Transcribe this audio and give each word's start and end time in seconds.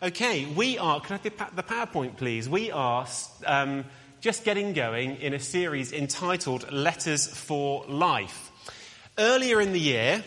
Okay, 0.00 0.44
we 0.44 0.78
are, 0.78 1.00
can 1.00 1.18
I 1.18 1.28
have 1.38 1.56
the 1.56 1.62
PowerPoint 1.64 2.18
please? 2.18 2.48
We 2.48 2.70
are 2.70 3.04
um, 3.44 3.84
just 4.20 4.44
getting 4.44 4.72
going 4.72 5.16
in 5.16 5.34
a 5.34 5.40
series 5.40 5.92
entitled 5.92 6.70
Letters 6.70 7.26
for 7.26 7.84
Life. 7.88 8.52
Earlier 9.18 9.60
in 9.60 9.72
the 9.72 9.80
year, 9.80 10.22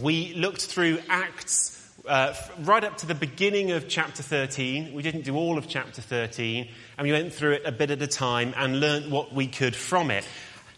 we 0.00 0.34
looked 0.34 0.60
through 0.60 0.98
Acts 1.08 1.88
uh, 2.08 2.34
right 2.62 2.82
up 2.82 2.96
to 2.96 3.06
the 3.06 3.14
beginning 3.14 3.70
of 3.70 3.86
chapter 3.86 4.24
13. 4.24 4.92
We 4.92 5.04
didn't 5.04 5.22
do 5.22 5.36
all 5.36 5.56
of 5.56 5.68
chapter 5.68 6.02
13, 6.02 6.68
and 6.98 7.06
we 7.06 7.12
went 7.12 7.32
through 7.32 7.52
it 7.52 7.62
a 7.64 7.70
bit 7.70 7.92
at 7.92 8.02
a 8.02 8.08
time 8.08 8.54
and 8.56 8.80
learnt 8.80 9.08
what 9.08 9.32
we 9.32 9.46
could 9.46 9.76
from 9.76 10.10
it. 10.10 10.26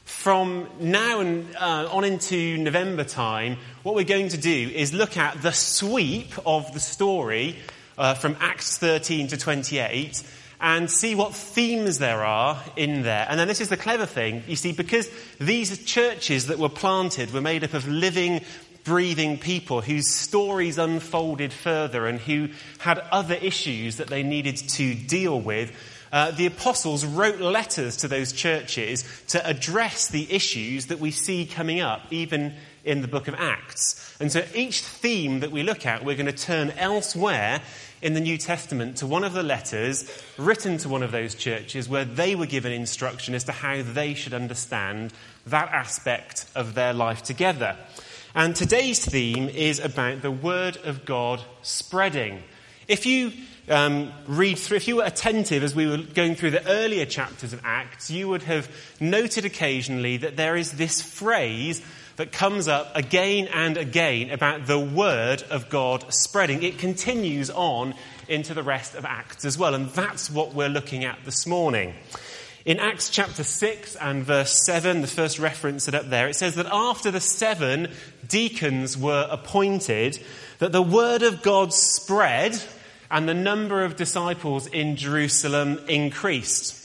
From 0.05 0.69
now 0.81 1.21
and 1.21 1.57
uh, 1.57 1.89
on 1.91 2.05
into 2.05 2.59
November 2.59 3.05
time, 3.05 3.57
what 3.85 3.95
we're 3.95 4.05
going 4.05 4.29
to 4.29 4.39
do 4.39 4.71
is 4.75 4.93
look 4.93 5.17
at 5.17 5.41
the 5.41 5.53
sweep 5.53 6.35
of 6.45 6.75
the 6.75 6.81
story 6.81 7.57
uh, 7.99 8.15
from 8.15 8.37
Acts 8.41 8.79
13 8.79 9.29
to 9.29 9.37
28 9.37 10.23
and 10.61 10.91
see 10.91 11.15
what 11.15 11.35
themes 11.35 11.99
there 11.99 12.25
are 12.25 12.63
in 12.77 13.03
there. 13.03 13.27
And 13.29 13.39
then 13.39 13.49
this 13.49 13.61
is 13.61 13.69
the 13.69 13.77
clever 13.77 14.07
thing. 14.07 14.43
You 14.47 14.57
see, 14.57 14.73
because 14.73 15.11
these 15.39 15.85
churches 15.85 16.47
that 16.47 16.59
were 16.59 16.69
planted 16.69 17.33
were 17.33 17.41
made 17.41 17.63
up 17.63 17.75
of 17.75 17.87
living, 17.87 18.41
breathing 18.85 19.39
people 19.39 19.81
whose 19.81 20.09
stories 20.09 20.79
unfolded 20.79 21.53
further 21.53 22.07
and 22.07 22.19
who 22.19 22.49
had 22.79 22.99
other 22.99 23.35
issues 23.35 23.97
that 23.97 24.09
they 24.09 24.23
needed 24.23 24.57
to 24.57 24.95
deal 24.95 25.41
with. 25.41 25.73
Uh, 26.11 26.31
the 26.31 26.47
apostles 26.47 27.05
wrote 27.05 27.39
letters 27.39 27.99
to 27.99 28.09
those 28.09 28.33
churches 28.33 29.05
to 29.29 29.47
address 29.47 30.09
the 30.09 30.33
issues 30.33 30.87
that 30.87 30.99
we 30.99 31.11
see 31.11 31.45
coming 31.45 31.81
up, 31.81 32.01
even 32.11 32.55
in 32.83 33.03
the 33.03 33.09
book 33.09 33.29
of 33.29 33.35
Acts. 33.35 34.17
And 34.19 34.33
so 34.33 34.43
each 34.55 34.81
theme 34.81 35.41
that 35.41 35.53
we 35.53 35.63
look 35.63 35.85
at, 35.85 36.05
we're 36.05 36.17
going 36.17 36.27
to 36.27 36.33
turn 36.33 36.71
elsewhere 36.71 37.61
in 38.01 38.15
the 38.15 38.21
New 38.21 38.39
Testament 38.39 38.97
to 38.99 39.07
one 39.07 39.25
of 39.25 39.33
the 39.33 39.43
letters 39.43 40.09
written 40.37 40.79
to 40.79 40.89
one 40.89 41.03
of 41.03 41.13
those 41.13 41.35
churches 41.35 41.89
where 41.89 42.05
they 42.05 42.35
were 42.35 42.47
given 42.47 42.73
instruction 42.73 43.35
as 43.35 43.45
to 43.45 43.53
how 43.53 43.83
they 43.83 44.15
should 44.15 44.35
understand 44.35 45.13
that 45.47 45.69
aspect 45.71 46.47
of 46.55 46.75
their 46.75 46.93
life 46.93 47.23
together. 47.23 47.77
And 48.35 48.55
today's 48.55 49.05
theme 49.05 49.49
is 49.49 49.81
about 49.81 50.23
the 50.23 50.31
Word 50.31 50.77
of 50.85 51.05
God 51.05 51.41
spreading. 51.63 52.43
If 52.87 53.05
you 53.05 53.33
um, 53.69 54.13
read 54.27 54.59
through, 54.59 54.77
if 54.77 54.89
you 54.89 54.97
were 54.97 55.05
attentive 55.05 55.63
as 55.63 55.75
we 55.75 55.87
were 55.87 55.99
going 55.99 56.35
through 56.35 56.53
the 56.53 56.67
earlier 56.69 57.05
chapters 57.05 57.53
of 57.53 57.61
Acts, 57.65 58.11
you 58.11 58.29
would 58.29 58.43
have 58.43 58.71
noted 59.01 59.45
occasionally 59.45 60.19
that 60.19 60.37
there 60.37 60.57
is 60.57 60.73
this 60.73 61.03
phrase 61.03 61.83
that 62.19 62.33
comes 62.33 62.67
up 62.67 62.95
again 62.97 63.47
and 63.47 63.77
again 63.77 64.31
about 64.31 64.67
the 64.67 64.79
word 64.79 65.43
of 65.51 65.69
God 65.71 66.05
spreading. 66.13 66.65
It 66.65 66.79
continues 66.79 67.49
on 67.49 67.95
into 68.27 68.55
the 68.55 68.63
rest 68.65 68.97
of 68.97 69.05
Acts 69.05 69.45
as 69.45 69.57
well, 69.57 69.73
and 69.73 69.89
that's 69.91 70.29
what 70.29 70.53
we're 70.53 70.69
looking 70.69 71.05
at 71.05 71.21
this 71.25 71.47
morning. 71.47 71.95
In 72.65 72.81
Acts 72.81 73.09
chapter 73.09 73.45
6 73.45 73.95
and 73.97 74.25
verse 74.25 74.67
7, 74.67 75.01
the 75.01 75.07
first 75.07 75.39
reference 75.39 75.87
it 75.87 75.95
up 75.95 76.11
there, 76.11 76.29
it 76.29 76.35
says 76.35 76.57
that 76.57 76.67
after 76.67 77.13
the 77.13 77.21
seven 77.21 77.93
deacons 78.27 78.99
were 78.99 79.29
appointed, 79.31 80.19
that 80.59 80.73
the 80.73 80.83
word 80.83 81.23
of 81.23 81.41
God 81.43 81.73
spread 81.73 82.61
and 83.13 83.29
the 83.29 83.35
number 83.35 83.85
of 83.85 83.95
disciples 83.95 84.67
in 84.67 84.97
Jerusalem 84.97 85.79
increased. 85.89 86.78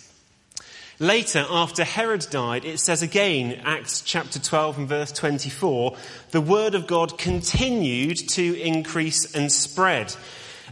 Later, 0.99 1.45
after 1.49 1.83
Herod 1.83 2.27
died, 2.29 2.65
it 2.65 2.79
says 2.79 3.01
again, 3.01 3.61
Acts 3.65 4.01
chapter 4.01 4.39
12 4.39 4.77
and 4.77 4.87
verse 4.87 5.11
24, 5.11 5.97
the 6.31 6.41
word 6.41 6.75
of 6.75 6.85
God 6.85 7.17
continued 7.17 8.17
to 8.29 8.61
increase 8.61 9.33
and 9.33 9.51
spread. 9.51 10.15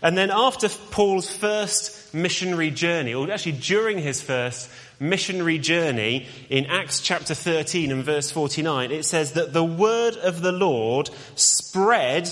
And 0.04 0.18
then 0.18 0.30
after 0.32 0.70
Paul's 0.70 1.30
first 1.30 2.14
missionary 2.14 2.70
journey, 2.70 3.14
or 3.14 3.32
actually 3.32 3.54
during 3.54 3.98
his 3.98 4.22
first 4.22 4.70
missionary 5.00 5.58
journey 5.58 6.28
in 6.50 6.68
Acts 6.68 7.00
chapter 7.00 7.34
13 7.34 7.92
and 7.92 8.04
verse 8.04 8.30
49, 8.30 8.92
it 8.92 9.06
says 9.06 9.34
that 9.34 9.54
the 9.54 9.64
word 9.64 10.18
of 10.18 10.42
the 10.42 10.52
Lord 10.52 11.10
spread 11.36 12.32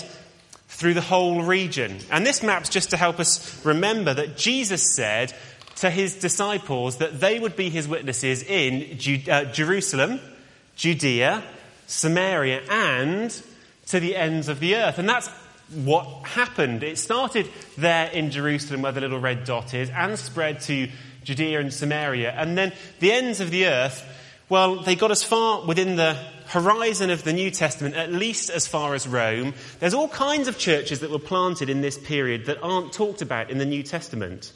through 0.68 0.94
the 0.94 1.00
whole 1.00 1.42
region. 1.42 1.98
And 2.10 2.24
this 2.24 2.42
map's 2.42 2.70
just 2.70 2.90
to 2.90 2.96
help 2.96 3.20
us 3.20 3.64
remember 3.66 4.14
that 4.14 4.36
Jesus 4.36 4.94
said, 4.94 5.34
to 5.80 5.90
his 5.90 6.14
disciples 6.16 6.98
that 6.98 7.20
they 7.20 7.38
would 7.38 7.56
be 7.56 7.70
his 7.70 7.88
witnesses 7.88 8.42
in 8.42 8.98
uh, 9.28 9.44
Jerusalem, 9.46 10.20
Judea, 10.76 11.42
Samaria, 11.86 12.62
and 12.68 13.42
to 13.86 13.98
the 13.98 14.14
ends 14.14 14.48
of 14.48 14.60
the 14.60 14.76
earth. 14.76 14.98
And 14.98 15.08
that's 15.08 15.28
what 15.84 16.06
happened. 16.26 16.82
It 16.82 16.98
started 16.98 17.48
there 17.78 18.10
in 18.10 18.30
Jerusalem 18.30 18.82
where 18.82 18.92
the 18.92 19.00
little 19.00 19.20
red 19.20 19.44
dot 19.44 19.72
is 19.72 19.88
and 19.90 20.18
spread 20.18 20.60
to 20.62 20.88
Judea 21.24 21.60
and 21.60 21.72
Samaria. 21.72 22.32
And 22.32 22.58
then 22.58 22.72
the 22.98 23.12
ends 23.12 23.40
of 23.40 23.50
the 23.50 23.66
earth, 23.66 24.04
well, 24.50 24.82
they 24.82 24.96
got 24.96 25.10
as 25.10 25.22
far 25.22 25.64
within 25.64 25.96
the 25.96 26.14
horizon 26.48 27.08
of 27.08 27.24
the 27.24 27.32
New 27.32 27.50
Testament, 27.50 27.94
at 27.94 28.12
least 28.12 28.50
as 28.50 28.66
far 28.66 28.94
as 28.94 29.08
Rome. 29.08 29.54
There's 29.78 29.94
all 29.94 30.08
kinds 30.08 30.46
of 30.46 30.58
churches 30.58 31.00
that 31.00 31.10
were 31.10 31.18
planted 31.18 31.70
in 31.70 31.80
this 31.80 31.96
period 31.96 32.46
that 32.46 32.62
aren't 32.62 32.92
talked 32.92 33.22
about 33.22 33.50
in 33.50 33.56
the 33.56 33.64
New 33.64 33.82
Testament. 33.82 34.52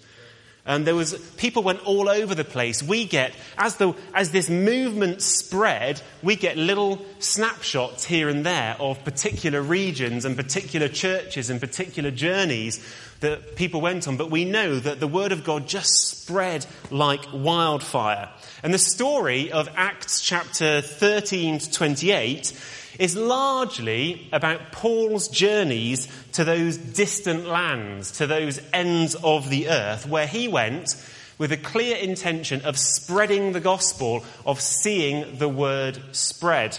And 0.67 0.87
there 0.87 0.95
was, 0.95 1.15
people 1.37 1.63
went 1.63 1.85
all 1.85 2.09
over 2.09 2.35
the 2.35 2.45
place. 2.45 2.83
We 2.83 3.05
get, 3.05 3.35
as 3.59 3.77
the, 3.77 3.93
as 4.15 4.31
this 4.31 4.49
movement 4.49 5.21
spread, 5.21 6.01
we 6.23 6.37
get 6.37 6.57
little 6.57 7.05
snapshots 7.19 8.05
here 8.05 8.31
and 8.31 8.47
there 8.47 8.75
of 8.81 9.05
particular 9.05 9.61
regions 9.61 10.25
and 10.25 10.37
particular 10.37 10.89
churches 10.89 11.51
and 11.51 11.61
particular 11.61 12.11
journeys 12.11 12.83
that 13.21 13.57
people 13.57 13.83
went 13.83 14.09
on. 14.09 14.17
But 14.17 14.31
we 14.31 14.47
know 14.47 14.79
that 14.79 15.01
the 15.01 15.07
word 15.07 15.33
of 15.33 15.45
God 15.45 15.69
just 15.69 16.23
spread 16.23 16.65
like 16.91 17.27
wildfire. 17.35 18.31
And 18.63 18.73
the 18.73 18.79
story 18.79 19.53
of 19.53 19.69
Acts 19.77 20.23
chapter 20.23 20.81
13 20.81 21.59
to 21.59 21.71
28 21.71 22.59
is 22.99 23.17
largely 23.17 24.29
about 24.33 24.73
Paul's 24.73 25.29
journeys 25.29 26.09
to 26.33 26.45
those 26.45 26.77
distant 26.77 27.47
lands, 27.47 28.13
to 28.13 28.27
those 28.27 28.61
ends 28.73 29.15
of 29.17 29.51
the 29.51 29.69
earth, 29.69 30.07
where 30.07 30.27
he 30.27 30.49
went 30.49 30.97
with 31.39 31.53
a 31.53 31.57
clear 31.57 31.97
intention 31.97 32.61
of 32.63 32.79
spreading 32.79 33.53
the 33.53 33.61
gospel, 33.61 34.25
of 34.47 34.61
seeing 34.61 35.39
the 35.39 35.49
word 35.49 35.99
spread. 36.13 36.79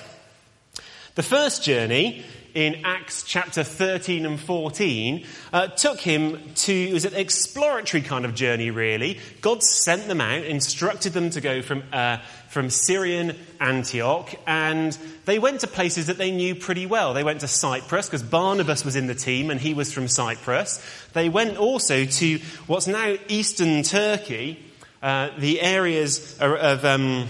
The 1.15 1.23
first 1.23 1.63
journey 1.63 2.25
in 2.55 2.85
Acts 2.85 3.23
chapter 3.23 3.65
13 3.65 4.25
and 4.25 4.39
14 4.39 5.25
uh, 5.51 5.67
took 5.67 5.99
him 5.99 6.39
to, 6.55 6.73
it 6.73 6.93
was 6.93 7.03
an 7.03 7.13
exploratory 7.13 8.01
kind 8.01 8.23
of 8.23 8.33
journey, 8.33 8.71
really. 8.71 9.19
God 9.41 9.61
sent 9.61 10.07
them 10.07 10.21
out, 10.21 10.45
instructed 10.45 11.11
them 11.11 11.29
to 11.31 11.41
go 11.41 11.61
from, 11.61 11.83
uh, 11.91 12.17
from 12.47 12.69
Syrian 12.69 13.35
Antioch, 13.59 14.33
and 14.47 14.97
they 15.25 15.37
went 15.37 15.59
to 15.59 15.67
places 15.67 16.07
that 16.07 16.17
they 16.17 16.31
knew 16.31 16.55
pretty 16.55 16.85
well. 16.85 17.13
They 17.13 17.25
went 17.25 17.41
to 17.41 17.47
Cyprus, 17.49 18.07
because 18.07 18.23
Barnabas 18.23 18.85
was 18.85 18.95
in 18.95 19.07
the 19.07 19.15
team 19.15 19.51
and 19.51 19.59
he 19.59 19.73
was 19.73 19.91
from 19.91 20.07
Cyprus. 20.07 20.81
They 21.11 21.27
went 21.27 21.57
also 21.57 22.05
to 22.05 22.39
what's 22.67 22.87
now 22.87 23.17
eastern 23.27 23.83
Turkey, 23.83 24.63
uh, 25.03 25.31
the 25.37 25.59
areas 25.59 26.37
of, 26.39 26.85
um, 26.85 27.27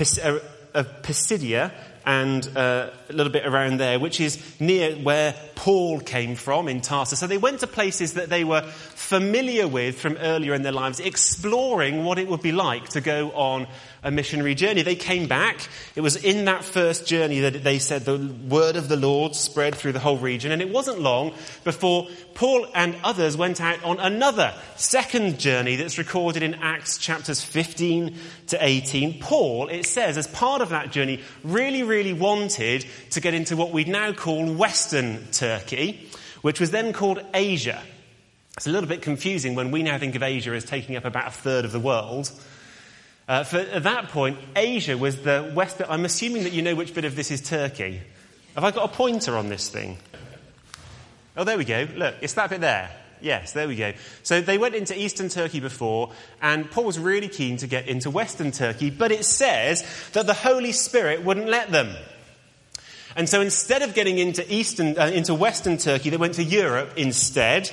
uh, 0.00 0.38
of 0.74 1.02
Pisidia, 1.02 1.70
and 2.06 2.48
uh, 2.56 2.90
a 3.08 3.12
little 3.12 3.32
bit 3.32 3.46
around 3.46 3.78
there, 3.78 3.98
which 3.98 4.20
is 4.20 4.38
near 4.60 4.94
where 4.96 5.34
Paul 5.54 6.00
came 6.00 6.36
from 6.36 6.68
in 6.68 6.80
Tarsus. 6.80 7.18
So 7.18 7.26
they 7.26 7.38
went 7.38 7.60
to 7.60 7.66
places 7.66 8.14
that 8.14 8.28
they 8.28 8.44
were 8.44 8.62
familiar 8.62 9.68
with 9.68 10.00
from 10.00 10.16
earlier 10.16 10.54
in 10.54 10.62
their 10.62 10.72
lives, 10.72 11.00
exploring 11.00 12.04
what 12.04 12.18
it 12.18 12.28
would 12.28 12.42
be 12.42 12.52
like 12.52 12.90
to 12.90 13.00
go 13.00 13.30
on 13.32 13.66
a 14.02 14.10
missionary 14.10 14.54
journey. 14.54 14.82
They 14.82 14.94
came 14.94 15.26
back. 15.26 15.66
It 15.96 16.02
was 16.02 16.16
in 16.16 16.44
that 16.44 16.62
first 16.62 17.06
journey 17.06 17.40
that 17.40 17.64
they 17.64 17.78
said 17.78 18.04
the 18.04 18.18
word 18.48 18.76
of 18.76 18.88
the 18.88 18.96
Lord 18.96 19.34
spread 19.34 19.74
through 19.74 19.92
the 19.92 19.98
whole 19.98 20.18
region. 20.18 20.52
And 20.52 20.60
it 20.60 20.68
wasn't 20.68 21.00
long 21.00 21.32
before 21.64 22.08
Paul 22.34 22.66
and 22.74 22.96
others 23.02 23.36
went 23.36 23.60
out 23.60 23.82
on 23.82 23.98
another 23.98 24.54
second 24.76 25.38
journey 25.38 25.76
that's 25.76 25.96
recorded 25.96 26.42
in 26.42 26.54
Acts 26.54 26.98
chapters 26.98 27.42
15 27.42 28.16
to 28.48 28.58
18. 28.60 29.20
Paul, 29.20 29.68
it 29.68 29.86
says, 29.86 30.18
as 30.18 30.26
part 30.26 30.60
of 30.60 30.68
that 30.68 30.92
journey, 30.92 31.20
really, 31.42 31.82
really 31.82 32.12
wanted 32.12 32.84
to 33.10 33.20
get 33.20 33.32
into 33.32 33.56
what 33.56 33.72
we'd 33.72 33.88
now 33.88 34.12
call 34.12 34.52
Western 34.52 35.30
Turkey, 35.44 36.08
which 36.40 36.58
was 36.58 36.70
then 36.70 36.94
called 36.94 37.20
Asia. 37.34 37.82
It's 38.56 38.66
a 38.66 38.70
little 38.70 38.88
bit 38.88 39.02
confusing 39.02 39.54
when 39.54 39.72
we 39.72 39.82
now 39.82 39.98
think 39.98 40.14
of 40.14 40.22
Asia 40.22 40.52
as 40.52 40.64
taking 40.64 40.96
up 40.96 41.04
about 41.04 41.28
a 41.28 41.30
third 41.32 41.66
of 41.66 41.72
the 41.72 41.78
world. 41.78 42.32
Uh, 43.28 43.44
for, 43.44 43.58
at 43.58 43.82
that 43.82 44.08
point, 44.08 44.38
Asia 44.56 44.96
was 44.96 45.20
the 45.20 45.52
west. 45.54 45.82
I'm 45.86 46.06
assuming 46.06 46.44
that 46.44 46.54
you 46.54 46.62
know 46.62 46.74
which 46.74 46.94
bit 46.94 47.04
of 47.04 47.14
this 47.14 47.30
is 47.30 47.42
Turkey. 47.42 48.00
Have 48.54 48.64
I 48.64 48.70
got 48.70 48.90
a 48.90 48.94
pointer 48.94 49.36
on 49.36 49.50
this 49.50 49.68
thing? 49.68 49.98
Oh, 51.36 51.44
there 51.44 51.58
we 51.58 51.66
go. 51.66 51.86
Look, 51.94 52.14
it's 52.22 52.32
that 52.34 52.48
bit 52.48 52.62
there. 52.62 52.90
Yes, 53.20 53.52
there 53.52 53.68
we 53.68 53.76
go. 53.76 53.92
So 54.22 54.40
they 54.40 54.56
went 54.56 54.74
into 54.74 54.98
eastern 54.98 55.28
Turkey 55.28 55.60
before, 55.60 56.12
and 56.40 56.70
Paul 56.70 56.84
was 56.84 56.98
really 56.98 57.28
keen 57.28 57.58
to 57.58 57.66
get 57.66 57.86
into 57.86 58.08
western 58.08 58.50
Turkey, 58.50 58.88
but 58.88 59.12
it 59.12 59.26
says 59.26 59.84
that 60.12 60.26
the 60.26 60.32
Holy 60.32 60.72
Spirit 60.72 61.22
wouldn't 61.22 61.48
let 61.48 61.70
them. 61.70 61.94
And 63.16 63.28
so 63.28 63.40
instead 63.40 63.82
of 63.82 63.94
getting 63.94 64.18
into 64.18 64.44
eastern, 64.52 64.98
uh, 64.98 65.06
into 65.06 65.34
western 65.34 65.76
Turkey, 65.76 66.10
they 66.10 66.16
went 66.16 66.34
to 66.34 66.44
Europe 66.44 66.94
instead. 66.96 67.70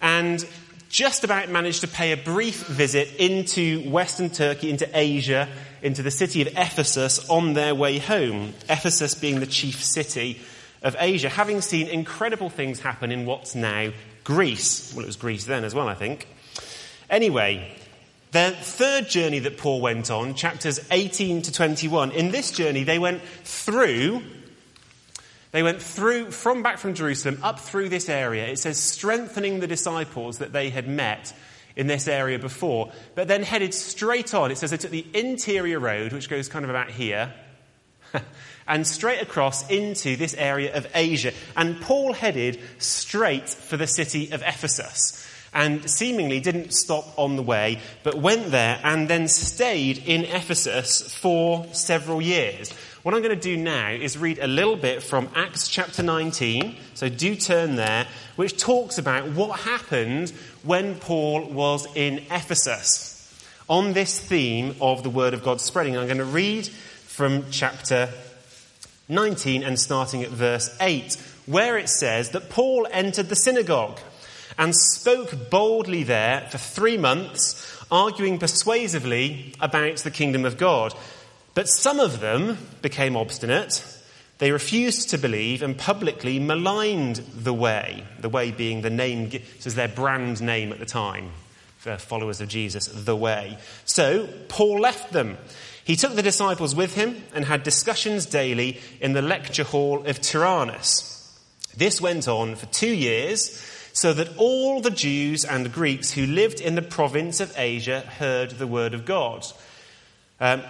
And 0.00 0.44
just 0.88 1.24
about 1.24 1.48
managed 1.48 1.80
to 1.80 1.88
pay 1.88 2.12
a 2.12 2.16
brief 2.16 2.66
visit 2.66 3.16
into 3.16 3.88
Western 3.90 4.28
Turkey, 4.28 4.70
into 4.70 4.88
Asia, 4.92 5.48
into 5.80 6.02
the 6.02 6.10
city 6.10 6.42
of 6.42 6.48
Ephesus 6.48 7.28
on 7.30 7.54
their 7.54 7.74
way 7.74 7.98
home. 7.98 8.52
Ephesus 8.68 9.14
being 9.14 9.40
the 9.40 9.46
chief 9.46 9.82
city 9.82 10.40
of 10.82 10.94
Asia, 10.98 11.28
having 11.28 11.60
seen 11.60 11.88
incredible 11.88 12.50
things 12.50 12.80
happen 12.80 13.10
in 13.10 13.24
what's 13.24 13.54
now 13.54 13.90
Greece. 14.24 14.92
Well, 14.94 15.04
it 15.04 15.06
was 15.06 15.16
Greece 15.16 15.44
then 15.44 15.64
as 15.64 15.74
well, 15.74 15.88
I 15.88 15.94
think. 15.94 16.28
Anyway, 17.08 17.74
the 18.32 18.50
third 18.50 19.08
journey 19.08 19.38
that 19.40 19.58
Paul 19.58 19.80
went 19.80 20.10
on, 20.10 20.34
chapters 20.34 20.80
18 20.90 21.42
to 21.42 21.52
21, 21.52 22.12
in 22.12 22.30
this 22.30 22.50
journey 22.50 22.84
they 22.84 22.98
went 22.98 23.22
through 23.44 24.22
they 25.52 25.62
went 25.62 25.82
through, 25.82 26.30
from 26.30 26.62
back 26.62 26.78
from 26.78 26.94
Jerusalem, 26.94 27.38
up 27.42 27.60
through 27.60 27.90
this 27.90 28.08
area. 28.08 28.46
It 28.46 28.58
says, 28.58 28.78
strengthening 28.78 29.60
the 29.60 29.66
disciples 29.66 30.38
that 30.38 30.52
they 30.52 30.70
had 30.70 30.88
met 30.88 31.32
in 31.76 31.86
this 31.86 32.08
area 32.08 32.38
before, 32.38 32.90
but 33.14 33.28
then 33.28 33.42
headed 33.42 33.74
straight 33.74 34.34
on. 34.34 34.50
It 34.50 34.58
says 34.58 34.70
they 34.70 34.76
took 34.76 34.90
the 34.90 35.06
interior 35.14 35.78
road, 35.78 36.12
which 36.12 36.28
goes 36.28 36.48
kind 36.48 36.64
of 36.64 36.70
about 36.70 36.90
here, 36.90 37.32
and 38.66 38.86
straight 38.86 39.22
across 39.22 39.68
into 39.70 40.16
this 40.16 40.34
area 40.34 40.74
of 40.74 40.86
Asia. 40.94 41.32
And 41.56 41.80
Paul 41.80 42.12
headed 42.12 42.58
straight 42.78 43.48
for 43.48 43.76
the 43.76 43.86
city 43.86 44.30
of 44.32 44.42
Ephesus 44.42 45.28
and 45.54 45.88
seemingly 45.88 46.40
didn't 46.40 46.72
stop 46.72 47.18
on 47.18 47.36
the 47.36 47.42
way, 47.42 47.78
but 48.02 48.14
went 48.14 48.50
there 48.50 48.80
and 48.82 49.08
then 49.08 49.28
stayed 49.28 49.98
in 49.98 50.24
Ephesus 50.24 51.14
for 51.14 51.66
several 51.72 52.22
years. 52.22 52.72
What 53.02 53.16
I'm 53.16 53.22
going 53.22 53.36
to 53.36 53.42
do 53.42 53.56
now 53.56 53.90
is 53.90 54.16
read 54.16 54.38
a 54.38 54.46
little 54.46 54.76
bit 54.76 55.02
from 55.02 55.28
Acts 55.34 55.66
chapter 55.66 56.04
19, 56.04 56.76
so 56.94 57.08
do 57.08 57.34
turn 57.34 57.74
there, 57.74 58.06
which 58.36 58.56
talks 58.56 58.96
about 58.96 59.28
what 59.30 59.58
happened 59.58 60.30
when 60.62 60.94
Paul 60.94 61.46
was 61.46 61.88
in 61.96 62.18
Ephesus. 62.30 63.18
On 63.68 63.92
this 63.92 64.20
theme 64.20 64.76
of 64.80 65.02
the 65.02 65.10
Word 65.10 65.34
of 65.34 65.42
God 65.42 65.60
spreading, 65.60 65.96
I'm 65.96 66.06
going 66.06 66.18
to 66.18 66.24
read 66.24 66.68
from 66.68 67.46
chapter 67.50 68.08
19 69.08 69.64
and 69.64 69.80
starting 69.80 70.22
at 70.22 70.30
verse 70.30 70.72
8, 70.80 71.16
where 71.46 71.76
it 71.78 71.88
says 71.88 72.30
that 72.30 72.50
Paul 72.50 72.86
entered 72.92 73.28
the 73.28 73.34
synagogue 73.34 73.98
and 74.56 74.76
spoke 74.76 75.50
boldly 75.50 76.04
there 76.04 76.46
for 76.52 76.58
three 76.58 76.98
months, 76.98 77.84
arguing 77.90 78.38
persuasively 78.38 79.54
about 79.60 79.96
the 79.96 80.10
kingdom 80.12 80.44
of 80.44 80.56
God. 80.56 80.94
But 81.54 81.68
some 81.68 82.00
of 82.00 82.20
them 82.20 82.58
became 82.80 83.16
obstinate. 83.16 83.84
They 84.38 84.52
refused 84.52 85.10
to 85.10 85.18
believe 85.18 85.62
and 85.62 85.76
publicly 85.76 86.38
maligned 86.38 87.16
the 87.16 87.54
way, 87.54 88.04
the 88.20 88.28
way 88.28 88.50
being 88.50 88.82
the 88.82 88.90
name, 88.90 89.28
this 89.28 89.66
is 89.66 89.74
their 89.74 89.88
brand 89.88 90.40
name 90.40 90.72
at 90.72 90.78
the 90.78 90.86
time 90.86 91.30
followers 91.98 92.40
of 92.40 92.48
Jesus, 92.48 92.86
the 92.86 93.16
way. 93.16 93.58
So 93.84 94.28
Paul 94.48 94.80
left 94.80 95.12
them. 95.12 95.36
He 95.84 95.96
took 95.96 96.14
the 96.14 96.22
disciples 96.22 96.74
with 96.74 96.94
him 96.94 97.22
and 97.34 97.44
had 97.44 97.64
discussions 97.64 98.26
daily 98.26 98.80
in 99.00 99.14
the 99.14 99.22
lecture 99.22 99.64
hall 99.64 100.06
of 100.06 100.20
Tyrannus. 100.20 101.08
This 101.76 102.00
went 102.00 102.28
on 102.28 102.54
for 102.54 102.66
two 102.66 102.94
years, 102.94 103.68
so 103.92 104.12
that 104.12 104.36
all 104.36 104.80
the 104.80 104.90
Jews 104.90 105.44
and 105.44 105.72
Greeks 105.72 106.12
who 106.12 106.24
lived 106.24 106.60
in 106.60 106.76
the 106.76 106.82
province 106.82 107.40
of 107.40 107.52
Asia 107.58 108.00
heard 108.00 108.50
the 108.52 108.66
word 108.66 108.94
of 108.94 109.04
God. 109.04 109.44
Um, 110.40 110.62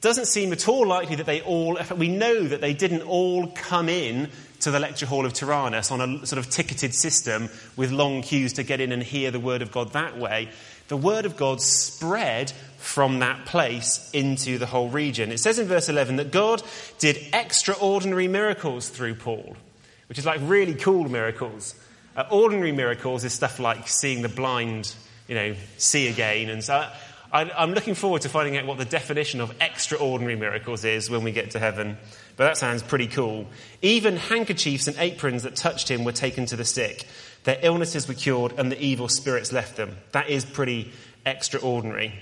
doesn't 0.00 0.26
seem 0.26 0.52
at 0.52 0.68
all 0.68 0.86
likely 0.86 1.16
that 1.16 1.26
they 1.26 1.40
all, 1.40 1.78
we 1.96 2.08
know 2.08 2.44
that 2.44 2.60
they 2.60 2.74
didn't 2.74 3.02
all 3.02 3.48
come 3.48 3.88
in 3.88 4.30
to 4.60 4.70
the 4.70 4.80
lecture 4.80 5.06
hall 5.06 5.24
of 5.24 5.32
Tyrannus 5.32 5.90
on 5.90 6.00
a 6.00 6.26
sort 6.26 6.38
of 6.38 6.50
ticketed 6.50 6.94
system 6.94 7.48
with 7.76 7.90
long 7.90 8.22
queues 8.22 8.54
to 8.54 8.62
get 8.62 8.80
in 8.80 8.92
and 8.92 9.02
hear 9.02 9.30
the 9.30 9.40
word 9.40 9.62
of 9.62 9.72
God 9.72 9.92
that 9.92 10.18
way. 10.18 10.48
The 10.88 10.96
word 10.96 11.26
of 11.26 11.36
God 11.36 11.60
spread 11.60 12.50
from 12.78 13.18
that 13.20 13.44
place 13.46 14.10
into 14.12 14.58
the 14.58 14.66
whole 14.66 14.88
region. 14.88 15.30
It 15.30 15.38
says 15.38 15.58
in 15.58 15.68
verse 15.68 15.88
11 15.88 16.16
that 16.16 16.30
God 16.30 16.62
did 16.98 17.18
extraordinary 17.32 18.28
miracles 18.28 18.88
through 18.88 19.16
Paul, 19.16 19.56
which 20.08 20.18
is 20.18 20.26
like 20.26 20.40
really 20.42 20.74
cool 20.74 21.08
miracles. 21.08 21.74
Uh, 22.16 22.24
ordinary 22.30 22.72
miracles 22.72 23.24
is 23.24 23.32
stuff 23.32 23.60
like 23.60 23.86
seeing 23.86 24.22
the 24.22 24.28
blind, 24.28 24.94
you 25.28 25.34
know, 25.34 25.54
see 25.76 26.08
again. 26.08 26.48
And 26.48 26.64
so 26.64 26.88
I, 27.30 27.50
I'm 27.50 27.72
looking 27.72 27.94
forward 27.94 28.22
to 28.22 28.28
finding 28.28 28.56
out 28.56 28.66
what 28.66 28.78
the 28.78 28.84
definition 28.84 29.40
of 29.40 29.54
extraordinary 29.60 30.36
miracles 30.36 30.84
is 30.84 31.10
when 31.10 31.24
we 31.24 31.32
get 31.32 31.50
to 31.50 31.58
heaven. 31.58 31.98
But 32.36 32.44
that 32.44 32.56
sounds 32.56 32.82
pretty 32.82 33.06
cool. 33.06 33.46
Even 33.82 34.16
handkerchiefs 34.16 34.88
and 34.88 34.96
aprons 34.98 35.42
that 35.42 35.54
touched 35.54 35.90
him 35.90 36.04
were 36.04 36.12
taken 36.12 36.46
to 36.46 36.56
the 36.56 36.64
sick. 36.64 37.06
Their 37.44 37.58
illnesses 37.62 38.08
were 38.08 38.14
cured 38.14 38.54
and 38.56 38.72
the 38.72 38.80
evil 38.80 39.08
spirits 39.08 39.52
left 39.52 39.76
them. 39.76 39.96
That 40.12 40.30
is 40.30 40.44
pretty 40.44 40.92
extraordinary. 41.26 42.14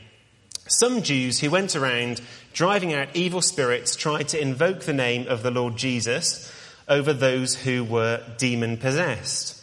Some 0.68 1.02
Jews 1.02 1.38
who 1.38 1.50
went 1.50 1.76
around 1.76 2.20
driving 2.52 2.92
out 2.92 3.14
evil 3.14 3.42
spirits 3.42 3.94
tried 3.94 4.28
to 4.28 4.40
invoke 4.40 4.80
the 4.80 4.92
name 4.92 5.28
of 5.28 5.44
the 5.44 5.52
Lord 5.52 5.76
Jesus 5.76 6.52
over 6.88 7.12
those 7.12 7.54
who 7.54 7.84
were 7.84 8.22
demon 8.38 8.76
possessed. 8.76 9.62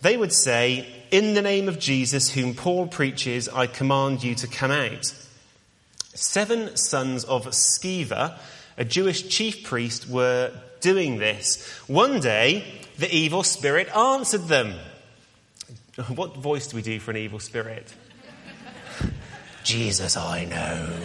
They 0.00 0.16
would 0.16 0.32
say, 0.32 0.86
In 1.10 1.34
the 1.34 1.42
name 1.42 1.68
of 1.68 1.80
Jesus, 1.80 2.30
whom 2.30 2.54
Paul 2.54 2.86
preaches, 2.86 3.48
I 3.48 3.66
command 3.66 4.22
you 4.22 4.36
to 4.36 4.46
come 4.46 4.70
out. 4.70 5.12
Seven 6.14 6.76
sons 6.76 7.24
of 7.24 7.46
Sceva, 7.46 8.38
a 8.78 8.84
Jewish 8.84 9.28
chief 9.28 9.64
priest, 9.64 10.08
were 10.08 10.52
doing 10.80 11.18
this. 11.18 11.66
One 11.88 12.20
day, 12.20 12.64
the 12.98 13.12
evil 13.12 13.42
spirit 13.42 13.88
answered 13.96 14.46
them. 14.46 14.74
What 16.14 16.36
voice 16.36 16.68
do 16.68 16.76
we 16.76 16.82
do 16.82 17.00
for 17.00 17.10
an 17.10 17.16
evil 17.16 17.40
spirit? 17.40 17.92
Jesus, 19.64 20.16
I 20.16 20.44
know. 20.44 20.96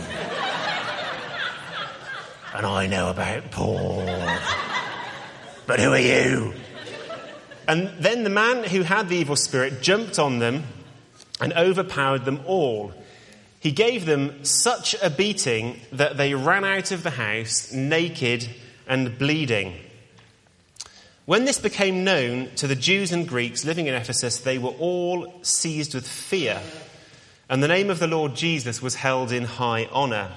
and 2.54 2.66
I 2.66 2.86
know 2.86 3.10
about 3.10 3.50
Paul. 3.50 4.06
But 5.66 5.80
who 5.80 5.94
are 5.94 6.00
you? 6.00 6.54
And 7.68 7.90
then 8.00 8.24
the 8.24 8.30
man 8.30 8.64
who 8.64 8.82
had 8.82 9.10
the 9.10 9.18
evil 9.18 9.36
spirit 9.36 9.82
jumped 9.82 10.20
on 10.20 10.40
them 10.40 10.64
and 11.42 11.54
overpowered 11.54 12.26
them 12.26 12.42
all. 12.46 12.94
He 13.60 13.72
gave 13.72 14.06
them 14.06 14.46
such 14.46 14.96
a 15.02 15.10
beating 15.10 15.80
that 15.92 16.18
they 16.18 16.36
ran 16.36 16.64
out 16.64 16.92
of 16.92 17.04
the 17.04 17.10
house 17.10 17.72
naked 17.72 18.48
and 18.88 19.18
bleeding. 19.18 19.74
When 21.26 21.46
this 21.46 21.60
became 21.60 22.04
known 22.04 22.50
to 22.58 22.68
the 22.68 22.76
Jews 22.76 23.12
and 23.12 23.28
Greeks 23.28 23.66
living 23.66 23.88
in 23.88 23.96
Ephesus, 23.96 24.38
they 24.38 24.60
were 24.60 24.70
all 24.70 25.34
seized 25.42 25.96
with 25.96 26.08
fear, 26.08 26.62
and 27.50 27.64
the 27.64 27.68
name 27.68 27.90
of 27.90 27.98
the 27.98 28.06
Lord 28.06 28.36
Jesus 28.36 28.80
was 28.80 28.94
held 28.94 29.32
in 29.32 29.44
high 29.44 29.90
honor. 29.92 30.32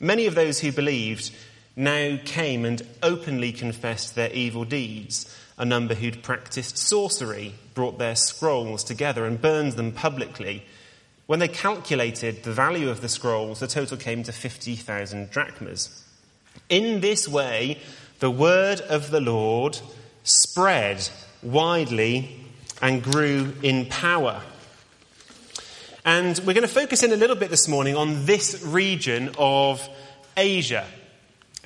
Many 0.00 0.26
of 0.26 0.34
those 0.34 0.58
who 0.58 0.72
believed 0.72 1.30
now 1.76 2.18
came 2.24 2.64
and 2.64 2.82
openly 3.00 3.52
confessed 3.52 4.16
their 4.16 4.32
evil 4.32 4.64
deeds 4.64 5.32
a 5.58 5.64
number 5.64 5.94
who'd 5.94 6.22
practiced 6.22 6.76
sorcery 6.76 7.54
brought 7.74 7.98
their 7.98 8.16
scrolls 8.16 8.84
together 8.84 9.24
and 9.24 9.40
burned 9.40 9.72
them 9.72 9.92
publicly. 9.92 10.64
When 11.26 11.38
they 11.38 11.48
calculated 11.48 12.42
the 12.42 12.52
value 12.52 12.88
of 12.88 13.00
the 13.00 13.08
scrolls, 13.08 13.60
the 13.60 13.66
total 13.66 13.96
came 13.96 14.22
to 14.24 14.32
50,000 14.32 15.30
drachmas. 15.30 16.04
In 16.68 17.00
this 17.00 17.26
way, 17.26 17.78
the 18.18 18.30
word 18.30 18.80
of 18.82 19.10
the 19.10 19.20
Lord 19.20 19.78
spread 20.24 21.08
widely 21.42 22.44
and 22.82 23.02
grew 23.02 23.54
in 23.62 23.86
power. 23.86 24.42
And 26.04 26.38
we're 26.38 26.54
going 26.54 26.62
to 26.62 26.68
focus 26.68 27.02
in 27.02 27.12
a 27.12 27.16
little 27.16 27.36
bit 27.36 27.50
this 27.50 27.66
morning 27.66 27.96
on 27.96 28.26
this 28.26 28.62
region 28.62 29.30
of 29.38 29.86
Asia. 30.36 30.86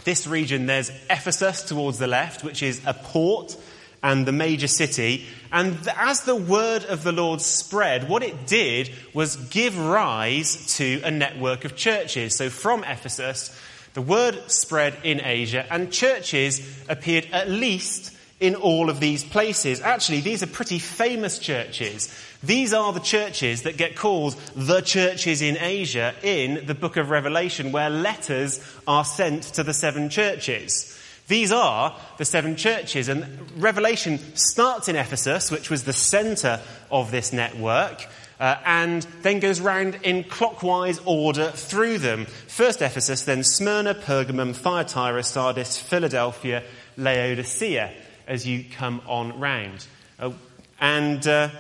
This 0.04 0.26
region, 0.26 0.66
there's 0.66 0.90
Ephesus 1.10 1.62
towards 1.62 1.98
the 1.98 2.06
left, 2.06 2.42
which 2.42 2.62
is 2.62 2.80
a 2.86 2.94
port 2.94 3.56
and 4.02 4.26
the 4.26 4.32
major 4.32 4.68
city. 4.68 5.26
And 5.52 5.76
as 5.96 6.22
the 6.22 6.36
word 6.36 6.84
of 6.84 7.02
the 7.02 7.12
Lord 7.12 7.40
spread, 7.40 8.08
what 8.08 8.22
it 8.22 8.46
did 8.46 8.90
was 9.12 9.36
give 9.36 9.78
rise 9.78 10.76
to 10.76 11.00
a 11.04 11.10
network 11.10 11.64
of 11.64 11.76
churches. 11.76 12.36
So 12.36 12.50
from 12.50 12.84
Ephesus, 12.84 13.54
the 13.94 14.02
word 14.02 14.50
spread 14.50 14.96
in 15.02 15.20
Asia, 15.20 15.66
and 15.70 15.92
churches 15.92 16.60
appeared 16.88 17.26
at 17.32 17.50
least 17.50 18.16
in 18.38 18.54
all 18.54 18.88
of 18.88 19.00
these 19.00 19.22
places. 19.22 19.82
Actually, 19.82 20.20
these 20.20 20.42
are 20.42 20.46
pretty 20.46 20.78
famous 20.78 21.38
churches. 21.38 22.08
These 22.42 22.72
are 22.72 22.92
the 22.92 23.00
churches 23.00 23.62
that 23.62 23.76
get 23.76 23.96
called 23.96 24.34
the 24.56 24.80
churches 24.80 25.42
in 25.42 25.58
Asia 25.58 26.14
in 26.22 26.64
the 26.66 26.74
book 26.74 26.96
of 26.96 27.10
Revelation, 27.10 27.70
where 27.70 27.90
letters 27.90 28.64
are 28.88 29.04
sent 29.04 29.42
to 29.42 29.62
the 29.62 29.74
seven 29.74 30.08
churches. 30.08 30.96
These 31.30 31.52
are 31.52 31.96
the 32.18 32.24
seven 32.24 32.56
churches. 32.56 33.08
And 33.08 33.24
Revelation 33.62 34.18
starts 34.34 34.88
in 34.88 34.96
Ephesus, 34.96 35.48
which 35.48 35.70
was 35.70 35.84
the 35.84 35.92
center 35.92 36.60
of 36.90 37.12
this 37.12 37.32
network, 37.32 38.04
uh, 38.40 38.56
and 38.66 39.06
then 39.22 39.38
goes 39.38 39.60
round 39.60 40.00
in 40.02 40.24
clockwise 40.24 40.98
order 41.04 41.52
through 41.52 41.98
them. 41.98 42.26
First 42.48 42.82
Ephesus, 42.82 43.22
then 43.22 43.44
Smyrna, 43.44 43.94
Pergamum, 43.94 44.56
Thyatira, 44.56 45.22
Sardis, 45.22 45.78
Philadelphia, 45.78 46.64
Laodicea, 46.96 47.92
as 48.26 48.44
you 48.44 48.64
come 48.64 49.00
on 49.06 49.38
round. 49.38 49.86
Uh, 50.18 50.32
and 50.80 51.24
uh, 51.28 51.50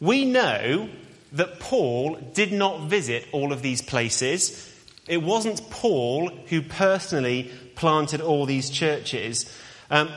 we 0.00 0.24
know 0.24 0.88
that 1.32 1.60
Paul 1.60 2.14
did 2.32 2.52
not 2.52 2.88
visit 2.88 3.26
all 3.32 3.52
of 3.52 3.60
these 3.60 3.82
places. 3.82 4.70
It 5.06 5.22
wasn't 5.22 5.68
Paul 5.68 6.30
who 6.46 6.62
personally 6.62 7.50
planted 7.74 8.20
all 8.20 8.46
these 8.46 8.70
churches. 8.70 9.50
Um, 9.90 10.10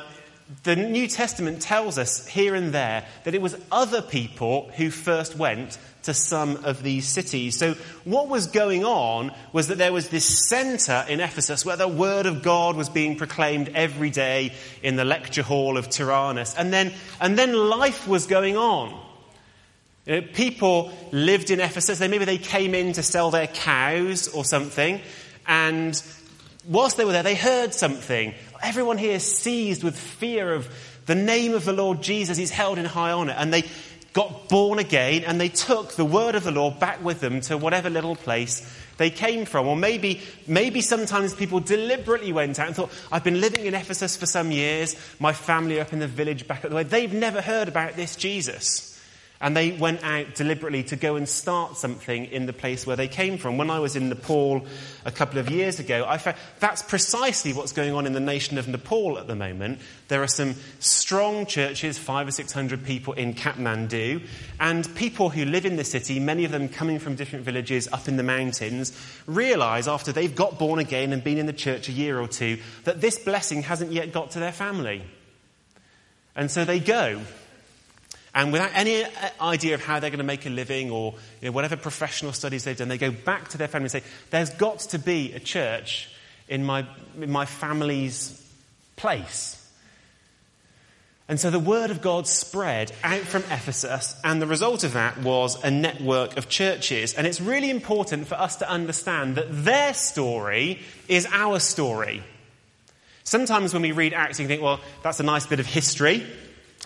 the 0.64 0.78
New 0.78 1.08
Testament 1.08 1.62
tells 1.62 1.98
us 1.98 2.26
here 2.26 2.56
and 2.56 2.74
there 2.74 3.06
that 3.26 3.36
it 3.36 3.42
was 3.42 3.58
other 3.72 4.02
people 4.02 4.72
who 4.78 4.90
first 4.90 5.36
went 5.36 5.78
to 6.04 6.14
some 6.14 6.64
of 6.64 6.84
these 6.84 7.06
cities. 7.06 7.58
So 7.58 7.74
what 8.06 8.30
was 8.30 8.48
going 8.48 8.86
on 8.86 9.34
was 9.52 9.68
that 9.68 9.78
there 9.78 9.92
was 9.92 10.08
this 10.08 10.48
center 10.48 11.06
in 11.10 11.20
Ephesus 11.20 11.66
where 11.66 11.76
the 11.76 11.88
word 11.88 12.26
of 12.26 12.44
God 12.44 12.78
was 12.78 12.88
being 12.88 13.18
proclaimed 13.18 13.72
every 13.76 14.10
day 14.10 14.54
in 14.82 14.96
the 14.96 15.04
lecture 15.04 15.44
hall 15.44 15.78
of 15.78 15.90
Tyrannus. 15.90 16.56
And 16.56 16.72
then, 16.72 16.94
and 17.20 17.38
then 17.38 17.54
life 17.54 18.08
was 18.08 18.26
going 18.26 18.56
on. 18.56 18.98
You 20.06 20.22
know, 20.22 20.28
people 20.34 20.94
lived 21.12 21.52
in 21.52 21.60
Ephesus. 21.60 22.00
They, 22.00 22.08
maybe 22.08 22.24
they 22.24 22.38
came 22.38 22.74
in 22.74 22.94
to 22.94 23.04
sell 23.04 23.30
their 23.30 23.48
cows 23.48 24.30
or 24.30 24.46
something. 24.46 25.02
And 25.46 26.02
whilst 26.68 26.98
they 26.98 27.06
were 27.06 27.14
there, 27.14 27.24
they 27.24 27.36
heard 27.36 27.74
something. 27.74 28.34
Everyone 28.62 28.98
here 28.98 29.14
is 29.14 29.24
seized 29.24 29.84
with 29.84 29.98
fear 29.98 30.54
of 30.54 30.70
the 31.06 31.16
name 31.16 31.54
of 31.54 31.66
the 31.66 31.74
Lord 31.74 32.02
Jesus. 32.02 32.38
He's 32.38 32.52
held 32.52 32.78
in 32.78 32.86
high 32.86 33.12
honor. 33.12 33.34
And 33.34 33.54
they 33.54 33.64
got 34.14 34.50
born 34.50 34.80
again 34.80 35.24
and 35.24 35.40
they 35.40 35.50
took 35.50 35.94
the 35.94 36.06
word 36.06 36.36
of 36.36 36.44
the 36.44 36.52
Lord 36.52 36.80
back 36.80 37.04
with 37.04 37.20
them 37.20 37.40
to 37.42 37.58
whatever 37.58 37.90
little 37.90 38.16
place 38.16 38.68
they 38.98 39.10
came 39.10 39.46
from. 39.46 39.68
Or 39.68 39.76
maybe, 39.76 40.22
maybe 40.48 40.82
sometimes 40.82 41.34
people 41.34 41.60
deliberately 41.60 42.34
went 42.34 42.60
out 42.60 42.68
and 42.68 42.76
thought, 42.76 42.92
I've 43.12 43.24
been 43.24 43.40
living 43.40 43.66
in 43.66 43.76
Ephesus 43.76 44.18
for 44.18 44.26
some 44.26 44.52
years. 44.52 44.96
My 45.20 45.34
family 45.34 45.78
are 45.78 45.84
up 45.84 45.94
in 45.94 46.00
the 46.00 46.08
village 46.08 46.48
back 46.48 46.66
at 46.66 46.72
the 46.72 46.76
way. 46.76 46.84
They've 46.84 47.14
never 47.14 47.42
heard 47.42 47.68
about 47.68 47.96
this 47.96 48.16
Jesus. 48.16 48.97
And 49.40 49.56
they 49.56 49.72
went 49.72 50.04
out 50.04 50.34
deliberately 50.34 50.82
to 50.86 50.96
go 50.96 51.16
and 51.16 51.30
start 51.30 51.78
something 51.78 52.26
in 52.26 52.48
the 52.48 52.54
place 52.54 52.88
where 52.88 52.96
they 52.96 53.08
came 53.08 53.38
from. 53.38 53.60
When 53.60 53.70
I 53.70 53.78
was 53.78 53.96
in 53.96 54.10
Nepal 54.10 54.66
a 55.06 55.12
couple 55.12 55.38
of 55.38 55.52
years 55.52 55.80
ago, 55.80 56.06
I 56.08 56.18
found 56.18 56.38
that's 56.60 56.82
precisely 56.82 57.54
what's 57.54 57.72
going 57.72 57.94
on 57.94 58.08
in 58.08 58.14
the 58.14 58.20
nation 58.20 58.58
of 58.58 58.68
Nepal 58.68 59.20
at 59.20 59.28
the 59.28 59.36
moment. 59.36 59.80
There 60.08 60.24
are 60.24 60.28
some 60.28 60.56
strong 60.80 61.46
churches, 61.46 62.00
five 62.00 62.28
or 62.28 62.32
six 62.32 62.52
hundred 62.52 62.84
people 62.84 63.14
in 63.14 63.36
Kathmandu, 63.36 64.26
and 64.60 64.96
people 64.96 65.30
who 65.30 65.46
live 65.46 65.68
in 65.68 65.76
the 65.76 65.84
city, 65.84 66.20
many 66.20 66.44
of 66.44 66.52
them 66.52 66.68
coming 66.68 66.98
from 66.98 67.14
different 67.14 67.46
villages 67.46 67.88
up 67.92 68.08
in 68.08 68.18
the 68.18 68.24
mountains, 68.24 68.92
realize 69.28 69.88
after 69.88 70.12
they've 70.12 70.36
got 70.36 70.58
born 70.58 70.80
again 70.80 71.14
and 71.14 71.24
been 71.24 71.38
in 71.38 71.46
the 71.46 71.54
church 71.54 71.90
a 71.90 71.92
year 71.92 72.20
or 72.20 72.28
two 72.28 72.58
that 72.86 73.02
this 73.02 73.20
blessing 73.20 73.62
hasn't 73.62 73.92
yet 73.92 74.12
got 74.12 74.32
to 74.32 74.40
their 74.40 74.52
family. 74.52 75.04
And 76.36 76.50
so 76.50 76.66
they 76.66 76.80
go 76.80 77.22
and 78.38 78.54
without 78.54 78.70
any 78.76 79.04
uh, 79.04 79.10
idea 79.42 79.74
of 79.74 79.84
how 79.84 80.00
they're 80.00 80.12
going 80.12 80.20
to 80.20 80.24
make 80.24 80.46
a 80.46 80.52
living 80.52 80.92
or 80.92 81.16
you 81.42 81.48
know, 81.48 81.52
whatever 81.52 81.76
professional 81.76 82.34
studies 82.34 82.66
they've 82.66 82.78
done, 82.78 82.88
they 82.88 83.00
go 83.00 83.10
back 83.10 83.48
to 83.50 83.58
their 83.58 83.68
family 83.68 83.86
and 83.86 83.92
say, 83.92 84.04
There's 84.30 84.52
got 84.52 84.78
to 84.80 85.00
be 85.00 85.34
a 85.34 85.40
church 85.40 86.08
in 86.48 86.64
my, 86.64 86.86
in 87.20 87.32
my 87.32 87.46
family's 87.46 88.40
place. 88.96 89.56
And 91.28 91.40
so 91.40 91.50
the 91.50 91.60
word 91.60 91.90
of 91.90 92.04
God 92.04 92.28
spread 92.28 92.92
out 93.04 93.22
from 93.22 93.42
Ephesus, 93.50 94.16
and 94.24 94.40
the 94.40 94.46
result 94.46 94.84
of 94.84 94.94
that 94.94 95.18
was 95.18 95.62
a 95.64 95.72
network 95.72 96.38
of 96.38 96.48
churches. 96.48 97.16
And 97.16 97.26
it's 97.26 97.42
really 97.42 97.72
important 97.72 98.28
for 98.28 98.36
us 98.36 98.58
to 98.58 98.70
understand 98.70 99.36
that 99.38 99.48
their 99.50 99.96
story 99.96 100.80
is 101.08 101.28
our 101.32 101.60
story. 101.60 102.24
Sometimes 103.24 103.74
when 103.74 103.82
we 103.82 103.94
read 103.94 104.14
Acts, 104.14 104.40
you 104.40 104.46
think, 104.46 104.62
well, 104.62 104.80
that's 105.02 105.20
a 105.20 105.24
nice 105.24 105.48
bit 105.48 105.60
of 105.60 105.66
history. 105.66 106.24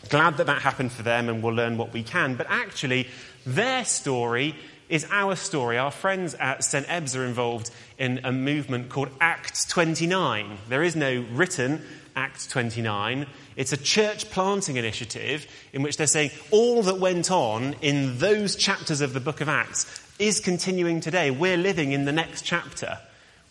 Glad 0.09 0.37
that 0.37 0.47
that 0.47 0.61
happened 0.61 0.91
for 0.91 1.03
them 1.03 1.29
and 1.29 1.43
we'll 1.43 1.53
learn 1.53 1.77
what 1.77 1.93
we 1.93 2.03
can. 2.03 2.35
But 2.35 2.47
actually, 2.49 3.07
their 3.45 3.85
story 3.85 4.55
is 4.89 5.07
our 5.09 5.35
story. 5.35 5.77
Our 5.77 5.91
friends 5.91 6.33
at 6.35 6.63
St. 6.63 6.85
Ebbe's 6.87 7.15
are 7.15 7.25
involved 7.25 7.71
in 7.97 8.19
a 8.23 8.31
movement 8.31 8.89
called 8.89 9.09
Acts 9.21 9.65
29. 9.65 10.57
There 10.67 10.83
is 10.83 10.95
no 10.95 11.25
written 11.31 11.81
Acts 12.15 12.45
29. 12.47 13.25
It's 13.55 13.71
a 13.71 13.77
church 13.77 14.29
planting 14.31 14.75
initiative 14.75 15.47
in 15.71 15.81
which 15.81 15.95
they're 15.95 16.07
saying 16.07 16.31
all 16.51 16.83
that 16.83 16.99
went 16.99 17.31
on 17.31 17.75
in 17.81 18.17
those 18.17 18.55
chapters 18.55 18.99
of 18.99 19.13
the 19.13 19.21
book 19.21 19.39
of 19.39 19.47
Acts 19.47 20.01
is 20.19 20.39
continuing 20.39 20.99
today. 20.99 21.31
We're 21.31 21.57
living 21.57 21.93
in 21.93 22.03
the 22.05 22.11
next 22.11 22.43
chapter. 22.43 22.99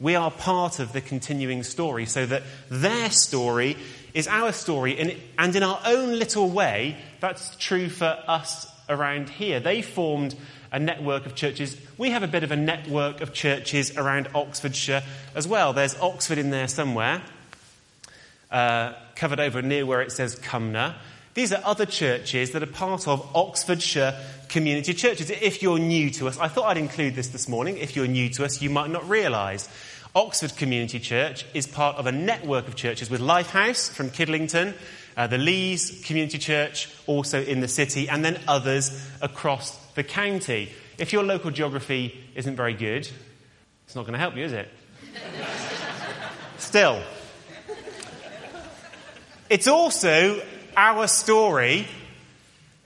We 0.01 0.15
are 0.15 0.31
part 0.31 0.79
of 0.79 0.95
the 0.95 1.03
continuing 1.03 1.63
story 1.63 2.07
so 2.07 2.25
that 2.25 2.43
their 2.71 3.11
story 3.11 3.77
is 4.15 4.27
our 4.27 4.51
story. 4.53 4.99
And 5.37 5.55
in 5.55 5.63
our 5.63 5.81
own 5.85 6.19
little 6.19 6.49
way, 6.49 6.97
that's 7.21 7.55
true 7.57 7.91
for 7.91 8.19
us 8.27 8.67
around 8.89 9.29
here. 9.29 9.61
They 9.61 9.83
formed 9.83 10.35
a 10.73 10.79
network 10.79 11.27
of 11.27 11.35
churches. 11.35 11.77
We 11.99 12.11
have 12.11 12.23
a 12.23 12.29
bit 12.29 12.45
of 12.45 12.51
a 12.51 12.57
network 12.57 13.21
of 13.21 13.35
churches 13.35 13.97
around 13.97 14.29
Oxfordshire 14.35 15.03
as 15.35 15.47
well. 15.47 15.73
There's 15.73 15.97
Oxford 15.99 16.39
in 16.39 16.51
there 16.51 16.69
somewhere, 16.69 17.23
uh, 18.51 18.95
covered 19.17 19.41
over 19.41 19.61
near 19.61 19.85
where 19.85 20.01
it 20.01 20.13
says 20.13 20.37
Cumnor. 20.37 20.95
These 21.41 21.55
are 21.55 21.63
other 21.65 21.87
churches 21.87 22.51
that 22.51 22.63
are 22.63 22.67
part 22.67 23.09
of 23.09 23.27
Oxfordshire 23.35 24.15
community 24.51 24.93
churches. 24.93 25.31
If 25.31 25.63
you're 25.63 25.79
new 25.79 26.11
to 26.11 26.29
us, 26.29 26.37
I 26.37 26.49
thought 26.49 26.67
I'd 26.67 26.77
include 26.77 27.15
this 27.15 27.29
this 27.29 27.49
morning. 27.49 27.79
If 27.79 27.97
you're 27.97 28.07
new 28.07 28.29
to 28.29 28.45
us, 28.45 28.61
you 28.61 28.69
might 28.69 28.91
not 28.91 29.09
realise. 29.09 29.67
Oxford 30.15 30.55
Community 30.57 31.01
Church 31.01 31.47
is 31.55 31.67
part 31.67 31.97
of 31.97 32.07
a 32.07 32.13
network 32.13 32.69
of 32.69 32.77
churches 32.77 33.09
with 33.09 33.23
Lifehouse 33.23 33.91
from 33.91 34.11
Kidlington, 34.11 34.75
uh, 35.17 35.29
the 35.29 35.39
Leys 35.39 36.03
Community 36.05 36.37
Church, 36.37 36.91
also 37.07 37.43
in 37.43 37.61
the 37.61 37.69
city, 37.69 38.07
and 38.07 38.23
then 38.23 38.39
others 38.47 39.03
across 39.23 39.79
the 39.95 40.05
county. 40.05 40.71
If 40.99 41.11
your 41.11 41.23
local 41.23 41.51
geography 41.51 42.23
isn't 42.35 42.55
very 42.55 42.75
good, 42.75 43.09
it's 43.87 43.97
not 43.97 44.03
going 44.03 44.13
to 44.13 44.19
help 44.19 44.37
you, 44.37 44.45
is 44.45 44.53
it? 44.53 44.69
Still, 46.59 47.03
it's 49.49 49.69
also 49.69 50.43
our 50.81 51.07
story 51.07 51.87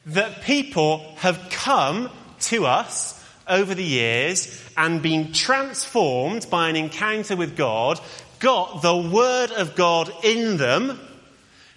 that 0.07 0.43
people 0.43 0.99
have 1.19 1.49
come 1.49 2.11
to 2.41 2.67
us 2.67 3.25
over 3.47 3.73
the 3.73 3.85
years 3.85 4.61
and 4.77 5.01
been 5.01 5.33
transformed 5.33 6.45
by 6.51 6.69
an 6.69 6.75
encounter 6.75 7.37
with 7.37 7.57
God, 7.57 8.01
got 8.41 8.83
the 8.83 8.97
Word 8.97 9.53
of 9.53 9.77
God 9.77 10.13
in 10.25 10.57
them, 10.57 10.99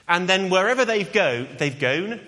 and 0.08 0.28
then 0.28 0.50
wherever 0.50 0.86
they've 0.86 1.14
go, 1.14 1.46
they've 1.60 1.80
gone, 1.80 2.20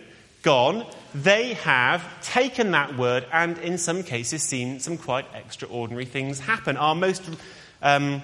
gone, 0.43 0.86
they 1.15 1.55
have 1.55 2.03
taken 2.22 2.69
that 2.72 2.96
word 2.96 3.25
and 3.34 3.58
in 3.58 3.79
some 3.79 4.03
cases 4.03 4.43
seen 4.43 4.79
some 4.79 5.00
quite 5.00 5.25
extraordinary 5.34 6.05
things 6.05 6.39
happen. 6.39 6.77
Our 6.77 6.93
most 6.93 7.24
um, 7.81 8.22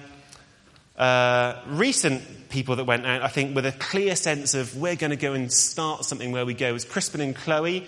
uh, 0.98 1.60
recent 1.66 2.48
people 2.48 2.76
that 2.76 2.84
went 2.84 3.06
out, 3.06 3.22
I 3.22 3.28
think, 3.28 3.54
with 3.54 3.66
a 3.66 3.72
clear 3.72 4.16
sense 4.16 4.54
of 4.54 4.76
we're 4.76 4.96
going 4.96 5.10
to 5.10 5.16
go 5.16 5.32
and 5.34 5.52
start 5.52 6.04
something 6.04 6.32
where 6.32 6.46
we 6.46 6.54
go 6.54 6.74
As 6.74 6.84
Crispin 6.84 7.20
and 7.20 7.36
Chloe 7.36 7.86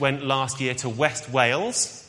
went 0.00 0.24
last 0.24 0.60
year 0.60 0.74
to 0.74 0.88
West 0.88 1.30
Wales 1.30 2.04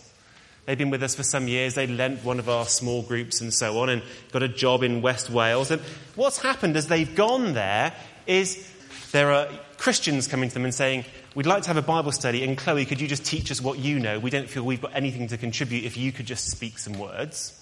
They've 0.69 0.77
been 0.77 0.91
with 0.91 1.01
us 1.01 1.15
for 1.15 1.23
some 1.23 1.47
years. 1.47 1.73
They 1.73 1.87
lent 1.87 2.23
one 2.23 2.37
of 2.37 2.47
our 2.47 2.63
small 2.63 3.01
groups 3.01 3.41
and 3.41 3.51
so 3.51 3.79
on 3.79 3.89
and 3.89 4.03
got 4.31 4.43
a 4.43 4.47
job 4.47 4.83
in 4.83 5.01
West 5.01 5.27
Wales. 5.31 5.71
And 5.71 5.81
what's 6.13 6.37
happened 6.37 6.77
as 6.77 6.85
they've 6.85 7.15
gone 7.15 7.53
there 7.53 7.91
is 8.27 8.71
there 9.11 9.31
are 9.31 9.47
Christians 9.79 10.27
coming 10.27 10.47
to 10.47 10.53
them 10.53 10.65
and 10.65 10.73
saying, 10.73 11.05
We'd 11.33 11.47
like 11.47 11.63
to 11.63 11.69
have 11.69 11.77
a 11.77 11.81
Bible 11.81 12.11
study, 12.11 12.43
and 12.43 12.55
Chloe, 12.55 12.85
could 12.85 13.01
you 13.01 13.07
just 13.07 13.25
teach 13.25 13.49
us 13.49 13.59
what 13.59 13.79
you 13.79 13.99
know? 13.99 14.19
We 14.19 14.29
don't 14.29 14.47
feel 14.47 14.61
we've 14.61 14.79
got 14.79 14.95
anything 14.95 15.27
to 15.29 15.39
contribute 15.39 15.85
if 15.85 15.97
you 15.97 16.11
could 16.11 16.27
just 16.27 16.51
speak 16.51 16.77
some 16.77 16.99
words. 16.99 17.59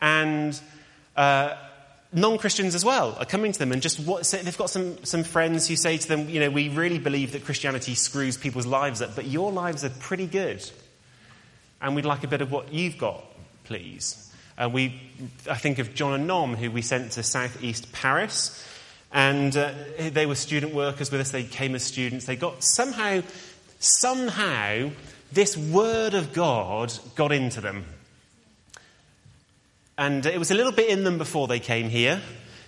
And 0.00 0.58
uh, 1.16 1.56
non 2.12 2.38
Christians 2.38 2.74
as 2.74 2.84
well 2.84 3.16
are 3.18 3.24
coming 3.24 3.52
to 3.52 3.58
them 3.58 3.72
and 3.72 3.82
just 3.82 4.00
what, 4.00 4.24
they've 4.24 4.58
got 4.58 4.70
some, 4.70 5.02
some 5.04 5.24
friends 5.24 5.68
who 5.68 5.76
say 5.76 5.96
to 5.96 6.08
them, 6.08 6.28
you 6.28 6.40
know, 6.40 6.50
we 6.50 6.68
really 6.68 6.98
believe 6.98 7.32
that 7.32 7.44
Christianity 7.44 7.94
screws 7.94 8.36
people's 8.36 8.66
lives 8.66 9.02
up, 9.02 9.14
but 9.14 9.26
your 9.26 9.52
lives 9.52 9.84
are 9.84 9.90
pretty 9.90 10.26
good 10.26 10.68
and 11.82 11.96
we'd 11.96 12.04
like 12.04 12.24
a 12.24 12.28
bit 12.28 12.40
of 12.40 12.50
what 12.50 12.72
you've 12.72 12.96
got, 12.96 13.24
please. 13.64 14.32
Uh, 14.56 14.68
we, 14.72 15.00
I 15.50 15.56
think 15.56 15.78
of 15.78 15.94
John 15.94 16.14
and 16.14 16.26
Nom, 16.26 16.54
who 16.54 16.70
we 16.70 16.82
sent 16.82 17.12
to 17.12 17.22
Southeast 17.22 17.92
Paris, 17.92 18.64
and 19.12 19.54
uh, 19.56 19.72
they 20.10 20.24
were 20.24 20.36
student 20.36 20.74
workers 20.74 21.10
with 21.10 21.20
us. 21.20 21.32
They 21.32 21.44
came 21.44 21.74
as 21.74 21.82
students. 21.82 22.24
They 22.24 22.36
got 22.36 22.62
somehow, 22.62 23.22
somehow, 23.78 24.90
this 25.32 25.56
word 25.56 26.14
of 26.14 26.32
God 26.32 26.92
got 27.16 27.32
into 27.32 27.60
them. 27.60 27.84
And 30.02 30.26
it 30.26 30.36
was 30.36 30.50
a 30.50 30.54
little 30.54 30.72
bit 30.72 30.88
in 30.88 31.04
them 31.04 31.16
before 31.16 31.46
they 31.46 31.60
came 31.60 31.88
here, 31.88 32.20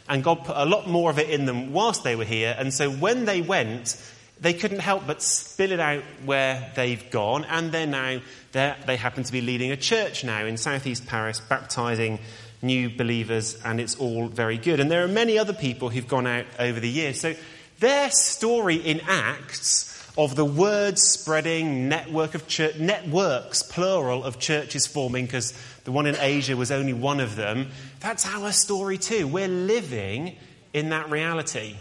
and 0.09 0.23
God 0.23 0.45
put 0.45 0.57
a 0.57 0.65
lot 0.65 0.87
more 0.89 1.11
of 1.11 1.19
it 1.19 1.31
in 1.31 1.47
them 1.47 1.73
whilst 1.73 2.05
they 2.05 2.15
were 2.15 2.25
here. 2.25 2.55
And 2.57 2.73
so 2.73 2.89
when 2.89 3.25
they 3.25 3.43
went, 3.43 4.01
they 4.41 4.53
couldn't 4.53 4.79
help 4.79 5.05
but 5.05 5.21
spill 5.21 5.73
it 5.73 5.81
out 5.81 6.05
where 6.25 6.71
they've 6.77 7.11
gone, 7.11 7.45
and 7.47 7.73
they're 7.73 7.89
now, 7.89 8.21
they're, 8.53 8.77
they 8.87 8.95
happen 8.95 9.25
to 9.25 9.33
be 9.33 9.41
leading 9.41 9.73
a 9.73 9.77
church 9.77 10.23
now 10.23 10.45
in 10.45 10.57
southeast 10.57 11.09
Paris, 11.09 11.41
baptizing 11.41 12.21
new 12.63 12.89
believers, 12.89 13.61
and 13.65 13.81
it's 13.81 13.97
all 13.97 14.29
very 14.29 14.57
good. 14.57 14.79
And 14.79 14.89
there 14.89 15.03
are 15.03 15.09
many 15.09 15.37
other 15.37 15.55
people 15.55 15.89
who've 15.89 16.07
gone 16.07 16.29
out 16.29 16.47
over 16.61 16.79
the 16.79 16.89
years. 16.89 17.21
So 17.21 17.35
their 17.81 18.11
story 18.13 18.77
in 18.77 19.01
Acts 19.09 19.94
of 20.17 20.37
the 20.37 20.45
word 20.45 20.99
spreading 20.99 21.89
network 21.89 22.35
of 22.35 22.47
church, 22.47 22.77
networks, 22.77 23.63
plural, 23.63 24.23
of 24.23 24.39
churches 24.39 24.87
forming, 24.87 25.27
because 25.27 25.53
the 25.85 25.93
one 25.93 26.07
in 26.07 26.17
Asia 26.19 26.57
was 26.57 26.71
only 26.71 26.93
one 26.93 27.19
of 27.19 27.35
them. 27.35 27.69
That's 28.01 28.27
our 28.27 28.53
story 28.53 28.97
too. 28.97 29.27
We're 29.27 29.49
living 29.49 30.37
in 30.73 30.91
that 30.91 31.11
reality. 31.11 31.77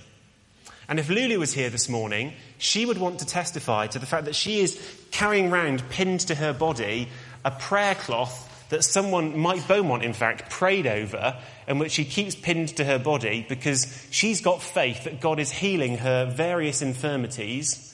And 0.89 0.99
if 0.99 1.09
Lulu 1.09 1.39
was 1.39 1.53
here 1.53 1.69
this 1.69 1.87
morning, 1.87 2.33
she 2.57 2.85
would 2.85 2.97
want 2.97 3.19
to 3.19 3.25
testify 3.25 3.87
to 3.87 3.99
the 3.99 4.05
fact 4.05 4.25
that 4.25 4.35
she 4.35 4.59
is 4.59 4.79
carrying 5.11 5.51
around, 5.51 5.87
pinned 5.89 6.21
to 6.21 6.35
her 6.35 6.53
body, 6.53 7.09
a 7.45 7.51
prayer 7.51 7.95
cloth 7.95 8.49
that 8.69 8.83
someone, 8.83 9.37
Mike 9.37 9.67
Beaumont 9.67 10.03
in 10.03 10.13
fact, 10.13 10.49
prayed 10.49 10.87
over, 10.87 11.37
and 11.67 11.79
which 11.79 11.91
she 11.91 12.03
keeps 12.03 12.35
pinned 12.35 12.69
to 12.77 12.83
her 12.83 12.97
body 12.97 13.45
because 13.47 14.07
she's 14.09 14.41
got 14.41 14.61
faith 14.61 15.03
that 15.03 15.21
God 15.21 15.39
is 15.39 15.51
healing 15.51 15.99
her 15.99 16.25
various 16.25 16.81
infirmities. 16.81 17.92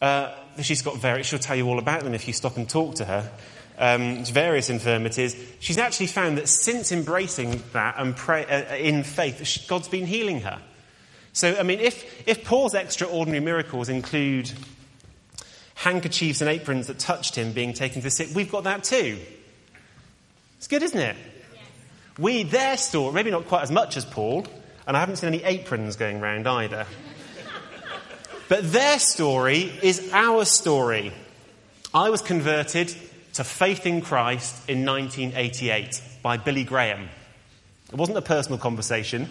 Uh, 0.00 0.34
she's 0.62 0.82
got 0.82 0.96
various, 0.96 1.26
she'll 1.26 1.38
tell 1.38 1.56
you 1.56 1.68
all 1.68 1.78
about 1.78 2.02
them 2.04 2.14
if 2.14 2.26
you 2.26 2.32
stop 2.32 2.56
and 2.56 2.68
talk 2.68 2.96
to 2.96 3.04
her. 3.04 3.30
Um, 3.78 4.24
various 4.24 4.68
infirmities. 4.68 5.34
She's 5.58 5.78
actually 5.78 6.08
found 6.08 6.36
that 6.36 6.48
since 6.48 6.92
embracing 6.92 7.62
that 7.72 7.94
and 7.98 8.14
pray, 8.14 8.44
uh, 8.44 8.76
in 8.76 9.04
faith, 9.04 9.64
God's 9.68 9.88
been 9.88 10.06
healing 10.06 10.42
her. 10.42 10.60
So, 11.32 11.56
I 11.58 11.62
mean, 11.62 11.80
if, 11.80 12.28
if 12.28 12.44
Paul's 12.44 12.74
extraordinary 12.74 13.42
miracles 13.42 13.88
include 13.88 14.52
handkerchiefs 15.76 16.42
and 16.42 16.50
aprons 16.50 16.88
that 16.88 16.98
touched 16.98 17.36
him 17.36 17.52
being 17.52 17.72
taken 17.72 18.02
to 18.02 18.04
the 18.04 18.10
sick, 18.10 18.28
we've 18.34 18.52
got 18.52 18.64
that 18.64 18.84
too. 18.84 19.18
It's 20.58 20.66
good, 20.66 20.82
isn't 20.82 21.00
it? 21.00 21.16
We, 22.18 22.42
their 22.42 22.76
story, 22.76 23.14
maybe 23.14 23.30
not 23.30 23.46
quite 23.46 23.62
as 23.62 23.70
much 23.70 23.96
as 23.96 24.04
Paul, 24.04 24.46
and 24.86 24.94
I 24.94 25.00
haven't 25.00 25.16
seen 25.16 25.28
any 25.28 25.42
aprons 25.42 25.96
going 25.96 26.20
around 26.20 26.46
either. 26.46 26.86
But 28.50 28.72
their 28.72 28.98
story 28.98 29.72
is 29.80 30.10
our 30.12 30.44
story. 30.44 31.12
I 31.94 32.10
was 32.10 32.20
converted 32.20 32.92
to 33.34 33.44
faith 33.44 33.86
in 33.86 34.00
Christ 34.00 34.68
in 34.68 34.84
1988 34.84 36.02
by 36.20 36.36
Billy 36.36 36.64
Graham. 36.64 37.08
It 37.92 37.94
wasn't 37.94 38.18
a 38.18 38.22
personal 38.22 38.58
conversation. 38.58 39.28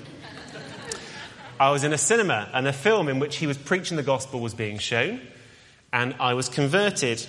I 1.60 1.72
was 1.72 1.84
in 1.84 1.92
a 1.92 1.98
cinema 1.98 2.48
and 2.54 2.66
a 2.66 2.72
film 2.72 3.10
in 3.10 3.20
which 3.20 3.36
he 3.36 3.46
was 3.46 3.58
preaching 3.58 3.98
the 3.98 4.04
gospel 4.04 4.40
was 4.40 4.54
being 4.54 4.78
shown, 4.78 5.20
and 5.92 6.16
I 6.18 6.34
was 6.34 6.48
converted 6.48 7.28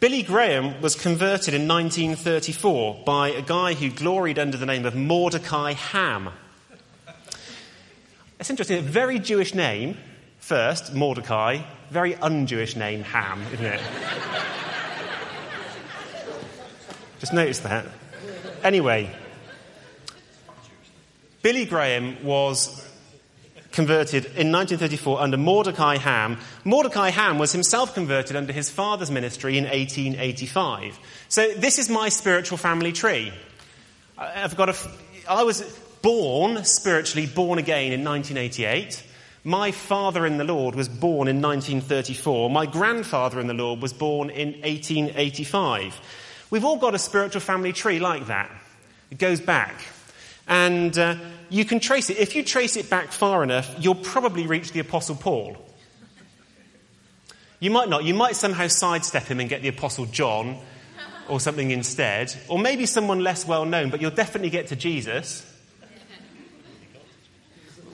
Billy 0.00 0.24
Graham 0.24 0.82
was 0.82 0.96
converted 0.96 1.54
in 1.54 1.68
1934 1.68 3.04
by 3.06 3.28
a 3.28 3.40
guy 3.40 3.74
who 3.74 3.88
gloried 3.88 4.40
under 4.40 4.56
the 4.56 4.66
name 4.66 4.84
of 4.84 4.96
Mordecai 4.96 5.74
Ham. 5.74 6.30
It's 8.40 8.50
interesting, 8.50 8.78
a 8.78 8.82
very 8.82 9.20
Jewish 9.20 9.54
name, 9.54 9.96
first, 10.44 10.92
Mordecai, 10.92 11.62
very 11.88 12.14
un 12.16 12.46
Jewish 12.46 12.76
name, 12.76 13.02
Ham, 13.02 13.40
isn't 13.54 13.64
it? 13.64 13.80
Just 17.18 17.32
notice 17.32 17.60
that. 17.60 17.86
Anyway, 18.62 19.10
Billy 21.40 21.64
Graham 21.64 22.22
was 22.22 22.86
converted 23.72 24.26
in 24.26 24.52
1934 24.52 25.18
under 25.22 25.38
Mordecai 25.38 25.96
Ham. 25.96 26.38
Mordecai 26.62 27.08
Ham 27.08 27.38
was 27.38 27.52
himself 27.52 27.94
converted 27.94 28.36
under 28.36 28.52
his 28.52 28.68
father's 28.68 29.10
ministry 29.10 29.56
in 29.56 29.64
1885. 29.64 30.98
So 31.30 31.54
this 31.54 31.78
is 31.78 31.88
my 31.88 32.10
spiritual 32.10 32.58
family 32.58 32.92
tree. 32.92 33.32
I've 34.18 34.58
got 34.58 34.68
a, 34.68 34.76
I 35.26 35.44
was 35.44 35.62
born, 36.02 36.66
spiritually 36.66 37.26
born 37.26 37.58
again 37.58 37.92
in 37.92 38.04
1988. 38.04 39.02
My 39.46 39.72
father 39.72 40.24
in 40.24 40.38
the 40.38 40.44
Lord 40.44 40.74
was 40.74 40.88
born 40.88 41.28
in 41.28 41.42
1934. 41.42 42.48
My 42.48 42.64
grandfather 42.64 43.38
in 43.40 43.46
the 43.46 43.52
Lord 43.52 43.82
was 43.82 43.92
born 43.92 44.30
in 44.30 44.52
1885. 44.62 46.00
We've 46.48 46.64
all 46.64 46.78
got 46.78 46.94
a 46.94 46.98
spiritual 46.98 47.42
family 47.42 47.74
tree 47.74 47.98
like 47.98 48.28
that. 48.28 48.50
It 49.10 49.18
goes 49.18 49.42
back. 49.42 49.74
And 50.48 50.96
uh, 50.98 51.16
you 51.50 51.66
can 51.66 51.78
trace 51.78 52.08
it. 52.08 52.16
If 52.16 52.34
you 52.34 52.42
trace 52.42 52.76
it 52.76 52.88
back 52.88 53.12
far 53.12 53.42
enough, 53.42 53.74
you'll 53.78 53.94
probably 53.94 54.46
reach 54.46 54.72
the 54.72 54.80
Apostle 54.80 55.16
Paul. 55.16 55.58
You 57.60 57.70
might 57.70 57.90
not. 57.90 58.04
You 58.04 58.14
might 58.14 58.36
somehow 58.36 58.68
sidestep 58.68 59.24
him 59.24 59.40
and 59.40 59.48
get 59.48 59.60
the 59.60 59.68
Apostle 59.68 60.06
John 60.06 60.58
or 61.28 61.38
something 61.38 61.70
instead. 61.70 62.34
Or 62.48 62.58
maybe 62.58 62.86
someone 62.86 63.20
less 63.20 63.46
well 63.46 63.66
known, 63.66 63.90
but 63.90 64.00
you'll 64.00 64.10
definitely 64.10 64.50
get 64.50 64.68
to 64.68 64.76
Jesus. 64.76 65.50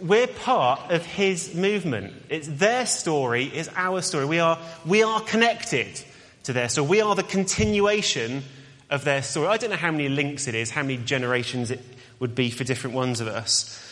We're 0.03 0.27
part 0.27 0.91
of 0.91 1.05
his 1.05 1.55
movement. 1.55 2.15
It's 2.29 2.49
their 2.49 2.87
story, 2.87 3.45
is 3.45 3.71
our 3.77 4.03
story. 4.03 4.25
We 4.25 4.39
are, 4.39 4.59
we 4.87 5.03
are 5.03 5.21
connected 5.21 6.03
to 6.45 6.53
their 6.53 6.69
story. 6.69 6.89
We 6.89 7.01
are 7.01 7.15
the 7.15 7.23
continuation 7.23 8.43
of 8.89 9.05
their 9.05 9.23
story. 9.23 9.49
I 9.49 9.57
don't 9.57 9.71
know 9.71 9.77
how 9.77 9.93
many 9.93 10.09
links 10.09 10.49
it 10.49 10.55
is, 10.55 10.71
how 10.71 10.83
many 10.83 10.97
generations 10.97 11.71
it 11.71 11.81
would 12.19 12.35
be 12.35 12.51
for 12.51 12.65
different 12.65 12.97
ones 12.97 13.21
of 13.21 13.29
us. 13.29 13.87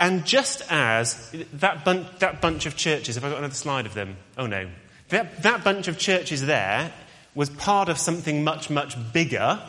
And 0.00 0.24
just 0.24 0.62
as 0.70 1.34
that, 1.54 1.84
bun- 1.84 2.06
that 2.20 2.40
bunch 2.40 2.66
of 2.66 2.76
churches, 2.76 3.16
have 3.16 3.24
I 3.24 3.30
got 3.30 3.38
another 3.38 3.54
slide 3.54 3.86
of 3.86 3.94
them? 3.94 4.16
Oh 4.36 4.46
no. 4.46 4.68
That, 5.08 5.42
that 5.42 5.64
bunch 5.64 5.88
of 5.88 5.98
churches 5.98 6.46
there 6.46 6.92
was 7.34 7.50
part 7.50 7.88
of 7.88 7.98
something 7.98 8.44
much, 8.44 8.70
much 8.70 8.96
bigger. 9.12 9.60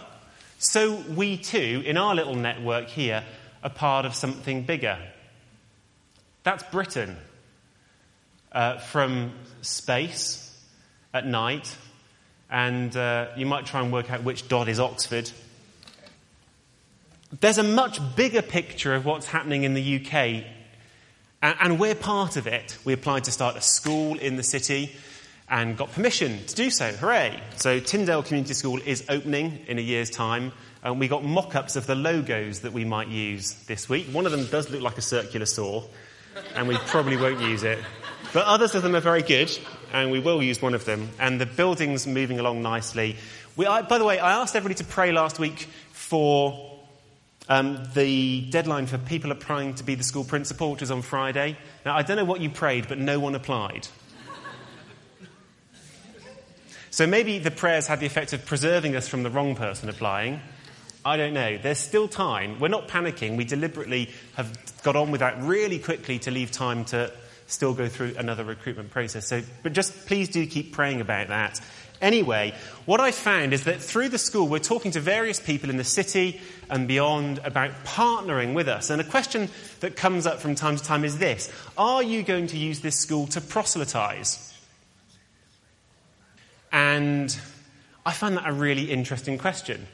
So 0.60 0.96
we 1.16 1.38
too, 1.38 1.82
in 1.86 1.96
our 1.96 2.14
little 2.14 2.36
network 2.36 2.90
here, 2.90 3.24
are 3.64 3.70
part 3.70 4.06
of 4.06 4.14
something 4.14 4.64
bigger. 4.64 5.00
That's 6.44 6.64
Britain. 6.64 7.16
Uh, 8.52 8.78
from 8.78 9.32
space 9.62 10.60
at 11.14 11.26
night 11.26 11.76
and 12.50 12.96
uh, 12.98 13.28
you 13.38 13.46
might 13.46 13.68
try 13.68 13.82
and 13.82 13.94
work 13.94 14.12
out 14.12 14.24
which 14.24 14.48
dot 14.48 14.68
is 14.68 14.80
Oxford. 14.80 15.32
There's 17.40 17.60
a 17.60 17.64
much 17.64 18.00
bigger 18.16 18.42
picture 18.42 18.96
of 18.96 19.06
what's 19.06 19.28
happening 19.28 19.64
in 19.64 19.76
the 19.76 19.98
UK, 19.98 20.44
and 21.44 21.80
we're 21.80 21.96
part 21.96 22.38
of 22.38 22.48
it. 22.48 22.78
We 22.84 22.94
applied 22.94 23.26
to 23.26 23.32
start 23.32 23.56
a 23.56 23.62
school 23.62 24.18
in 24.18 24.36
the 24.36 24.44
city 24.44 24.96
and 25.50 25.76
got 25.76 25.92
permission 25.92 26.46
to 26.46 26.56
do 26.56 26.70
so. 26.70 26.92
Hooray! 26.92 27.42
So, 27.56 27.80
Tyndale 27.80 28.24
Community 28.24 28.54
School 28.54 28.80
is 28.86 29.04
opening 29.10 29.60
in 29.68 29.80
a 29.80 29.82
year's 29.82 30.10
time, 30.10 30.52
and 30.84 31.00
we 31.00 31.08
got 31.08 31.24
mock 31.24 31.56
ups 31.56 31.76
of 31.76 31.88
the 31.88 31.96
logos 31.96 32.62
that 32.62 32.74
we 32.74 32.86
might 32.86 33.08
use 33.08 33.54
this 33.66 33.90
week. 33.90 34.08
One 34.08 34.26
of 34.26 34.32
them 34.32 34.46
does 34.46 34.70
look 34.70 34.82
like 34.82 34.98
a 34.98 35.02
circular 35.02 35.46
saw, 35.46 35.84
and 36.56 36.68
we 36.68 36.78
probably 36.78 37.18
won't 37.18 37.42
use 37.42 37.64
it. 37.64 37.80
But 38.32 38.46
others 38.46 38.76
of 38.76 38.84
them 38.84 38.96
are 38.96 39.02
very 39.02 39.24
good, 39.24 39.50
and 39.92 40.12
we 40.12 40.20
will 40.20 40.44
use 40.44 40.62
one 40.62 40.76
of 40.76 40.86
them. 40.86 41.10
And 41.20 41.42
the 41.42 41.48
building's 41.48 42.06
moving 42.06 42.40
along 42.40 42.62
nicely. 42.62 43.16
We, 43.56 43.66
I, 43.66 43.82
by 43.82 43.98
the 43.98 44.06
way, 44.06 44.20
I 44.20 44.42
asked 44.42 44.56
everybody 44.56 44.76
to 44.76 44.84
pray 44.84 45.12
last 45.12 45.40
week 45.40 45.68
for 45.92 46.80
um, 47.50 47.84
the 47.96 48.42
deadline 48.52 48.86
for 48.86 49.00
people 49.00 49.32
applying 49.32 49.74
to 49.76 49.84
be 49.84 49.96
the 49.96 50.04
school 50.04 50.24
principal, 50.24 50.72
which 50.72 50.82
was 50.82 50.92
on 50.92 51.02
Friday. 51.02 51.58
Now, 51.84 51.96
I 51.96 52.04
don't 52.04 52.18
know 52.18 52.26
what 52.26 52.40
you 52.40 52.52
prayed, 52.52 52.88
but 52.88 53.00
no 53.00 53.20
one 53.20 53.34
applied. 53.34 53.88
So 57.00 57.08
maybe 57.08 57.40
the 57.40 57.50
prayers 57.50 57.88
had 57.88 58.02
the 58.02 58.06
effect 58.06 58.34
of 58.34 58.46
preserving 58.46 58.94
us 58.94 59.08
from 59.08 59.24
the 59.24 59.30
wrong 59.30 59.56
person 59.56 59.88
applying. 59.88 60.42
I 61.06 61.16
don't 61.16 61.34
know. 61.34 61.58
There's 61.58 61.78
still 61.80 62.10
time. 62.10 62.60
We're 62.60 62.68
not 62.68 62.90
panicking. 62.90 63.38
We 63.38 63.46
deliberately 63.46 64.10
have 64.34 64.54
got 64.84 64.98
on 64.98 65.10
with 65.10 65.22
that 65.22 65.42
really 65.42 65.80
quickly 65.80 66.20
to 66.20 66.30
leave 66.30 66.52
time 66.52 66.84
to 66.92 67.10
still 67.48 67.74
go 67.74 67.88
through 67.88 68.16
another 68.18 68.44
recruitment 68.44 68.92
process. 68.92 69.26
So, 69.26 69.42
but 69.64 69.72
just 69.72 70.08
please 70.08 70.28
do 70.28 70.46
keep 70.46 70.74
praying 70.74 71.00
about 71.00 71.30
that. 71.30 71.62
Anyway, 72.02 72.54
what 72.86 73.00
I 73.00 73.12
found 73.12 73.54
is 73.54 73.64
that 73.64 73.82
through 73.82 74.10
the 74.10 74.18
school, 74.18 74.50
we're 74.50 74.60
talking 74.60 74.92
to 74.92 75.00
various 75.00 75.40
people 75.40 75.70
in 75.70 75.78
the 75.78 75.86
city 75.86 76.42
and 76.70 76.86
beyond 76.86 77.40
about 77.46 77.72
partnering 77.86 78.54
with 78.54 78.68
us. 78.68 78.90
And 78.90 79.00
a 79.00 79.06
question 79.06 79.48
that 79.80 79.96
comes 79.96 80.28
up 80.28 80.42
from 80.42 80.54
time 80.54 80.76
to 80.76 80.84
time 80.84 81.06
is 81.06 81.18
this 81.18 81.50
Are 81.78 82.04
you 82.04 82.24
going 82.24 82.48
to 82.48 82.58
use 82.58 82.82
this 82.82 82.98
school 82.98 83.26
to 83.28 83.40
proselytize? 83.40 84.49
And 86.72 87.36
I 88.06 88.12
find 88.12 88.38
that 88.38 88.48
a 88.48 88.54
really 88.54 88.92
interesting 88.92 89.38
question. 89.38 89.88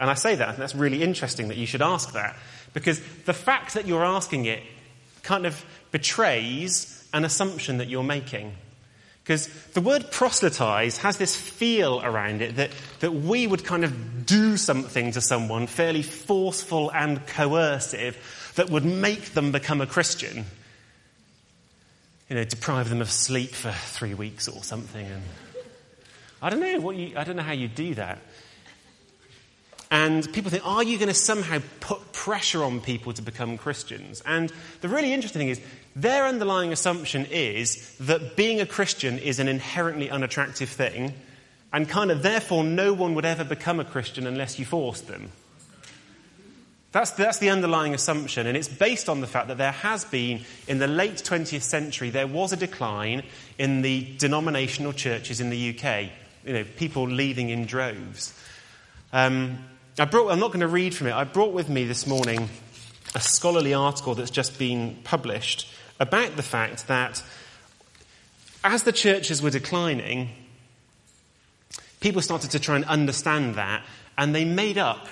And 0.00 0.10
I 0.10 0.14
say 0.14 0.34
that, 0.34 0.48
and 0.50 0.58
that's 0.58 0.74
really 0.74 1.02
interesting 1.02 1.48
that 1.48 1.56
you 1.56 1.66
should 1.66 1.82
ask 1.82 2.12
that. 2.12 2.36
Because 2.74 3.00
the 3.24 3.34
fact 3.34 3.74
that 3.74 3.86
you're 3.86 4.04
asking 4.04 4.46
it 4.46 4.62
kind 5.22 5.46
of 5.46 5.64
betrays 5.90 7.06
an 7.12 7.24
assumption 7.24 7.78
that 7.78 7.88
you're 7.88 8.02
making. 8.02 8.52
Because 9.22 9.46
the 9.74 9.80
word 9.80 10.10
proselytize 10.10 10.98
has 10.98 11.16
this 11.16 11.36
feel 11.36 12.02
around 12.02 12.42
it 12.42 12.56
that, 12.56 12.70
that 13.00 13.12
we 13.12 13.46
would 13.46 13.64
kind 13.64 13.84
of 13.84 14.26
do 14.26 14.56
something 14.56 15.12
to 15.12 15.20
someone 15.20 15.68
fairly 15.68 16.02
forceful 16.02 16.90
and 16.90 17.24
coercive 17.28 18.52
that 18.56 18.70
would 18.70 18.84
make 18.84 19.34
them 19.34 19.52
become 19.52 19.80
a 19.80 19.86
Christian. 19.86 20.44
You 22.28 22.36
know, 22.36 22.44
deprive 22.44 22.88
them 22.88 23.00
of 23.00 23.10
sleep 23.10 23.50
for 23.50 23.70
three 23.70 24.14
weeks 24.14 24.48
or 24.48 24.64
something. 24.64 25.06
And 25.06 25.22
I 26.42 26.50
don't 26.50 26.60
know 26.60 26.80
what 26.80 26.96
you, 26.96 27.16
I 27.16 27.22
don't 27.22 27.36
know 27.36 27.42
how 27.42 27.52
you 27.52 27.68
do 27.68 27.94
that. 27.94 28.18
And 29.92 30.30
people 30.32 30.50
think, 30.50 30.66
are 30.66 30.82
you 30.82 30.96
going 30.96 31.08
to 31.08 31.14
somehow 31.14 31.60
put 31.80 32.12
pressure 32.12 32.64
on 32.64 32.80
people 32.80 33.12
to 33.12 33.22
become 33.22 33.58
Christians? 33.58 34.22
And 34.26 34.50
the 34.80 34.88
really 34.88 35.12
interesting 35.12 35.40
thing 35.40 35.50
is, 35.50 35.60
their 35.94 36.24
underlying 36.24 36.72
assumption 36.72 37.26
is 37.26 37.94
that 37.98 38.34
being 38.34 38.60
a 38.60 38.66
Christian 38.66 39.18
is 39.18 39.38
an 39.38 39.48
inherently 39.48 40.10
unattractive 40.10 40.70
thing, 40.70 41.12
and 41.72 41.88
kind 41.88 42.10
of 42.10 42.22
therefore 42.22 42.64
no 42.64 42.94
one 42.94 43.14
would 43.14 43.26
ever 43.26 43.44
become 43.44 43.80
a 43.80 43.84
Christian 43.84 44.26
unless 44.26 44.58
you 44.58 44.64
forced 44.64 45.06
them. 45.06 45.30
That's, 46.92 47.10
that's 47.10 47.38
the 47.38 47.50
underlying 47.50 47.94
assumption, 47.94 48.46
and 48.46 48.56
it's 48.56 48.68
based 48.68 49.08
on 49.08 49.20
the 49.20 49.26
fact 49.26 49.48
that 49.48 49.58
there 49.58 49.72
has 49.72 50.06
been, 50.06 50.40
in 50.66 50.78
the 50.78 50.86
late 50.88 51.16
20th 51.16 51.62
century, 51.62 52.10
there 52.10 52.26
was 52.26 52.52
a 52.52 52.56
decline 52.56 53.22
in 53.58 53.82
the 53.82 54.14
denominational 54.18 54.94
churches 54.94 55.40
in 55.40 55.50
the 55.50 55.78
UK. 55.78 56.10
You 56.44 56.52
know, 56.54 56.64
people 56.76 57.08
leaving 57.08 57.50
in 57.50 57.66
droves. 57.66 58.38
Um, 59.12 59.58
I 59.98 60.06
brought, 60.06 60.30
I'm 60.30 60.40
not 60.40 60.48
going 60.48 60.60
to 60.60 60.68
read 60.68 60.94
from 60.94 61.06
it. 61.06 61.12
I 61.12 61.24
brought 61.24 61.52
with 61.52 61.68
me 61.68 61.84
this 61.84 62.06
morning 62.06 62.48
a 63.14 63.20
scholarly 63.20 63.74
article 63.74 64.14
that's 64.14 64.30
just 64.30 64.58
been 64.58 64.96
published 65.04 65.70
about 66.00 66.36
the 66.36 66.42
fact 66.42 66.88
that 66.88 67.22
as 68.64 68.84
the 68.84 68.92
churches 68.92 69.42
were 69.42 69.50
declining, 69.50 70.30
people 72.00 72.22
started 72.22 72.50
to 72.52 72.58
try 72.58 72.76
and 72.76 72.84
understand 72.86 73.56
that, 73.56 73.84
and 74.16 74.34
they 74.34 74.44
made 74.44 74.78
up 74.78 75.06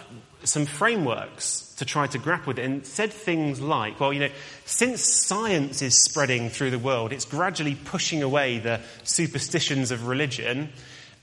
some 0.45 0.67
frameworks 0.67 1.75
to 1.77 1.85
try 1.85 2.07
to 2.07 2.19
grapple 2.19 2.49
with 2.49 2.59
it 2.59 2.65
and 2.65 2.87
said 2.87 3.13
things 3.13 3.61
like, 3.61 4.01
well, 4.01 4.13
you 4.13 4.21
know, 4.21 4.31
since 4.65 5.03
science 5.03 5.83
is 5.83 6.03
spreading 6.03 6.49
through 6.49 6.71
the 6.71 6.79
world, 6.79 7.13
it's 7.13 7.25
gradually 7.25 7.75
pushing 7.75 8.23
away 8.23 8.59
the 8.59 8.81
superstitions 9.05 9.91
of 9.91 10.07
religion. 10.07 10.71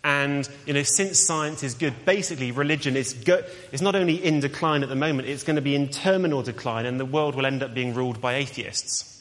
And, 0.03 0.47
you 0.65 0.73
know, 0.73 0.83
since 0.83 1.19
science 1.19 1.63
is 1.63 1.73
good, 1.73 2.05
basically 2.05 2.51
religion 2.51 2.95
is, 2.95 3.13
go- 3.13 3.43
is 3.71 3.81
not 3.81 3.95
only 3.95 4.23
in 4.23 4.39
decline 4.39 4.83
at 4.83 4.89
the 4.89 4.95
moment, 4.95 5.27
it's 5.27 5.43
going 5.43 5.55
to 5.57 5.61
be 5.61 5.75
in 5.75 5.89
terminal 5.89 6.43
decline 6.43 6.85
and 6.85 6.99
the 6.99 7.05
world 7.05 7.35
will 7.35 7.45
end 7.45 7.63
up 7.63 7.73
being 7.73 7.93
ruled 7.93 8.21
by 8.21 8.35
atheists. 8.35 9.13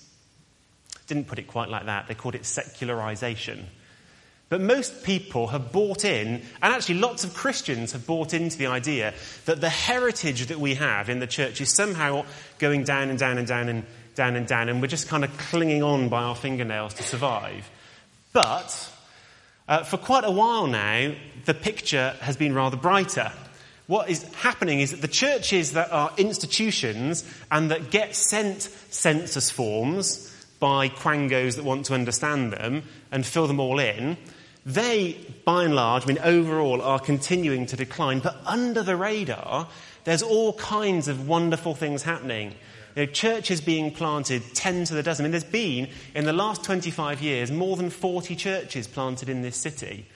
Didn't 1.07 1.27
put 1.27 1.39
it 1.39 1.47
quite 1.47 1.69
like 1.69 1.87
that. 1.87 2.09
They 2.09 2.15
called 2.15 2.35
it 2.35 2.45
secularization. 2.45 3.67
But 4.49 4.61
most 4.61 5.03
people 5.03 5.49
have 5.49 5.73
bought 5.73 6.05
in, 6.05 6.27
and 6.29 6.43
actually 6.63 6.97
lots 6.97 7.25
of 7.25 7.35
Christians 7.35 7.93
have 7.93 8.07
bought 8.07 8.33
into 8.33 8.57
the 8.57 8.69
idea 8.69 9.13
that 9.47 9.61
the 9.61 9.69
heritage 9.69 10.47
that 10.47 10.61
we 10.61 10.75
have 10.75 11.09
in 11.09 11.19
the 11.19 11.27
church 11.27 11.61
is 11.61 11.73
somehow 11.73 12.25
going 12.59 12.85
down 12.85 13.11
and 13.11 13.19
down 13.19 13.39
and 13.39 13.47
down 13.49 13.69
and 13.69 13.85
down 14.15 14.37
and 14.37 14.47
down, 14.47 14.69
and 14.69 14.81
we're 14.81 14.87
just 14.87 15.09
kind 15.09 15.25
of 15.25 15.37
clinging 15.37 15.83
on 15.83 16.09
by 16.09 16.23
our 16.23 16.37
fingernails 16.37 16.95
to 16.95 17.03
survive. 17.03 17.69
But 18.33 18.93
uh, 19.69 19.83
for 19.83 19.97
quite 19.97 20.25
a 20.25 20.31
while 20.31 20.67
now, 20.67 21.13
the 21.45 21.55
picture 21.55 22.15
has 22.21 22.37
been 22.37 22.55
rather 22.55 22.77
brighter. 22.77 23.33
What 23.87 24.11
is 24.11 24.23
happening 24.35 24.81
is 24.81 24.91
that 24.91 25.01
the 25.01 25.09
churches 25.09 25.73
that 25.73 25.93
are 25.93 26.13
institutions 26.17 27.25
and 27.51 27.71
that 27.71 27.91
get 27.91 28.17
sent 28.17 28.63
census 28.63 29.51
forms 29.51 30.33
by 30.59 30.89
quangos 30.89 31.57
that 31.57 31.65
want 31.65 31.87
to 31.87 31.95
understand 31.95 32.53
them 32.53 32.83
and 33.13 33.25
fill 33.25 33.47
them 33.47 33.61
all 33.61 33.79
in, 33.79 34.17
they, 34.65 35.17
by 35.45 35.63
and 35.63 35.77
large, 35.77 36.05
I 36.05 36.07
mean, 36.07 36.19
overall, 36.19 36.83
are 36.83 36.99
continuing 36.99 37.67
to 37.67 37.77
decline. 37.77 38.19
But 38.19 38.37
under 38.45 38.83
the 38.83 38.97
radar, 38.97 39.69
there's 40.03 40.23
all 40.23 40.55
kinds 40.55 41.07
of 41.07 41.29
wonderful 41.29 41.75
things 41.77 42.03
happening. 42.03 42.55
You 42.97 43.05
know, 43.05 43.13
churches 43.13 43.61
being 43.61 43.91
planted, 43.91 44.43
10 44.55 44.87
to 44.87 44.95
the 44.95 45.03
dozen. 45.03 45.25
I 45.25 45.27
mean, 45.27 45.33
there's 45.33 45.45
been, 45.45 45.89
in 46.15 46.25
the 46.25 46.33
last 46.33 46.65
25 46.65 47.21
years, 47.21 47.53
more 47.53 47.77
than 47.77 47.91
40 47.91 48.35
churches 48.35 48.87
planted 48.89 49.29
in 49.29 49.43
this 49.43 49.57
city. 49.57 50.07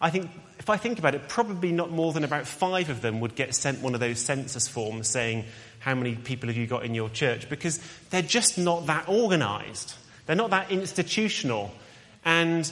I 0.00 0.10
think, 0.10 0.30
if 0.58 0.68
I 0.68 0.76
think 0.76 0.98
about 0.98 1.14
it, 1.14 1.28
probably 1.28 1.72
not 1.72 1.90
more 1.90 2.12
than 2.12 2.24
about 2.24 2.46
five 2.46 2.90
of 2.90 3.00
them 3.00 3.20
would 3.20 3.34
get 3.34 3.54
sent 3.54 3.80
one 3.80 3.94
of 3.94 4.00
those 4.00 4.20
census 4.20 4.68
forms 4.68 5.08
saying, 5.08 5.46
How 5.80 5.94
many 5.94 6.16
people 6.16 6.48
have 6.48 6.56
you 6.56 6.66
got 6.66 6.84
in 6.84 6.94
your 6.94 7.08
church? 7.08 7.48
Because 7.48 7.80
they're 8.10 8.22
just 8.22 8.58
not 8.58 8.86
that 8.86 9.08
organized. 9.08 9.94
They're 10.26 10.36
not 10.36 10.50
that 10.50 10.70
institutional. 10.70 11.72
And 12.26 12.70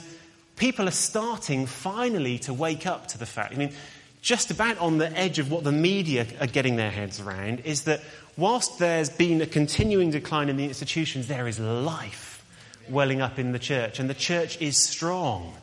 people 0.55 0.87
are 0.87 0.91
starting 0.91 1.65
finally 1.65 2.37
to 2.39 2.53
wake 2.53 2.85
up 2.85 3.07
to 3.07 3.17
the 3.17 3.25
fact. 3.25 3.53
I 3.53 3.57
mean, 3.57 3.73
just 4.21 4.51
about 4.51 4.77
on 4.77 4.97
the 4.97 5.11
edge 5.17 5.39
of 5.39 5.51
what 5.51 5.63
the 5.63 5.71
media 5.71 6.27
are 6.39 6.47
getting 6.47 6.75
their 6.75 6.91
heads 6.91 7.19
around 7.19 7.61
is 7.61 7.83
that 7.83 8.01
whilst 8.37 8.79
there's 8.79 9.09
been 9.09 9.41
a 9.41 9.45
continuing 9.45 10.11
decline 10.11 10.47
in 10.49 10.57
the 10.57 10.65
institutions, 10.65 11.27
there 11.27 11.47
is 11.47 11.59
life 11.59 12.45
welling 12.87 13.21
up 13.21 13.37
in 13.37 13.51
the 13.51 13.59
church, 13.59 13.99
and 13.99 14.09
the 14.09 14.13
church 14.13 14.61
is 14.61 14.77
strong 14.77 15.53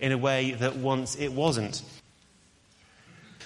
in 0.00 0.10
a 0.10 0.18
way 0.18 0.52
that 0.52 0.76
once 0.76 1.14
it 1.16 1.32
wasn't. 1.32 1.82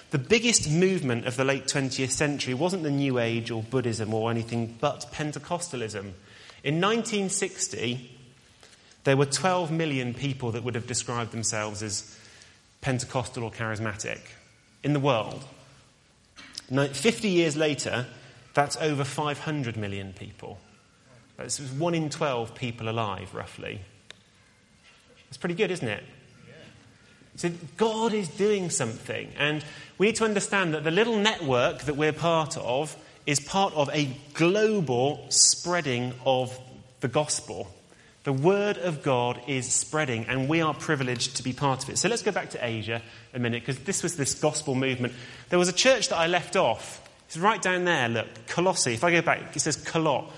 The 0.09 0.17
biggest 0.17 0.71
movement 0.71 1.27
of 1.27 1.35
the 1.35 1.43
late 1.43 1.65
20th 1.65 2.11
century 2.11 2.53
wasn't 2.53 2.83
the 2.83 2.89
New 2.89 3.19
Age 3.19 3.51
or 3.51 3.61
Buddhism 3.61 4.13
or 4.13 4.31
anything 4.31 4.77
but 4.79 5.11
Pentecostalism. 5.11 6.13
In 6.63 6.81
1960, 6.81 8.09
there 9.03 9.17
were 9.17 9.25
12 9.25 9.69
million 9.69 10.13
people 10.13 10.51
that 10.53 10.63
would 10.63 10.75
have 10.75 10.87
described 10.87 11.31
themselves 11.31 11.83
as 11.83 12.17
Pentecostal 12.81 13.43
or 13.43 13.51
charismatic 13.51 14.19
in 14.81 14.93
the 14.93 14.99
world. 14.99 15.43
50 16.69 17.29
years 17.29 17.55
later, 17.55 18.05
that's 18.57 18.75
over 18.77 19.03
500 19.03 19.77
million 19.77 20.13
people. 20.13 20.57
That's 21.37 21.59
one 21.59 21.93
in 21.93 22.09
12 22.09 22.55
people 22.55 22.89
alive, 22.89 23.35
roughly. 23.35 23.81
It's 25.27 25.37
pretty 25.37 25.53
good, 25.53 25.69
isn't 25.69 25.87
it? 25.87 26.03
So 27.35 27.51
God 27.77 28.13
is 28.13 28.27
doing 28.29 28.71
something. 28.71 29.31
And 29.37 29.63
we 29.99 30.07
need 30.07 30.15
to 30.15 30.25
understand 30.25 30.73
that 30.73 30.83
the 30.83 30.89
little 30.89 31.17
network 31.17 31.83
that 31.83 31.97
we're 31.97 32.11
part 32.11 32.57
of 32.57 32.97
is 33.27 33.39
part 33.39 33.75
of 33.75 33.91
a 33.93 34.09
global 34.33 35.27
spreading 35.29 36.15
of 36.25 36.57
the 37.01 37.07
gospel. 37.07 37.71
The 38.23 38.33
word 38.33 38.79
of 38.79 39.03
God 39.03 39.39
is 39.45 39.71
spreading, 39.71 40.25
and 40.25 40.49
we 40.49 40.61
are 40.61 40.73
privileged 40.73 41.37
to 41.37 41.43
be 41.43 41.53
part 41.53 41.83
of 41.83 41.91
it. 41.91 41.99
So 41.99 42.09
let's 42.09 42.23
go 42.23 42.31
back 42.31 42.49
to 42.51 42.65
Asia 42.65 43.03
a 43.35 43.39
minute, 43.39 43.61
because 43.61 43.77
this 43.83 44.01
was 44.01 44.15
this 44.15 44.33
gospel 44.33 44.73
movement. 44.73 45.13
There 45.49 45.59
was 45.59 45.69
a 45.69 45.73
church 45.73 46.09
that 46.09 46.17
I 46.17 46.25
left 46.25 46.55
off. 46.55 47.06
It's 47.27 47.37
right 47.37 47.61
down 47.61 47.83
there, 47.83 48.07
look, 48.07 48.27
Colossae. 48.47 48.93
If 48.93 49.03
I 49.03 49.11
go 49.11 49.21
back, 49.21 49.53
it 49.53 49.59
says 49.59 49.75
Colot, 49.75 50.31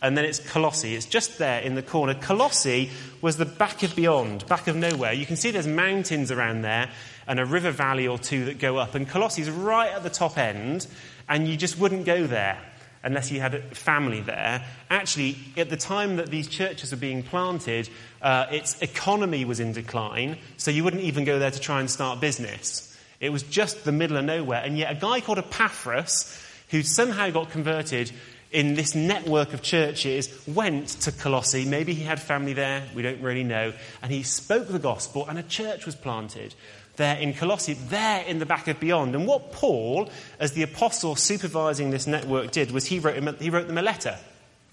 and 0.00 0.16
then 0.16 0.24
it's 0.24 0.40
Colossae. 0.40 0.94
It's 0.94 1.04
just 1.04 1.36
there 1.36 1.60
in 1.60 1.74
the 1.74 1.82
corner. 1.82 2.14
Colossae 2.14 2.90
was 3.20 3.36
the 3.36 3.44
back 3.44 3.82
of 3.82 3.94
beyond, 3.94 4.46
back 4.46 4.66
of 4.66 4.74
nowhere. 4.74 5.12
You 5.12 5.26
can 5.26 5.36
see 5.36 5.50
there's 5.50 5.66
mountains 5.66 6.30
around 6.30 6.62
there 6.62 6.90
and 7.26 7.38
a 7.38 7.44
river 7.44 7.70
valley 7.70 8.08
or 8.08 8.18
two 8.18 8.46
that 8.46 8.58
go 8.58 8.78
up, 8.78 8.94
and 8.94 9.06
Colossae 9.06 9.42
is 9.42 9.50
right 9.50 9.92
at 9.92 10.02
the 10.02 10.10
top 10.10 10.38
end, 10.38 10.86
and 11.28 11.46
you 11.46 11.56
just 11.56 11.78
wouldn't 11.78 12.06
go 12.06 12.26
there 12.26 12.58
unless 13.04 13.30
you 13.30 13.40
had 13.40 13.54
a 13.54 13.60
family 13.74 14.20
there. 14.20 14.64
Actually, 14.88 15.36
at 15.56 15.68
the 15.68 15.76
time 15.76 16.16
that 16.16 16.28
these 16.28 16.48
churches 16.48 16.92
were 16.92 16.96
being 16.96 17.22
planted, 17.22 17.90
uh, 18.22 18.46
its 18.50 18.80
economy 18.80 19.44
was 19.44 19.60
in 19.60 19.72
decline, 19.72 20.38
so 20.56 20.70
you 20.70 20.82
wouldn't 20.82 21.02
even 21.02 21.24
go 21.24 21.38
there 21.38 21.50
to 21.50 21.60
try 21.60 21.80
and 21.80 21.90
start 21.90 22.20
business. 22.20 22.91
It 23.22 23.30
was 23.30 23.44
just 23.44 23.84
the 23.84 23.92
middle 23.92 24.16
of 24.16 24.24
nowhere. 24.24 24.62
And 24.62 24.76
yet, 24.76 24.90
a 24.90 25.00
guy 25.00 25.20
called 25.20 25.38
Epaphras, 25.38 26.44
who 26.70 26.82
somehow 26.82 27.30
got 27.30 27.50
converted 27.50 28.10
in 28.50 28.74
this 28.74 28.96
network 28.96 29.54
of 29.54 29.62
churches, 29.62 30.28
went 30.46 30.88
to 30.88 31.12
Colossae. 31.12 31.64
Maybe 31.64 31.94
he 31.94 32.02
had 32.02 32.20
family 32.20 32.52
there, 32.52 32.82
we 32.94 33.02
don't 33.02 33.22
really 33.22 33.44
know. 33.44 33.72
And 34.02 34.12
he 34.12 34.24
spoke 34.24 34.66
the 34.66 34.80
gospel, 34.80 35.24
and 35.28 35.38
a 35.38 35.44
church 35.44 35.86
was 35.86 35.94
planted 35.94 36.54
there 36.96 37.16
in 37.16 37.32
Colossae, 37.32 37.74
there 37.74 38.24
in 38.24 38.40
the 38.40 38.44
back 38.44 38.66
of 38.66 38.80
Beyond. 38.80 39.14
And 39.14 39.26
what 39.26 39.52
Paul, 39.52 40.10
as 40.40 40.52
the 40.52 40.64
apostle 40.64 41.14
supervising 41.14 41.90
this 41.90 42.08
network, 42.08 42.50
did 42.50 42.72
was 42.72 42.86
he 42.86 42.98
wrote, 42.98 43.14
him, 43.14 43.34
he 43.38 43.50
wrote 43.50 43.68
them 43.68 43.78
a 43.78 43.82
letter. 43.82 44.18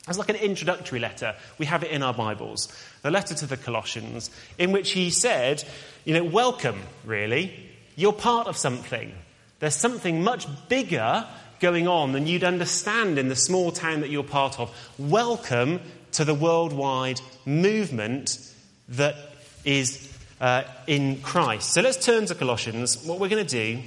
It 0.01 0.07
was 0.07 0.17
like 0.17 0.29
an 0.29 0.37
introductory 0.37 0.99
letter. 0.99 1.35
We 1.59 1.67
have 1.67 1.83
it 1.83 1.91
in 1.91 2.01
our 2.01 2.15
Bibles. 2.15 2.67
The 3.03 3.11
letter 3.11 3.35
to 3.35 3.45
the 3.45 3.57
Colossians, 3.57 4.31
in 4.57 4.71
which 4.71 4.91
he 4.91 5.11
said, 5.11 5.63
you 6.03 6.15
know, 6.15 6.23
welcome, 6.23 6.81
really. 7.05 7.68
You're 7.99 8.13
part 8.13 8.47
of 8.47 8.55
something. 8.55 9.11
There's 9.59 9.75
something 9.75 10.23
much 10.23 10.47
bigger 10.69 11.27
going 11.59 11.89
on 11.89 12.13
than 12.13 12.27
you'd 12.27 12.45
understand 12.45 13.19
in 13.19 13.27
the 13.27 13.35
small 13.35 13.73
town 13.73 13.99
that 13.99 14.09
you're 14.09 14.23
part 14.23 14.57
of. 14.57 14.73
Welcome 14.97 15.81
to 16.13 16.23
the 16.23 16.33
worldwide 16.33 17.19
movement 17.45 18.39
that 18.87 19.17
is 19.65 20.17
uh, 20.39 20.63
in 20.87 21.19
Christ. 21.19 21.73
So 21.73 21.81
let's 21.81 22.05
turn 22.05 22.25
to 22.27 22.35
Colossians. 22.35 23.05
What 23.05 23.19
we're 23.19 23.27
going 23.27 23.45
to 23.45 23.65
do 23.65 23.81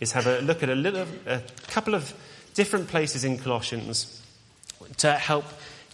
is 0.00 0.12
have 0.12 0.26
a 0.26 0.40
look 0.40 0.62
at 0.62 0.70
a, 0.70 0.74
little, 0.74 1.06
a 1.26 1.42
couple 1.66 1.94
of 1.94 2.14
different 2.54 2.88
places 2.88 3.24
in 3.24 3.36
Colossians 3.36 4.22
to 4.96 5.12
help 5.12 5.44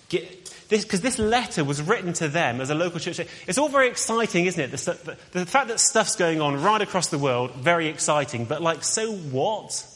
get 0.09 0.56
because 0.69 1.01
this 1.01 1.19
letter 1.19 1.65
was 1.65 1.81
written 1.81 2.13
to 2.15 2.29
them 2.29 2.61
as 2.61 2.71
a 2.71 2.75
local 2.75 3.01
church. 3.01 3.21
It's 3.47 3.59
all 3.59 3.69
very 3.69 3.89
exciting, 3.89 4.47
isn't 4.47 4.61
it? 4.61 4.71
The, 4.71 5.17
the, 5.33 5.41
the 5.41 5.47
fact 5.47 5.69
that 5.69 5.81
stuff's 5.81 6.17
going 6.17 6.41
on 6.41 6.63
right 6.63 6.81
across 6.81 7.09
the 7.09 7.19
world, 7.19 7.53
very 7.53 7.89
exciting. 7.89 8.45
But 8.45 8.63
like, 8.63 8.83
so 8.83 9.13
what? 9.13 9.87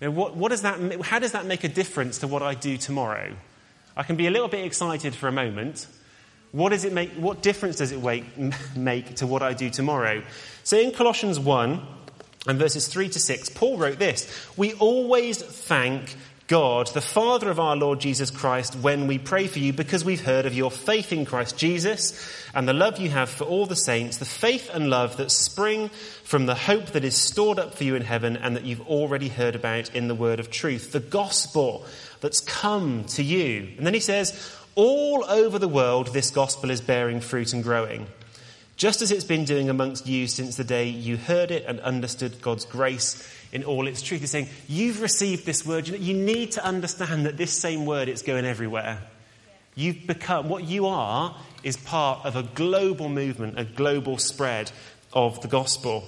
You 0.00 0.08
know, 0.08 0.12
what, 0.12 0.36
what 0.36 0.50
does 0.50 0.62
that, 0.62 1.02
how 1.02 1.18
does 1.18 1.32
that 1.32 1.46
make 1.46 1.64
a 1.64 1.68
difference 1.68 2.18
to 2.18 2.26
what 2.26 2.42
I 2.42 2.54
do 2.54 2.76
tomorrow? 2.76 3.34
I 3.96 4.02
can 4.02 4.16
be 4.16 4.26
a 4.26 4.30
little 4.30 4.48
bit 4.48 4.64
excited 4.64 5.14
for 5.14 5.28
a 5.28 5.32
moment, 5.32 5.86
what, 6.52 6.70
does 6.70 6.84
it 6.84 6.92
make, 6.92 7.10
what 7.12 7.42
difference 7.42 7.76
does 7.76 7.92
it 7.92 8.02
make, 8.02 8.24
make 8.76 9.16
to 9.16 9.26
what 9.26 9.42
I 9.42 9.52
do 9.52 9.70
tomorrow? 9.70 10.22
So 10.64 10.78
in 10.78 10.92
Colossians 10.92 11.38
1, 11.38 11.86
And 12.46 12.58
verses 12.58 12.88
3 12.88 13.10
to 13.10 13.18
6, 13.18 13.50
Paul 13.50 13.76
wrote 13.76 13.98
this 13.98 14.26
We 14.56 14.72
always 14.74 15.42
thank 15.42 16.16
God, 16.48 16.86
the 16.86 17.02
Father 17.02 17.50
of 17.50 17.60
our 17.60 17.76
Lord 17.76 18.00
Jesus 18.00 18.30
Christ, 18.30 18.74
when 18.76 19.06
we 19.06 19.18
pray 19.18 19.48
for 19.48 19.58
you 19.58 19.74
because 19.74 20.02
we've 20.02 20.24
heard 20.24 20.46
of 20.46 20.54
your 20.54 20.70
faith 20.70 21.12
in 21.12 21.26
Christ 21.26 21.58
Jesus 21.58 22.18
and 22.54 22.66
the 22.66 22.72
love 22.72 22.98
you 22.98 23.10
have 23.10 23.28
for 23.28 23.44
all 23.44 23.66
the 23.66 23.76
saints, 23.76 24.16
the 24.16 24.24
faith 24.24 24.70
and 24.72 24.88
love 24.88 25.18
that 25.18 25.30
spring 25.30 25.90
from 26.24 26.46
the 26.46 26.54
hope 26.54 26.86
that 26.86 27.04
is 27.04 27.14
stored 27.14 27.58
up 27.58 27.74
for 27.74 27.84
you 27.84 27.96
in 27.96 28.02
heaven 28.02 28.34
and 28.38 28.56
that 28.56 28.64
you've 28.64 28.88
already 28.88 29.28
heard 29.28 29.56
about 29.56 29.94
in 29.94 30.08
the 30.08 30.14
word 30.14 30.40
of 30.40 30.50
truth, 30.50 30.90
the 30.92 31.00
gospel 31.00 31.84
that's 32.22 32.40
come 32.40 33.04
to 33.04 33.22
you. 33.22 33.68
And 33.76 33.86
then 33.86 33.92
he 33.92 34.00
says, 34.00 34.56
all 34.74 35.26
over 35.28 35.58
the 35.58 35.68
world, 35.68 36.14
this 36.14 36.30
gospel 36.30 36.70
is 36.70 36.80
bearing 36.80 37.20
fruit 37.20 37.52
and 37.52 37.62
growing 37.62 38.06
just 38.78 39.02
as 39.02 39.10
it's 39.10 39.24
been 39.24 39.44
doing 39.44 39.68
amongst 39.68 40.06
you 40.06 40.28
since 40.28 40.56
the 40.56 40.62
day 40.62 40.88
you 40.88 41.16
heard 41.16 41.50
it 41.50 41.64
and 41.66 41.80
understood 41.80 42.40
God's 42.40 42.64
grace 42.64 43.28
in 43.52 43.64
all 43.64 43.86
its 43.86 44.02
truth. 44.02 44.20
He's 44.20 44.30
saying, 44.30 44.48
You've 44.68 45.00
received 45.00 45.46
this 45.46 45.64
word. 45.64 45.88
You 45.88 46.14
need 46.14 46.52
to 46.52 46.64
understand 46.64 47.26
that 47.26 47.36
this 47.36 47.52
same 47.52 47.86
word 47.86 48.08
is 48.08 48.22
going 48.22 48.44
everywhere. 48.44 48.98
You've 49.74 50.06
become, 50.06 50.48
what 50.48 50.64
you 50.64 50.86
are, 50.86 51.36
is 51.62 51.76
part 51.76 52.24
of 52.24 52.36
a 52.36 52.42
global 52.42 53.08
movement, 53.08 53.58
a 53.58 53.64
global 53.64 54.18
spread 54.18 54.72
of 55.12 55.40
the 55.40 55.48
gospel. 55.48 56.04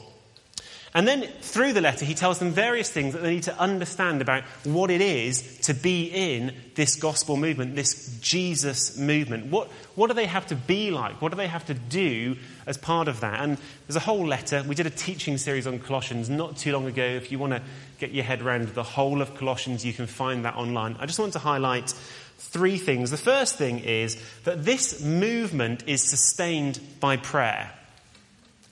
And 0.93 1.07
then 1.07 1.23
through 1.41 1.73
the 1.73 1.81
letter, 1.81 2.05
he 2.05 2.15
tells 2.15 2.41
them 2.41 2.51
various 2.51 2.91
things 2.91 3.15
that 3.15 3.23
they 3.23 3.35
need 3.35 3.45
to 3.45 3.57
understand 3.57 4.21
about 4.23 4.43
what 4.65 4.91
it 4.91 5.01
is 5.01 5.59
to 5.61 5.75
be 5.75 6.07
in 6.07 6.53
this 6.75 6.97
gospel 6.97 7.37
movement, 7.37 7.77
this 7.77 8.19
Jesus 8.21 8.99
movement. 8.99 9.47
What, 9.47 9.69
what 9.95 10.09
do 10.09 10.15
they 10.15 10.27
have 10.27 10.49
to 10.49 10.57
be 10.57 10.91
like? 10.91 11.23
What 11.23 11.31
do 11.31 11.37
they 11.37 11.47
have 11.47 11.65
to 11.67 11.75
do 11.75 12.37
as 12.67 12.77
part 12.77 13.07
of 13.07 13.21
that? 13.21 13.41
And 13.41 13.57
there's 13.87 13.95
a 13.95 14.01
whole 14.01 14.27
letter. 14.27 14.65
We 14.67 14.75
did 14.75 14.87
a 14.87 14.91
teaching 14.91 15.39
series 15.39 15.69
on 15.69 15.79
Colossians 15.79 16.29
not 16.29 16.57
too 16.57 16.73
long 16.73 16.87
ago. 16.87 17.05
If 17.05 17.31
you 17.31 17.39
want 17.39 17.53
to 17.53 17.63
get 18.01 18.11
your 18.11 18.25
head 18.25 18.43
around 18.43 18.67
the 18.71 18.83
whole 18.83 19.23
of 19.23 19.37
Colossians, 19.37 19.85
you 19.85 19.93
can 19.93 20.09
find 20.09 20.45
that 20.45 20.57
online. 20.57 20.97
I 20.99 21.07
just 21.07 21.21
want 21.21 21.35
to 21.35 21.39
highlight 21.39 21.95
three 22.39 22.79
things. 22.79 23.13
The 23.13 23.17
first 23.17 23.55
thing 23.55 23.79
is 23.79 24.21
that 24.43 24.65
this 24.65 25.01
movement 25.05 25.85
is 25.87 26.03
sustained 26.03 26.81
by 26.99 27.17
prayer. 27.17 27.71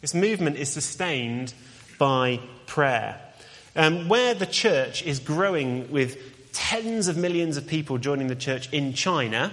This 0.00 0.14
movement 0.14 0.56
is 0.56 0.68
sustained 0.68 1.54
by 1.98 2.40
prayer. 2.66 3.20
Um, 3.76 4.08
where 4.08 4.34
the 4.34 4.46
church 4.46 5.02
is 5.04 5.20
growing 5.20 5.90
with 5.90 6.52
tens 6.52 7.08
of 7.08 7.16
millions 7.16 7.56
of 7.56 7.66
people 7.66 7.98
joining 7.98 8.28
the 8.28 8.36
church 8.36 8.72
in 8.72 8.92
China, 8.92 9.52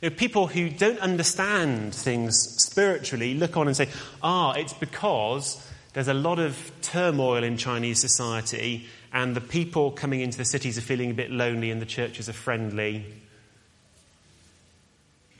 you 0.00 0.10
know, 0.10 0.16
people 0.16 0.46
who 0.46 0.68
don't 0.68 0.98
understand 1.00 1.94
things 1.94 2.38
spiritually 2.58 3.34
look 3.34 3.56
on 3.56 3.66
and 3.66 3.76
say, 3.76 3.88
ah, 4.22 4.52
it's 4.52 4.72
because 4.74 5.62
there's 5.92 6.08
a 6.08 6.14
lot 6.14 6.38
of 6.38 6.70
turmoil 6.82 7.42
in 7.42 7.56
Chinese 7.56 8.00
society 8.00 8.86
and 9.12 9.34
the 9.34 9.40
people 9.40 9.90
coming 9.90 10.20
into 10.20 10.36
the 10.36 10.44
cities 10.44 10.76
are 10.76 10.82
feeling 10.82 11.10
a 11.10 11.14
bit 11.14 11.30
lonely 11.30 11.70
and 11.70 11.80
the 11.80 11.86
churches 11.86 12.28
are 12.28 12.34
friendly. 12.34 13.04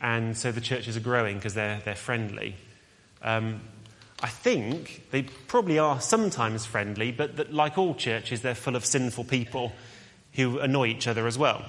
And 0.00 0.36
so 0.36 0.52
the 0.52 0.60
churches 0.60 0.96
are 0.96 1.00
growing 1.00 1.36
because 1.36 1.54
they're, 1.54 1.80
they're 1.84 1.94
friendly. 1.94 2.56
Um, 3.22 3.60
I 4.26 4.28
think 4.28 5.04
they 5.12 5.22
probably 5.22 5.78
are 5.78 6.00
sometimes 6.00 6.66
friendly, 6.66 7.12
but 7.12 7.36
that, 7.36 7.54
like 7.54 7.78
all 7.78 7.94
churches, 7.94 8.42
they're 8.42 8.56
full 8.56 8.74
of 8.74 8.84
sinful 8.84 9.22
people 9.22 9.72
who 10.32 10.58
annoy 10.58 10.88
each 10.88 11.06
other 11.06 11.28
as 11.28 11.38
well. 11.38 11.64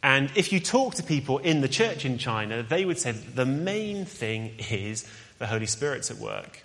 And 0.00 0.30
if 0.36 0.52
you 0.52 0.60
talk 0.60 0.94
to 0.94 1.02
people 1.02 1.38
in 1.38 1.60
the 1.60 1.66
church 1.66 2.04
in 2.04 2.18
China, 2.18 2.62
they 2.62 2.84
would 2.84 3.00
say 3.00 3.10
the 3.10 3.44
main 3.44 4.04
thing 4.04 4.52
is 4.70 5.10
the 5.38 5.48
Holy 5.48 5.66
Spirit's 5.66 6.12
at 6.12 6.18
work. 6.18 6.62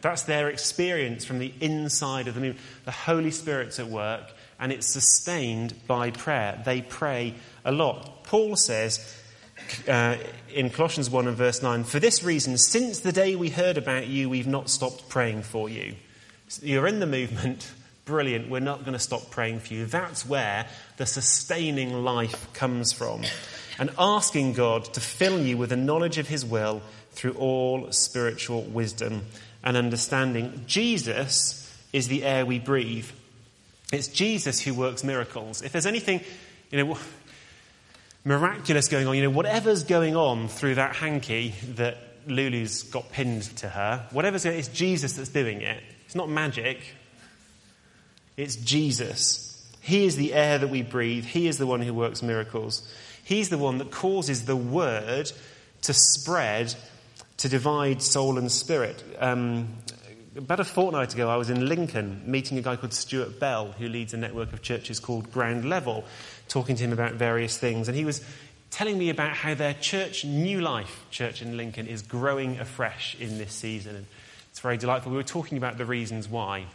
That's 0.00 0.22
their 0.22 0.48
experience 0.48 1.24
from 1.24 1.40
the 1.40 1.52
inside 1.60 2.28
of 2.28 2.36
the 2.36 2.40
movement. 2.40 2.64
The 2.84 2.92
Holy 2.92 3.32
Spirit's 3.32 3.80
at 3.80 3.88
work, 3.88 4.32
and 4.60 4.70
it's 4.70 4.86
sustained 4.86 5.74
by 5.88 6.12
prayer. 6.12 6.62
They 6.64 6.82
pray 6.82 7.34
a 7.64 7.72
lot. 7.72 8.22
Paul 8.22 8.54
says 8.54 9.12
uh, 9.88 10.16
in 10.52 10.70
Colossians 10.70 11.10
1 11.10 11.28
and 11.28 11.36
verse 11.36 11.62
9, 11.62 11.84
For 11.84 12.00
this 12.00 12.22
reason, 12.22 12.58
since 12.58 13.00
the 13.00 13.12
day 13.12 13.36
we 13.36 13.50
heard 13.50 13.78
about 13.78 14.06
you, 14.06 14.28
we've 14.28 14.46
not 14.46 14.70
stopped 14.70 15.08
praying 15.08 15.42
for 15.42 15.68
you. 15.68 15.94
You're 16.62 16.86
in 16.86 17.00
the 17.00 17.06
movement. 17.06 17.70
Brilliant. 18.04 18.48
We're 18.48 18.60
not 18.60 18.80
going 18.80 18.92
to 18.92 19.00
stop 19.00 19.30
praying 19.30 19.60
for 19.60 19.74
you. 19.74 19.86
That's 19.86 20.24
where 20.24 20.68
the 20.96 21.06
sustaining 21.06 22.04
life 22.04 22.52
comes 22.52 22.92
from. 22.92 23.22
And 23.78 23.90
asking 23.98 24.52
God 24.52 24.84
to 24.94 25.00
fill 25.00 25.40
you 25.40 25.56
with 25.56 25.72
a 25.72 25.76
knowledge 25.76 26.18
of 26.18 26.28
His 26.28 26.44
will 26.44 26.82
through 27.10 27.32
all 27.32 27.90
spiritual 27.90 28.62
wisdom 28.62 29.22
and 29.64 29.76
understanding. 29.76 30.64
Jesus 30.66 31.62
is 31.92 32.06
the 32.06 32.24
air 32.24 32.46
we 32.46 32.60
breathe. 32.60 33.08
It's 33.92 34.08
Jesus 34.08 34.60
who 34.60 34.74
works 34.74 35.02
miracles. 35.02 35.62
If 35.62 35.72
there's 35.72 35.86
anything, 35.86 36.20
you 36.70 36.78
know, 36.78 36.98
miraculous 38.26 38.88
going 38.88 39.06
on. 39.06 39.16
You 39.16 39.22
know, 39.22 39.30
whatever's 39.30 39.84
going 39.84 40.16
on 40.16 40.48
through 40.48 40.74
that 40.74 40.96
hanky 40.96 41.54
that 41.76 41.96
Lulu's 42.26 42.82
got 42.82 43.10
pinned 43.12 43.44
to 43.58 43.68
her, 43.68 44.06
whatever's 44.10 44.44
going 44.44 44.58
it's 44.58 44.68
Jesus 44.68 45.14
that's 45.14 45.30
doing 45.30 45.62
it. 45.62 45.82
It's 46.04 46.16
not 46.16 46.28
magic. 46.28 46.80
It's 48.36 48.56
Jesus. 48.56 49.42
He 49.80 50.04
is 50.04 50.16
the 50.16 50.34
air 50.34 50.58
that 50.58 50.68
we 50.68 50.82
breathe. 50.82 51.24
He 51.24 51.46
is 51.46 51.56
the 51.56 51.66
one 51.66 51.80
who 51.80 51.94
works 51.94 52.22
miracles. 52.22 52.86
He's 53.22 53.48
the 53.48 53.58
one 53.58 53.78
that 53.78 53.90
causes 53.90 54.44
the 54.44 54.56
word 54.56 55.30
to 55.82 55.94
spread, 55.94 56.74
to 57.38 57.48
divide 57.48 58.02
soul 58.02 58.38
and 58.38 58.50
spirit. 58.50 59.02
Um, 59.20 59.68
about 60.36 60.60
a 60.60 60.64
fortnight 60.64 61.14
ago, 61.14 61.28
I 61.28 61.36
was 61.36 61.50
in 61.50 61.66
Lincoln 61.66 62.22
meeting 62.26 62.58
a 62.58 62.62
guy 62.62 62.76
called 62.76 62.92
Stuart 62.92 63.40
Bell, 63.40 63.72
who 63.78 63.88
leads 63.88 64.14
a 64.14 64.16
network 64.16 64.52
of 64.52 64.62
churches 64.62 65.00
called 65.00 65.32
Ground 65.32 65.68
Level 65.68 66.04
talking 66.48 66.76
to 66.76 66.84
him 66.84 66.92
about 66.92 67.14
various 67.14 67.56
things. 67.56 67.88
And 67.88 67.96
he 67.96 68.04
was 68.04 68.22
telling 68.70 68.98
me 68.98 69.10
about 69.10 69.32
how 69.32 69.54
their 69.54 69.74
church, 69.74 70.24
New 70.24 70.60
Life 70.60 71.06
Church 71.10 71.42
in 71.42 71.56
Lincoln, 71.56 71.86
is 71.86 72.02
growing 72.02 72.58
afresh 72.58 73.16
in 73.18 73.38
this 73.38 73.52
season. 73.52 73.96
And 73.96 74.06
it's 74.50 74.60
very 74.60 74.76
delightful. 74.76 75.10
We 75.10 75.18
were 75.18 75.24
talking 75.24 75.58
about 75.58 75.78
the 75.78 75.86
reasons 75.86 76.28
why. 76.28 76.66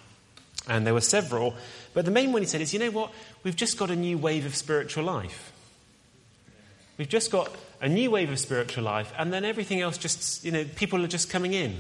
And 0.68 0.86
there 0.86 0.94
were 0.94 1.02
several. 1.02 1.56
But 1.94 2.06
the 2.06 2.12
main 2.12 2.32
one 2.32 2.42
he 2.42 2.48
said 2.48 2.62
is 2.62 2.74
you 2.74 2.80
know 2.80 2.92
what? 2.92 3.12
We've 3.44 3.56
just 3.56 3.78
got 3.78 3.90
a 3.90 3.96
new 3.96 4.18
wave 4.18 4.46
of 4.46 4.56
spiritual 4.56 5.04
life. 5.04 5.52
We've 6.98 7.10
just 7.10 7.32
got 7.32 7.52
a 7.82 7.90
new 7.90 8.12
wave 8.12 8.30
of 8.30 8.38
spiritual 8.38 8.84
life, 8.84 9.12
and 9.18 9.34
then 9.34 9.44
everything 9.44 9.82
else 9.82 9.98
just, 9.98 10.46
you 10.46 10.52
know, 10.52 10.66
people 10.76 11.04
are 11.04 11.08
just 11.08 11.32
coming 11.32 11.54
in. 11.54 11.80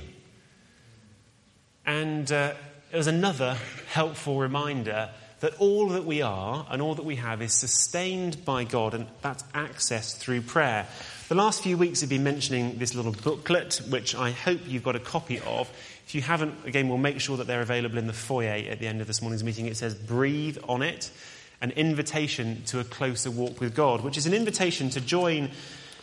And 1.85 2.31
uh, 2.31 2.53
it 2.91 2.97
was 2.97 3.07
another 3.07 3.57
helpful 3.89 4.39
reminder 4.39 5.09
that 5.41 5.55
all 5.59 5.89
that 5.89 6.05
we 6.05 6.21
are 6.21 6.65
and 6.69 6.81
all 6.81 6.95
that 6.95 7.05
we 7.05 7.15
have 7.15 7.41
is 7.41 7.53
sustained 7.53 8.45
by 8.45 8.63
God, 8.63 8.93
and 8.93 9.07
that's 9.21 9.43
accessed 9.53 10.17
through 10.17 10.41
prayer. 10.41 10.85
The 11.29 11.35
last 11.35 11.63
few 11.63 11.77
weeks 11.77 12.01
have 12.01 12.09
been 12.09 12.23
mentioning 12.23 12.77
this 12.77 12.93
little 12.93 13.11
booklet, 13.11 13.81
which 13.89 14.13
I 14.13 14.31
hope 14.31 14.61
you've 14.67 14.83
got 14.83 14.95
a 14.95 14.99
copy 14.99 15.39
of. 15.39 15.69
If 16.05 16.13
you 16.13 16.21
haven't, 16.21 16.65
again, 16.65 16.89
we'll 16.89 16.99
make 16.99 17.19
sure 17.19 17.37
that 17.37 17.47
they're 17.47 17.61
available 17.61 17.97
in 17.97 18.05
the 18.05 18.13
foyer 18.13 18.69
at 18.69 18.79
the 18.79 18.87
end 18.87 19.01
of 19.01 19.07
this 19.07 19.21
morning's 19.21 19.43
meeting. 19.43 19.65
It 19.65 19.77
says, 19.77 19.95
Breathe 19.95 20.59
on 20.69 20.83
it, 20.83 21.09
an 21.61 21.71
invitation 21.71 22.61
to 22.65 22.79
a 22.79 22.83
closer 22.83 23.31
walk 23.31 23.59
with 23.59 23.73
God, 23.73 24.01
which 24.01 24.17
is 24.17 24.27
an 24.27 24.33
invitation 24.33 24.89
to 24.91 25.01
join. 25.01 25.49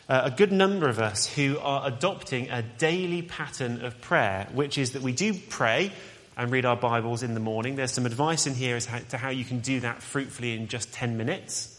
Uh, 0.09 0.23
a 0.25 0.31
good 0.31 0.53
number 0.53 0.89
of 0.89 0.99
us 0.99 1.27
who 1.27 1.59
are 1.59 1.87
adopting 1.87 2.49
a 2.49 2.63
daily 2.63 3.21
pattern 3.21 3.85
of 3.85 4.01
prayer, 4.01 4.49
which 4.55 4.79
is 4.79 4.93
that 4.93 5.03
we 5.03 5.13
do 5.13 5.35
pray 5.35 5.93
and 6.35 6.51
read 6.51 6.65
our 6.65 6.77
Bibles 6.77 7.23
in 7.23 7.35
the 7.35 7.41
morning. 7.41 7.77
There's 7.77 7.93
some 7.93 8.07
advice 8.07 8.47
in 8.47 8.55
here 8.55 8.75
as 8.77 8.89
to 9.11 9.19
how 9.19 9.29
you 9.29 9.45
can 9.45 9.59
do 9.59 9.81
that 9.81 10.03
fruitfully 10.03 10.55
in 10.55 10.69
just 10.69 10.95
10 10.95 11.19
minutes. 11.19 11.79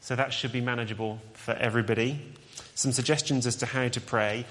So 0.00 0.16
that 0.16 0.32
should 0.32 0.50
be 0.50 0.60
manageable 0.60 1.20
for 1.34 1.52
everybody. 1.52 2.20
Some 2.74 2.90
suggestions 2.90 3.46
as 3.46 3.54
to 3.56 3.66
how 3.66 3.86
to 3.86 4.00
pray. 4.00 4.44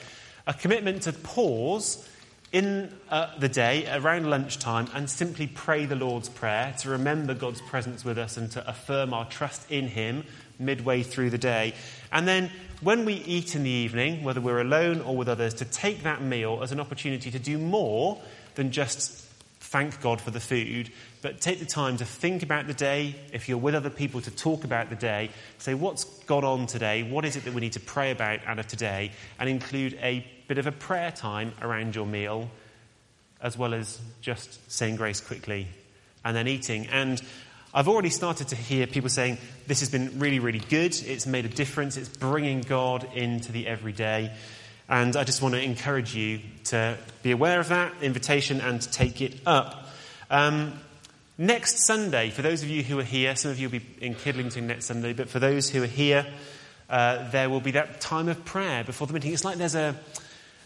A 0.46 0.54
commitment 0.54 1.02
to 1.02 1.12
pause 1.12 2.08
in 2.54 2.96
uh, 3.10 3.38
the 3.40 3.50
day 3.50 3.94
around 3.94 4.30
lunchtime 4.30 4.88
and 4.94 5.10
simply 5.10 5.48
pray 5.48 5.86
the 5.86 5.98
Lord's 5.98 6.30
Prayer 6.30 6.74
to 6.80 6.92
remember 6.92 7.34
God's 7.34 7.60
presence 7.60 8.06
with 8.06 8.18
us 8.18 8.38
and 8.38 8.50
to 8.52 8.70
affirm 8.70 9.14
our 9.14 9.26
trust 9.26 9.70
in 9.70 9.90
Him 9.90 10.24
midway 10.60 11.04
through 11.04 11.30
the 11.30 11.38
day. 11.38 11.74
And 12.10 12.26
then 12.26 12.52
when 12.82 13.06
we 13.06 13.16
eat 13.16 13.56
in 13.56 13.64
the 13.64 13.70
evening, 13.70 14.24
whether 14.24 14.42
we're 14.42 14.62
alone 14.62 15.02
or 15.02 15.16
with 15.16 15.28
others, 15.28 15.56
to 15.56 15.66
take 15.66 16.04
that 16.04 16.22
meal 16.22 16.60
as 16.62 16.72
an 16.72 16.80
opportunity 16.80 17.32
to 17.32 17.40
do 17.40 17.58
more 17.58 18.22
than 18.56 18.72
just 18.72 19.24
thank 19.60 20.00
God 20.02 20.22
for 20.22 20.32
the 20.32 20.40
food, 20.40 20.92
but 21.22 21.42
take 21.42 21.60
the 21.60 21.66
time 21.66 21.98
to 21.98 22.06
think 22.06 22.44
about 22.44 22.68
the 22.68 22.74
day. 22.74 23.16
If 23.34 23.50
you're 23.50 23.58
with 23.58 23.76
other 23.76 23.90
people, 23.90 24.22
to 24.22 24.32
talk 24.32 24.64
about 24.64 24.90
the 24.90 24.96
day. 24.96 25.30
Say, 25.58 25.74
what's 25.74 26.06
gone 26.22 26.46
on 26.46 26.68
today? 26.68 27.04
What 27.04 27.26
is 27.26 27.36
it 27.36 27.44
that 27.46 27.54
we 27.54 27.62
need 27.62 27.74
to 27.74 27.80
pray 27.80 28.12
about 28.12 28.40
out 28.46 28.60
of 28.60 28.68
today? 28.68 29.12
And 29.40 29.50
include 29.50 29.98
a 30.02 30.26
bit 30.48 30.58
of 30.58 30.68
a 30.68 30.72
prayer 30.72 31.12
time 31.12 31.54
around 31.62 31.96
your 31.96 32.06
meal, 32.06 32.50
as 33.42 33.58
well 33.58 33.74
as 33.74 34.00
just 34.22 34.72
saying 34.72 34.96
grace 34.96 35.20
quickly 35.20 35.68
and 36.24 36.36
then 36.36 36.48
eating. 36.48 36.88
And 36.88 37.22
I've 37.78 37.88
already 37.88 38.10
started 38.10 38.48
to 38.48 38.56
hear 38.56 38.88
people 38.88 39.08
saying, 39.08 39.38
this 39.68 39.82
has 39.82 39.92
been 39.92 40.18
really, 40.18 40.40
really 40.40 40.58
good. 40.58 41.00
It's 41.06 41.28
made 41.28 41.46
a 41.46 41.48
difference. 41.48 41.96
It's 41.96 42.10
bringing 42.10 42.62
God 42.62 43.08
into 43.14 43.52
the 43.52 43.68
everyday. 43.68 44.34
And 44.90 45.16
I 45.16 45.24
just 45.24 45.44
want 45.44 45.54
to 45.54 45.62
encourage 45.62 46.16
you 46.16 46.40
to 46.66 46.98
be 47.22 47.30
aware 47.30 47.60
of 47.60 47.70
that 47.70 47.94
invitation 48.02 48.62
and 48.62 48.82
to 48.82 48.90
take 48.90 49.22
it 49.22 49.40
up. 49.46 49.90
Um, 50.32 50.74
next 51.38 51.86
Sunday, 51.86 52.32
for 52.32 52.42
those 52.42 52.64
of 52.64 52.70
you 52.70 52.82
who 52.82 52.98
are 52.98 53.04
here, 53.04 53.36
some 53.36 53.52
of 53.52 53.60
you 53.60 53.70
will 53.70 53.80
be 53.80 53.86
in 54.02 54.16
Kidlington 54.16 54.64
next 54.64 54.86
Sunday, 54.86 55.14
but 55.14 55.30
for 55.30 55.38
those 55.38 55.70
who 55.70 55.84
are 55.84 55.86
here, 55.86 56.26
uh, 56.90 57.30
there 57.30 57.48
will 57.48 57.62
be 57.62 57.72
that 57.72 58.02
time 58.02 58.28
of 58.28 58.44
prayer 58.44 58.84
before 58.86 59.06
the 59.06 59.14
meeting. 59.14 59.34
It's 59.34 59.46
like 59.46 59.60
there's 59.60 59.76
a 59.76 59.96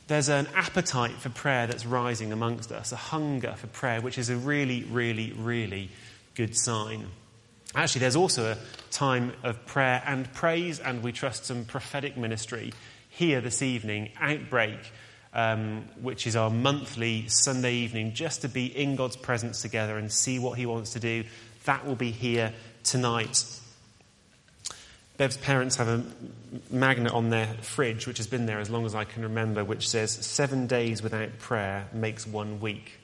there's 0.07 0.29
an 0.29 0.47
appetite 0.55 1.11
for 1.11 1.29
prayer 1.29 1.67
that's 1.67 1.85
rising 1.85 2.31
amongst 2.31 2.71
us, 2.71 2.91
a 2.91 2.97
hunger 2.97 3.53
for 3.57 3.67
prayer, 3.67 3.99
which 4.01 4.17
is 4.17 4.29
a 4.29 4.35
really, 4.35 4.83
really, 4.83 5.33
really 5.33 5.89
good 6.35 6.55
sign. 6.57 7.07
Actually, 7.73 7.99
there's 8.01 8.15
also 8.15 8.51
a 8.51 8.57
time 8.91 9.33
of 9.43 9.65
prayer 9.65 10.03
and 10.05 10.31
praise, 10.33 10.79
and 10.79 11.01
we 11.03 11.11
trust 11.11 11.45
some 11.45 11.63
prophetic 11.65 12.17
ministry 12.17 12.73
here 13.09 13.39
this 13.41 13.61
evening, 13.61 14.09
Outbreak, 14.19 14.79
um, 15.33 15.85
which 16.01 16.27
is 16.27 16.35
our 16.35 16.49
monthly 16.49 17.27
Sunday 17.27 17.75
evening, 17.75 18.13
just 18.13 18.41
to 18.41 18.49
be 18.49 18.65
in 18.65 18.95
God's 18.95 19.15
presence 19.15 19.61
together 19.61 19.97
and 19.97 20.11
see 20.11 20.39
what 20.39 20.57
He 20.57 20.65
wants 20.65 20.93
to 20.93 20.99
do. 20.99 21.23
That 21.65 21.85
will 21.85 21.95
be 21.95 22.11
here 22.11 22.53
tonight. 22.83 23.43
Bev's 25.17 25.37
parents 25.37 25.75
have 25.75 25.87
a 25.87 26.03
magnet 26.71 27.13
on 27.13 27.29
their 27.29 27.45
fridge, 27.61 28.07
which 28.07 28.17
has 28.17 28.27
been 28.27 28.47
there 28.47 28.59
as 28.59 28.69
long 28.69 28.85
as 28.85 28.95
I 28.95 29.03
can 29.03 29.23
remember, 29.23 29.63
which 29.63 29.87
says, 29.87 30.11
Seven 30.11 30.67
days 30.67 31.03
without 31.03 31.37
prayer 31.37 31.87
makes 31.93 32.25
one 32.25 32.59
week. 32.59 33.00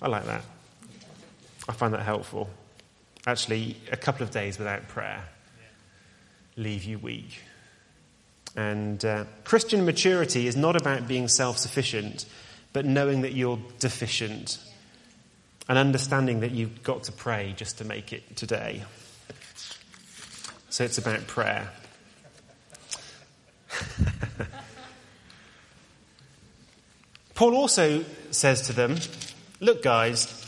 I 0.00 0.08
like 0.08 0.26
that. 0.26 0.42
I 1.68 1.72
find 1.72 1.94
that 1.94 2.02
helpful. 2.02 2.50
Actually, 3.26 3.76
a 3.90 3.96
couple 3.96 4.22
of 4.22 4.30
days 4.30 4.58
without 4.58 4.88
prayer 4.88 5.24
leave 6.56 6.84
you 6.84 6.98
weak. 6.98 7.40
And 8.54 9.04
uh, 9.04 9.24
Christian 9.44 9.84
maturity 9.84 10.46
is 10.46 10.56
not 10.56 10.76
about 10.76 11.06
being 11.06 11.28
self 11.28 11.58
sufficient, 11.58 12.24
but 12.72 12.86
knowing 12.86 13.22
that 13.22 13.32
you're 13.32 13.58
deficient 13.78 14.58
and 15.68 15.76
understanding 15.78 16.40
that 16.40 16.52
you've 16.52 16.82
got 16.82 17.04
to 17.04 17.12
pray 17.12 17.54
just 17.56 17.78
to 17.78 17.84
make 17.84 18.12
it 18.12 18.36
today. 18.36 18.82
So 20.70 20.84
it's 20.84 20.98
about 20.98 21.26
prayer. 21.26 21.70
Paul 27.34 27.54
also 27.56 28.04
says 28.30 28.62
to 28.62 28.72
them, 28.72 28.96
Look, 29.58 29.82
guys, 29.82 30.44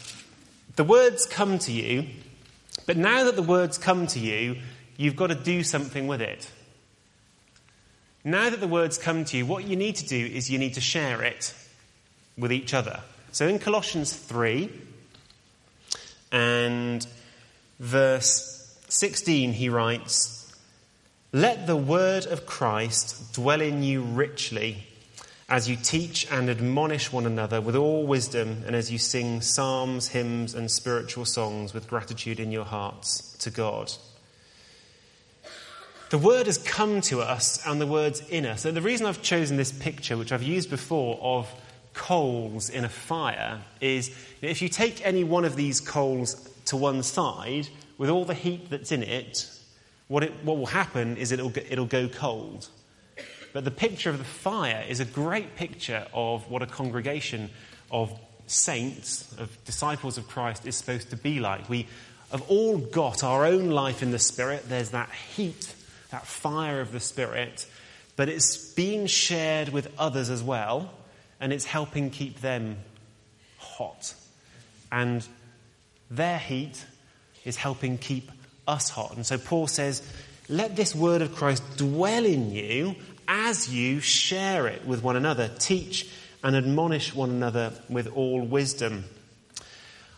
the 0.77 0.85
words 0.85 1.25
come 1.25 1.59
to 1.61 1.73
you, 1.73 2.07
but 2.85 2.99
now 2.99 3.25
that 3.25 3.37
the 3.37 3.43
words 3.43 3.79
come 3.79 4.07
to 4.09 4.19
you, 4.19 4.59
you've 4.99 5.17
got 5.17 5.29
to 5.29 5.35
do 5.35 5.63
something 5.63 6.07
with 6.07 6.21
it. 6.21 6.51
Now 8.23 8.51
that 8.51 8.61
the 8.61 8.69
words 8.69 8.99
come 8.99 9.25
to 9.25 9.39
you, 9.39 9.47
what 9.47 9.65
you 9.65 9.77
need 9.77 9.97
to 9.97 10.07
do 10.07 10.27
is 10.27 10.51
you 10.51 10.59
need 10.59 10.75
to 10.75 10.83
share 10.83 11.23
it 11.23 11.55
with 12.37 12.53
each 12.53 12.75
other. 12.75 13.01
So 13.33 13.49
in 13.49 13.59
Colossians 13.59 14.13
3 14.13 14.71
and 16.31 17.07
verse 17.81 18.79
16, 18.89 19.55
he 19.55 19.71
writes, 19.71 20.53
Let 21.33 21.67
the 21.67 21.77
word 21.77 22.27
of 22.27 22.45
Christ 22.45 23.33
dwell 23.33 23.63
in 23.63 23.83
you 23.83 24.03
richly 24.03 24.88
as 25.49 25.69
you 25.69 25.77
teach 25.77 26.31
and 26.31 26.51
admonish 26.51 27.11
one 27.11 27.25
another 27.25 27.61
with 27.61 27.75
all 27.75 28.07
wisdom, 28.07 28.63
and 28.67 28.77
as 28.77 28.93
you 28.93 28.99
sing 28.99 29.41
psalms, 29.41 30.09
hymns, 30.09 30.55
and 30.55 30.71
spiritual 30.71 31.25
songs 31.25 31.73
with 31.73 31.89
gratitude 31.89 32.39
in 32.39 32.53
your 32.53 32.67
hearts 32.67 33.37
to 33.39 33.51
God. 33.51 33.91
The 36.11 36.19
word 36.19 36.47
has 36.47 36.59
come 36.59 37.01
to 37.03 37.21
us 37.21 37.61
and 37.67 37.81
the 37.81 37.87
word's 37.87 38.21
in 38.29 38.47
us. 38.47 38.65
And 38.65 38.77
the 38.77 38.83
reason 38.83 39.07
I've 39.07 39.23
chosen 39.23 39.57
this 39.57 39.73
picture, 39.73 40.17
which 40.17 40.33
I've 40.33 40.43
used 40.43 40.71
before, 40.71 41.19
of 41.21 41.51
coals 41.93 42.71
in 42.71 42.85
a 42.85 42.89
fire, 42.89 43.61
is 43.81 44.11
if 44.41 44.63
you 44.63 44.69
take 44.69 45.05
any 45.05 45.25
one 45.25 45.45
of 45.45 45.57
these 45.57 45.81
coals 45.81 46.35
to 46.67 46.77
one 46.77 47.03
side, 47.03 47.69
with 47.99 48.11
all 48.11 48.25
the 48.25 48.35
heat 48.35 48.71
that's 48.71 48.93
in 48.93 49.03
it, 49.03 49.51
what, 50.09 50.23
it, 50.23 50.33
what 50.45 50.57
will 50.57 50.67
happen 50.67 51.17
is 51.17 51.33
it'll, 51.33 51.53
it'll 51.57 51.87
go 51.87 52.09
cold. 52.09 52.69
But 53.53 53.65
the 53.65 53.71
picture 53.71 54.11
of 54.11 54.19
the 54.19 54.25
fire 54.25 54.85
is 54.89 55.01
a 55.01 55.05
great 55.05 55.57
picture 55.57 56.07
of 56.13 56.51
what 56.51 56.63
a 56.63 56.67
congregation 56.67 57.51
of 57.91 58.13
saints, 58.47 59.33
of 59.39 59.57
disciples 59.65 60.19
of 60.19 60.29
Christ, 60.29 60.67
is 60.67 60.77
supposed 60.77 61.11
to 61.11 61.17
be 61.17 61.41
like. 61.41 61.69
We 61.69 61.87
have 62.31 62.43
all 62.49 62.79
got 62.79 63.25
our 63.25 63.45
own 63.45 63.71
life 63.71 64.03
in 64.03 64.11
the 64.11 64.19
Spirit. 64.19 64.69
There's 64.69 64.91
that 64.91 65.11
heat, 65.11 65.75
that 66.11 66.27
fire 66.27 66.81
of 66.81 66.93
the 66.93 67.01
Spirit, 67.01 67.67
but 68.17 68.29
it's 68.29 68.73
being 68.75 69.07
shared 69.07 69.71
with 69.71 69.93
others 69.99 70.29
as 70.29 70.43
well, 70.43 70.91
and 71.41 71.53
it's 71.53 71.65
helping 71.65 72.11
keep 72.11 72.41
them 72.41 72.77
hot. 73.59 74.15
And 74.91 75.27
their 76.11 76.39
heat 76.39 76.85
is 77.45 77.57
helping 77.57 77.99
keep 77.99 78.31
us 78.67 78.91
hot. 78.91 79.17
And 79.17 79.25
so 79.25 79.39
Paul 79.39 79.67
says, 79.67 80.03
Let 80.49 80.77
this 80.77 80.95
word 80.95 81.23
of 81.23 81.35
Christ 81.35 81.63
dwell 81.77 82.25
in 82.25 82.51
you 82.51 82.97
as 83.29 83.69
you 83.73 84.01
share 84.01 84.67
it 84.67 84.87
with 84.87 85.03
one 85.03 85.15
another. 85.15 85.49
Teach 85.59 86.09
and 86.43 86.57
admonish 86.57 87.15
one 87.15 87.31
another 87.31 87.73
with 87.89 88.09
all 88.09 88.41
wisdom. 88.41 89.05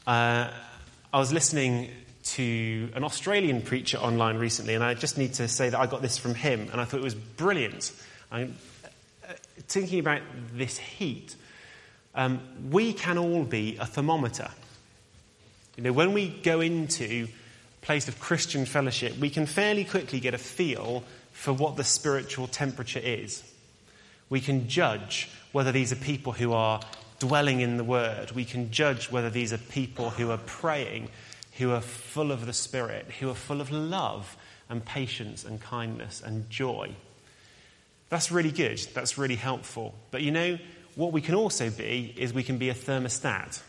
Uh, 0.06 0.48
I 1.12 1.18
was 1.18 1.32
listening 1.32 1.90
to 2.22 2.88
an 2.94 3.02
Australian 3.02 3.62
preacher 3.62 3.98
online 3.98 4.36
recently, 4.36 4.74
and 4.74 4.84
I 4.84 4.94
just 4.94 5.18
need 5.18 5.34
to 5.34 5.48
say 5.48 5.68
that 5.70 5.78
I 5.78 5.86
got 5.86 6.02
this 6.02 6.18
from 6.18 6.34
him, 6.34 6.68
and 6.70 6.80
I 6.80 6.84
thought 6.84 7.00
it 7.00 7.04
was 7.04 7.16
brilliant. 7.16 7.92
I'm 8.30 8.54
uh, 9.28 9.32
thinking 9.66 9.98
about 9.98 10.20
this 10.54 10.78
heat. 10.78 11.34
Um, 12.14 12.40
we 12.70 12.92
can 12.92 13.18
all 13.18 13.42
be 13.42 13.76
a 13.78 13.86
thermometer. 13.86 14.50
You 15.76 15.84
know, 15.84 15.92
when 15.92 16.12
we 16.12 16.28
go 16.28 16.60
into 16.60 17.26
a 17.26 17.84
place 17.84 18.06
of 18.06 18.20
Christian 18.20 18.66
fellowship, 18.66 19.16
we 19.18 19.30
can 19.30 19.46
fairly 19.46 19.84
quickly 19.84 20.20
get 20.20 20.34
a 20.34 20.38
feel 20.38 21.02
for 21.40 21.55
what 21.55 21.76
the 21.76 21.85
spiritual 21.85 22.46
temperature 22.46 23.00
is. 23.03 23.42
We 24.29 24.42
can 24.42 24.68
judge 24.68 25.31
whether 25.53 25.72
these 25.72 25.90
are 25.90 25.96
people 25.96 26.33
who 26.33 26.53
are 26.53 26.83
dwelling 27.18 27.61
in 27.61 27.79
the 27.79 27.85
Word. 27.85 28.33
We 28.33 28.44
can 28.44 28.70
judge 28.70 29.11
whether 29.11 29.31
these 29.31 29.50
are 29.50 29.59
people 29.59 30.11
who 30.11 30.31
are 30.31 30.37
praying, 30.37 31.09
who 31.57 31.70
are 31.70 31.81
full 31.81 32.31
of 32.31 32.44
the 32.44 32.53
Spirit, 32.53 33.07
who 33.20 33.31
are 33.31 33.35
full 33.35 33.62
of 33.62 33.72
love 33.72 34.37
and 34.68 34.85
patience 34.85 35.42
and 35.42 35.59
kindness 35.62 36.20
and 36.22 36.50
joy. 36.50 36.90
That's 38.11 38.31
really 38.31 38.53
good. 38.53 38.79
That's 38.92 39.16
really 39.16 39.37
helpful. 39.37 39.94
But 40.11 40.20
you 40.20 40.33
know, 40.33 40.59
what 40.94 41.11
we 41.11 41.22
can 41.22 41.35
also 41.35 41.70
be 41.70 42.14
is 42.18 42.35
we 42.35 42.42
can 42.42 42.59
be 42.59 42.68
a 42.68 42.74
thermostat, 42.74 43.62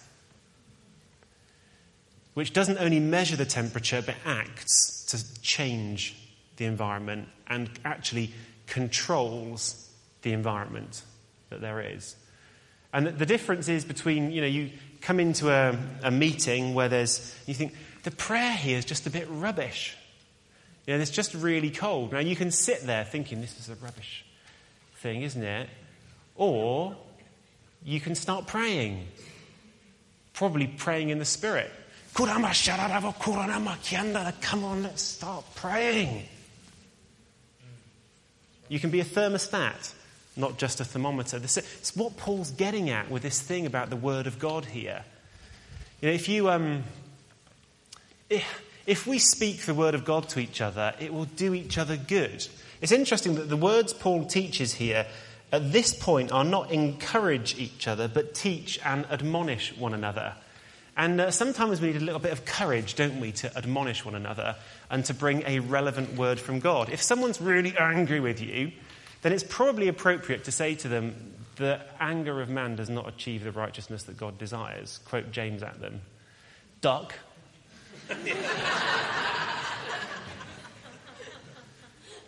which 2.34 2.52
doesn't 2.52 2.80
only 2.80 3.00
measure 3.00 3.38
the 3.38 3.46
temperature 3.46 4.04
but 4.06 4.16
acts 4.26 5.06
to 5.06 5.42
change 5.42 6.18
the 6.62 6.68
environment 6.68 7.28
and 7.48 7.68
actually 7.84 8.32
controls 8.68 9.90
the 10.22 10.32
environment 10.32 11.02
that 11.50 11.60
there 11.60 11.82
is. 11.82 12.16
And 12.94 13.08
the 13.08 13.26
difference 13.26 13.68
is 13.68 13.84
between, 13.84 14.32
you 14.32 14.42
know, 14.42 14.48
you 14.48 14.70
come 15.02 15.20
into 15.20 15.50
a, 15.50 15.76
a 16.04 16.12
meeting 16.12 16.76
where 16.76 16.88
there's, 16.88 17.36
you 17.48 17.56
think, 17.56 17.74
the 18.04 18.12
prayer 18.12 18.52
here 18.52 18.78
is 18.78 18.86
just 18.86 19.08
a 19.08 19.10
bit 19.10 19.28
rubbish. 19.32 19.98
You 20.86 20.94
know, 20.94 21.02
it's 21.02 21.10
just 21.10 21.34
really 21.34 21.72
cold. 21.72 22.12
Now, 22.12 22.20
you 22.20 22.36
can 22.36 22.52
sit 22.52 22.82
there 22.82 23.06
thinking, 23.06 23.42
this 23.42 23.58
is 23.60 23.68
a 23.70 23.76
rubbish 23.84 24.24
thing, 24.98 25.24
isn't 25.24 25.44
it? 25.44 25.68
Or 26.36 26.96
you 27.84 28.00
can 28.00 28.14
start 28.14 28.46
praying. 28.46 29.08
Probably 30.34 30.68
praying 30.68 31.10
in 31.10 31.18
the 31.18 31.26
Spirit. 31.26 31.72
Come 34.42 34.64
on, 34.64 34.84
let's 34.84 35.02
start 35.02 35.44
praying. 35.56 36.28
You 38.72 38.80
can 38.80 38.90
be 38.90 39.02
a 39.02 39.06
thermostat, 39.06 39.94
not 40.38 40.58
just 40.58 40.80
a 40.80 40.86
thermometer. 40.86 41.40
This, 41.40 41.58
It's 41.58 41.94
what 41.94 42.16
Paul's 42.16 42.52
getting 42.52 42.90
at 42.90 43.12
with 43.12 43.22
this 43.22 43.42
thing 43.42 43.66
about 43.66 43.90
the 43.90 43.98
Word 43.98 44.28
of 44.28 44.40
God 44.40 44.64
here. 44.64 45.04
You 46.00 46.08
know, 46.08 46.16
if 46.16 46.30
you. 46.30 46.50
Um, 46.50 46.86
if, 48.30 48.64
if 48.88 49.06
we 49.06 49.20
speak 49.20 49.64
the 49.64 49.74
Word 49.74 49.94
of 49.94 50.06
God 50.06 50.30
to 50.30 50.40
each 50.40 50.62
other, 50.62 50.94
it 51.02 51.14
will 51.14 51.26
do 51.26 51.54
each 51.54 51.78
other 51.78 51.98
good. 51.98 52.48
It's 52.80 52.94
interesting 52.94 53.36
that 53.36 53.50
the 53.50 53.58
words 53.58 53.92
Paul 53.92 54.24
teaches 54.24 54.76
here 54.76 55.06
at 55.52 55.74
this 55.74 55.94
point 55.94 56.32
are 56.32 56.46
not 56.46 56.72
encourage 56.72 57.60
each 57.60 57.90
other, 57.90 58.08
but 58.08 58.34
teach 58.34 58.80
and 58.86 59.06
admonish 59.12 59.76
one 59.76 59.94
another. 59.94 60.36
And 61.02 61.20
uh, 61.20 61.32
sometimes 61.32 61.82
we 61.82 61.88
need 61.88 62.00
a 62.00 62.06
little 62.06 62.20
bit 62.20 62.32
of 62.32 62.46
courage, 62.46 62.94
don't 62.94 63.20
we, 63.20 63.32
to 63.32 63.58
admonish 63.58 64.06
one 64.06 64.14
another 64.14 64.56
and 64.88 65.04
to 65.06 65.16
bring 65.16 65.42
a 65.48 65.58
relevant 65.58 66.16
word 66.16 66.40
from 66.40 66.60
God. 66.60 66.90
If 66.90 67.02
someone's 67.02 67.42
really 67.42 67.76
angry 67.76 68.20
with 68.20 68.40
you, 68.40 68.72
then 69.24 69.34
it's 69.34 69.44
probably 69.44 69.88
appropriate 69.88 70.44
to 70.44 70.52
say 70.52 70.76
to 70.76 70.88
them, 70.88 71.34
The 71.56 71.82
anger 72.00 72.40
of 72.40 72.50
man 72.50 72.76
does 72.76 72.88
not 72.88 73.10
achieve 73.10 73.44
the 73.44 73.52
righteousness 73.52 74.04
that 74.04 74.18
God 74.18 74.38
desires. 74.38 75.00
Quote 75.06 75.32
James 75.32 75.64
at 75.64 75.82
them. 75.82 76.02
Duck. 76.82 77.16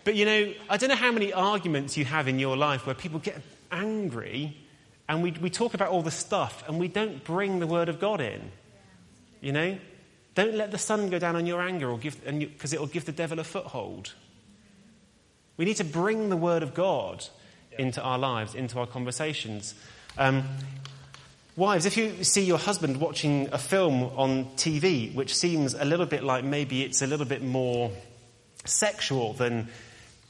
But 0.05 0.15
you 0.15 0.25
know, 0.25 0.53
I 0.69 0.75
don't 0.75 0.89
know 0.89 0.97
how 0.97 1.13
many 1.13 1.31
arguments 1.31 1.95
you 1.95 2.03
have 2.03 2.27
in 2.27 2.37
your 2.37 2.57
life 2.57 2.85
where 2.85 2.93
people 2.93 3.19
get 3.19 3.41
angry 3.71 4.57
and 5.07 5.23
we, 5.23 5.31
we 5.31 5.49
talk 5.49 5.73
about 5.73 5.87
all 5.87 6.01
the 6.01 6.11
stuff 6.11 6.61
and 6.67 6.77
we 6.77 6.89
don't 6.89 7.23
bring 7.23 7.59
the 7.59 7.67
Word 7.67 7.87
of 7.87 8.01
God 8.01 8.19
in. 8.19 8.51
You 9.43 9.51
know? 9.51 9.77
Don't 10.35 10.55
let 10.55 10.71
the 10.71 10.77
sun 10.77 11.09
go 11.09 11.19
down 11.19 11.35
on 11.35 11.45
your 11.45 11.61
anger 11.61 11.89
or 11.89 11.97
give, 11.97 12.23
because 12.25 12.73
it 12.73 12.79
will 12.79 12.87
give 12.87 13.05
the 13.05 13.11
devil 13.11 13.39
a 13.39 13.43
foothold. 13.43 14.13
We 15.57 15.65
need 15.65 15.75
to 15.75 15.83
bring 15.83 16.29
the 16.29 16.37
Word 16.37 16.63
of 16.63 16.73
God 16.73 17.27
into 17.77 18.01
our 18.01 18.17
lives, 18.17 18.55
into 18.55 18.79
our 18.79 18.87
conversations. 18.87 19.75
Um, 20.17 20.43
wives, 21.55 21.85
if 21.85 21.97
you 21.97 22.23
see 22.23 22.43
your 22.43 22.57
husband 22.57 22.99
watching 22.99 23.49
a 23.51 23.57
film 23.57 24.03
on 24.15 24.45
TV 24.55 25.13
which 25.13 25.35
seems 25.35 25.73
a 25.73 25.85
little 25.85 26.05
bit 26.05 26.23
like 26.23 26.43
maybe 26.43 26.83
it's 26.83 27.01
a 27.01 27.07
little 27.07 27.25
bit 27.25 27.43
more 27.43 27.91
sexual 28.65 29.33
than 29.33 29.67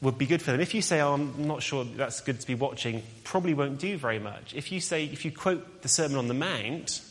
would 0.01 0.17
be 0.17 0.25
good 0.25 0.41
for 0.41 0.51
them. 0.51 0.59
If 0.59 0.73
you 0.73 0.81
say, 0.81 0.99
oh, 0.99 1.13
I'm 1.13 1.47
not 1.47 1.63
sure 1.63 1.85
that's 1.85 2.19
good 2.19 2.41
to 2.41 2.47
be 2.47 2.55
watching, 2.55 3.03
probably 3.23 3.53
won't 3.53 3.79
do 3.79 3.95
very 3.97 4.19
much. 4.19 4.53
If 4.53 4.71
you 4.71 4.81
say, 4.81 5.05
if 5.05 5.23
you 5.23 5.31
quote 5.31 5.81
the 5.81 5.87
Sermon 5.87 6.17
on 6.17 6.27
the 6.27 6.33
Mount, 6.33 7.01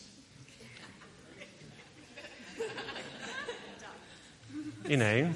you 4.89 4.97
know, 4.97 5.31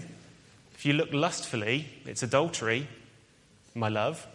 if 0.75 0.85
you 0.85 0.93
look 0.93 1.13
lustfully, 1.13 1.87
it's 2.05 2.23
adultery, 2.23 2.89
my 3.75 3.89
love. 3.89 4.27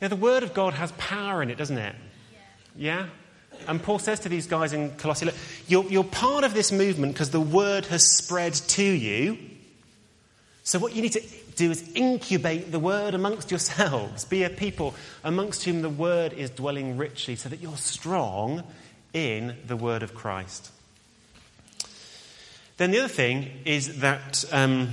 yeah, 0.00 0.08
the 0.08 0.16
Word 0.16 0.42
of 0.42 0.54
God 0.54 0.74
has 0.74 0.92
power 0.92 1.42
in 1.42 1.50
it, 1.50 1.58
doesn't 1.58 1.78
it? 1.78 1.94
Yeah? 2.76 3.06
And 3.66 3.82
Paul 3.82 3.98
says 3.98 4.20
to 4.20 4.28
these 4.28 4.46
guys 4.46 4.72
in 4.72 4.96
Colossae, 4.96 5.26
look, 5.26 5.34
you're, 5.68 5.84
you're 5.84 6.04
part 6.04 6.44
of 6.44 6.54
this 6.54 6.72
movement 6.72 7.12
because 7.12 7.30
the 7.30 7.40
word 7.40 7.86
has 7.86 8.06
spread 8.06 8.54
to 8.54 8.82
you. 8.82 9.38
So, 10.62 10.78
what 10.78 10.94
you 10.94 11.02
need 11.02 11.12
to 11.12 11.22
do 11.60 11.70
is 11.70 11.88
incubate 11.94 12.72
the 12.72 12.78
word 12.78 13.14
amongst 13.14 13.50
yourselves. 13.50 14.24
Be 14.24 14.42
a 14.42 14.50
people 14.50 14.94
amongst 15.22 15.64
whom 15.64 15.82
the 15.82 15.90
word 15.90 16.32
is 16.32 16.50
dwelling 16.50 16.96
richly 16.96 17.36
so 17.36 17.48
that 17.48 17.60
you're 17.60 17.76
strong 17.76 18.62
in 19.12 19.56
the 19.66 19.76
word 19.76 20.02
of 20.02 20.14
Christ. 20.14 20.70
Then, 22.78 22.92
the 22.92 23.00
other 23.00 23.08
thing 23.08 23.50
is 23.66 24.00
that 24.00 24.44
um, 24.52 24.88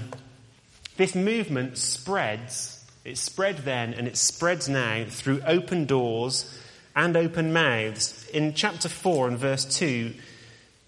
this 0.97 1.15
movement 1.15 1.78
spreads. 1.78 2.74
It 3.05 3.18
spread 3.18 3.59
then 3.59 3.93
and 3.93 4.05
it 4.05 4.18
spreads 4.18 4.68
now 4.68 5.05
through 5.07 5.41
open 5.47 5.86
doors 5.86 6.59
and 6.97 7.15
open 7.15 7.53
mouths. 7.53 8.28
In 8.34 8.53
chapter 8.53 8.89
4 8.89 9.30
and 9.30 9.38
verse 9.38 9.63
2, 9.63 10.13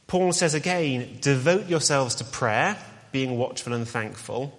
Paul 0.07 0.33
says 0.33 0.53
again, 0.53 1.19
Devote 1.21 1.69
yourselves 1.69 2.15
to 2.15 2.25
prayer, 2.25 2.75
being 3.13 3.37
watchful 3.37 3.71
and 3.71 3.87
thankful. 3.87 4.58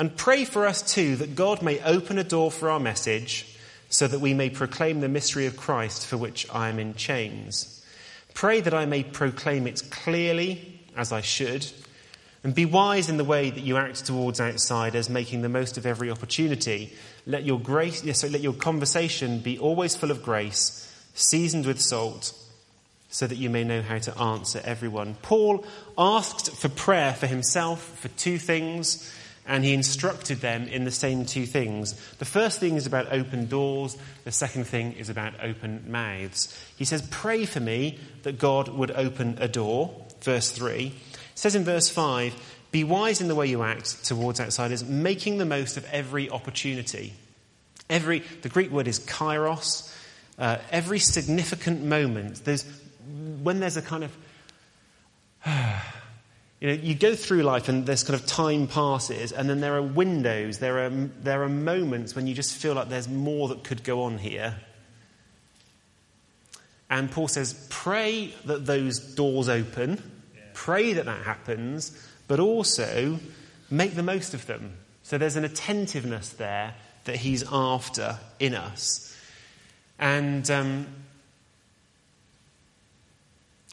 And 0.00 0.16
pray 0.16 0.46
for 0.46 0.66
us 0.66 0.80
too 0.80 1.16
that 1.16 1.36
God 1.36 1.60
may 1.60 1.78
open 1.82 2.16
a 2.16 2.24
door 2.24 2.50
for 2.50 2.70
our 2.70 2.80
message 2.80 3.46
so 3.90 4.08
that 4.08 4.20
we 4.20 4.32
may 4.32 4.48
proclaim 4.48 5.00
the 5.00 5.10
mystery 5.10 5.44
of 5.44 5.58
Christ 5.58 6.06
for 6.06 6.16
which 6.16 6.46
I 6.50 6.70
am 6.70 6.78
in 6.78 6.94
chains. 6.94 7.84
Pray 8.32 8.62
that 8.62 8.72
I 8.72 8.86
may 8.86 9.04
proclaim 9.04 9.66
it 9.66 9.82
clearly 9.90 10.80
as 10.96 11.12
I 11.12 11.20
should. 11.20 11.66
And 12.42 12.54
be 12.54 12.64
wise 12.64 13.10
in 13.10 13.18
the 13.18 13.24
way 13.24 13.50
that 13.50 13.60
you 13.60 13.76
act 13.76 14.06
towards 14.06 14.40
outsiders, 14.40 15.10
making 15.10 15.42
the 15.42 15.50
most 15.50 15.76
of 15.76 15.84
every 15.84 16.10
opportunity 16.10 16.94
let 17.26 17.44
your, 17.44 17.60
grace, 17.60 18.02
yes, 18.02 18.24
let 18.24 18.40
your 18.40 18.54
conversation 18.54 19.40
be 19.40 19.58
always 19.58 19.94
full 19.94 20.10
of 20.10 20.22
grace, 20.22 20.90
seasoned 21.12 21.66
with 21.66 21.78
salt, 21.78 22.32
so 23.10 23.26
that 23.26 23.36
you 23.36 23.50
may 23.50 23.64
know 23.64 23.82
how 23.82 23.98
to 23.98 24.18
answer 24.18 24.62
everyone. 24.64 25.16
Paul 25.20 25.62
asked 25.98 26.56
for 26.56 26.70
prayer 26.70 27.12
for 27.12 27.26
himself 27.26 27.98
for 27.98 28.08
two 28.08 28.38
things, 28.38 29.14
and 29.50 29.64
he 29.64 29.74
instructed 29.74 30.40
them 30.40 30.68
in 30.68 30.84
the 30.84 30.92
same 30.92 31.26
two 31.26 31.44
things. 31.44 31.94
The 32.18 32.24
first 32.24 32.60
thing 32.60 32.76
is 32.76 32.86
about 32.86 33.12
open 33.12 33.48
doors, 33.48 33.98
the 34.22 34.30
second 34.30 34.64
thing 34.64 34.92
is 34.92 35.10
about 35.10 35.34
open 35.42 35.90
mouths. 35.90 36.56
He 36.76 36.84
says, 36.84 37.02
Pray 37.10 37.44
for 37.46 37.58
me 37.58 37.98
that 38.22 38.38
God 38.38 38.68
would 38.68 38.92
open 38.92 39.38
a 39.40 39.48
door. 39.48 40.06
Verse 40.20 40.52
3. 40.52 40.86
It 40.86 40.94
says 41.34 41.56
in 41.56 41.64
verse 41.64 41.88
5, 41.88 42.58
be 42.70 42.84
wise 42.84 43.20
in 43.20 43.26
the 43.26 43.34
way 43.34 43.48
you 43.48 43.64
act 43.64 44.04
towards 44.04 44.38
outsiders, 44.38 44.84
making 44.84 45.38
the 45.38 45.44
most 45.44 45.76
of 45.76 45.84
every 45.90 46.30
opportunity. 46.30 47.12
Every, 47.88 48.20
the 48.42 48.48
Greek 48.48 48.70
word 48.70 48.86
is 48.86 49.00
kairos. 49.00 49.92
Uh, 50.38 50.58
every 50.70 51.00
significant 51.00 51.82
moment, 51.82 52.44
there's, 52.44 52.64
when 53.42 53.58
there's 53.58 53.76
a 53.76 53.82
kind 53.82 54.04
of, 54.04 54.16
you 56.60 56.68
know, 56.68 56.74
you 56.74 56.94
go 56.94 57.14
through 57.14 57.42
life 57.42 57.68
and 57.68 57.86
this 57.86 58.02
kind 58.02 58.20
of 58.20 58.26
time 58.26 58.66
passes, 58.66 59.32
and 59.32 59.48
then 59.48 59.60
there 59.60 59.74
are 59.74 59.82
windows, 59.82 60.58
there 60.58 60.84
are, 60.84 60.90
there 60.90 61.42
are 61.42 61.48
moments 61.48 62.14
when 62.14 62.26
you 62.26 62.34
just 62.34 62.54
feel 62.54 62.74
like 62.74 62.90
there's 62.90 63.08
more 63.08 63.48
that 63.48 63.64
could 63.64 63.82
go 63.82 64.02
on 64.02 64.18
here. 64.18 64.56
And 66.90 67.10
Paul 67.10 67.28
says, 67.28 67.66
pray 67.70 68.34
that 68.44 68.66
those 68.66 68.98
doors 68.98 69.48
open, 69.48 70.02
pray 70.52 70.92
that 70.92 71.06
that 71.06 71.24
happens, 71.24 71.96
but 72.28 72.40
also 72.40 73.18
make 73.70 73.94
the 73.94 74.02
most 74.02 74.34
of 74.34 74.46
them. 74.46 74.74
So 75.02 75.16
there's 75.16 75.36
an 75.36 75.44
attentiveness 75.44 76.30
there 76.30 76.74
that 77.04 77.16
he's 77.16 77.42
after 77.50 78.18
in 78.38 78.54
us. 78.54 79.16
And 79.98 80.50
um, 80.50 80.86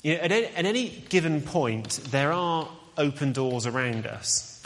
you 0.08 0.16
know, 0.16 0.22
at, 0.22 0.32
any, 0.32 0.46
at 0.46 0.66
any 0.66 0.90
given 1.10 1.42
point, 1.42 2.00
there 2.12 2.32
are 2.32 2.70
open 2.98 3.34
doors 3.34 3.66
around 3.66 4.08
us. 4.08 4.64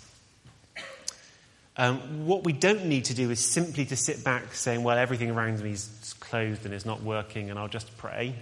Um, 1.76 2.28
what 2.28 2.44
we 2.44 2.54
don't 2.54 2.86
need 2.86 3.06
to 3.06 3.16
do 3.16 3.32
is 3.32 3.40
simply 3.40 3.86
to 3.86 3.96
sit 3.96 4.24
back 4.24 4.54
saying, 4.54 4.84
well, 4.84 5.00
everything 5.00 5.32
around 5.32 5.60
me 5.64 5.72
is 5.72 6.14
closed 6.20 6.64
and 6.66 6.76
is 6.76 6.86
not 6.86 7.02
working 7.02 7.50
and 7.50 7.58
I'll 7.58 7.68
just 7.68 7.98
pray. 7.98 8.36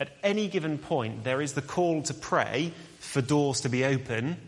At 0.00 0.08
any 0.22 0.48
given 0.48 0.78
point, 0.78 1.22
there 1.22 1.42
is 1.42 1.52
the 1.52 1.60
call 1.60 2.00
to 2.04 2.14
pray 2.14 2.72
for 2.98 3.20
doors 3.20 3.60
to 3.60 3.68
be 3.68 3.84
open 3.84 4.38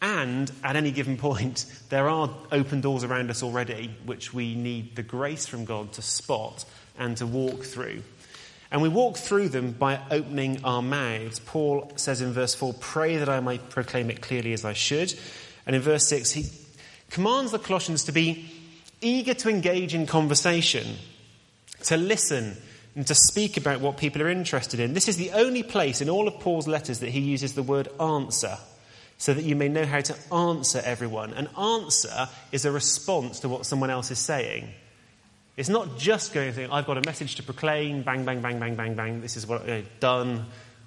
and 0.00 0.52
at 0.62 0.76
any 0.76 0.92
given 0.92 1.16
point, 1.16 1.66
there 1.88 2.08
are 2.08 2.30
open 2.52 2.80
doors 2.80 3.02
around 3.02 3.30
us 3.30 3.42
already, 3.42 3.92
which 4.04 4.32
we 4.32 4.54
need 4.54 4.94
the 4.94 5.02
grace 5.02 5.46
from 5.46 5.64
God 5.64 5.94
to 5.94 6.02
spot 6.02 6.64
and 6.96 7.16
to 7.16 7.26
walk 7.26 7.64
through. 7.64 8.04
And 8.70 8.82
we 8.82 8.88
walk 8.88 9.16
through 9.16 9.50
them 9.50 9.72
by 9.72 10.00
opening 10.10 10.64
our 10.64 10.82
mouths. 10.82 11.38
Paul 11.38 11.92
says 11.96 12.20
in 12.20 12.32
verse 12.32 12.54
4, 12.54 12.74
Pray 12.74 13.16
that 13.18 13.28
I 13.28 13.40
might 13.40 13.70
proclaim 13.70 14.10
it 14.10 14.22
clearly 14.22 14.52
as 14.52 14.64
I 14.64 14.72
should. 14.72 15.14
And 15.66 15.76
in 15.76 15.82
verse 15.82 16.06
6, 16.08 16.32
he 16.32 16.46
commands 17.10 17.52
the 17.52 17.58
Colossians 17.58 18.04
to 18.04 18.12
be 18.12 18.48
eager 19.00 19.34
to 19.34 19.48
engage 19.48 19.94
in 19.94 20.06
conversation, 20.06 20.96
to 21.84 21.96
listen, 21.96 22.56
and 22.96 23.06
to 23.06 23.14
speak 23.14 23.56
about 23.56 23.80
what 23.80 23.98
people 23.98 24.22
are 24.22 24.28
interested 24.28 24.80
in. 24.80 24.94
This 24.94 25.08
is 25.08 25.18
the 25.18 25.32
only 25.32 25.62
place 25.62 26.00
in 26.00 26.08
all 26.08 26.26
of 26.26 26.40
Paul's 26.40 26.66
letters 26.66 27.00
that 27.00 27.10
he 27.10 27.20
uses 27.20 27.54
the 27.54 27.62
word 27.62 27.88
answer 28.00 28.56
so 29.18 29.32
that 29.32 29.44
you 29.44 29.54
may 29.54 29.68
know 29.68 29.84
how 29.84 30.00
to 30.00 30.16
answer 30.32 30.80
everyone. 30.84 31.32
An 31.34 31.48
answer 31.58 32.28
is 32.52 32.64
a 32.64 32.72
response 32.72 33.40
to 33.40 33.48
what 33.48 33.66
someone 33.66 33.90
else 33.90 34.10
is 34.10 34.18
saying. 34.18 34.68
It's 35.56 35.70
not 35.70 35.96
just 35.96 36.34
going 36.34 36.48
to 36.48 36.52
think, 36.52 36.70
I've 36.70 36.86
got 36.86 36.98
a 36.98 37.02
message 37.06 37.36
to 37.36 37.42
proclaim, 37.42 38.02
bang, 38.02 38.26
bang, 38.26 38.42
bang, 38.42 38.58
bang, 38.58 38.74
bang, 38.74 38.94
bang, 38.94 39.20
this 39.22 39.36
is 39.36 39.46
what 39.46 39.62
I've 39.62 39.84
uh, 39.84 39.88
done, 40.00 40.46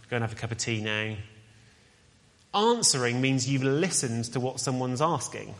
go 0.09 0.17
and 0.17 0.23
have 0.23 0.31
a 0.31 0.35
cup 0.35 0.51
of 0.51 0.59
tea 0.59 0.81
now. 0.81 1.15
Answering 2.53 3.19
means 3.19 3.49
you've 3.49 3.63
listened 3.63 4.25
to 4.25 4.39
what 4.39 4.59
someone's 4.59 5.01
asking. 5.01 5.55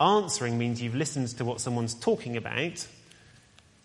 Answering 0.00 0.58
means 0.58 0.82
you've 0.82 0.94
listened 0.94 1.28
to 1.38 1.44
what 1.46 1.60
someone's 1.60 1.94
talking 1.94 2.36
about, 2.36 2.86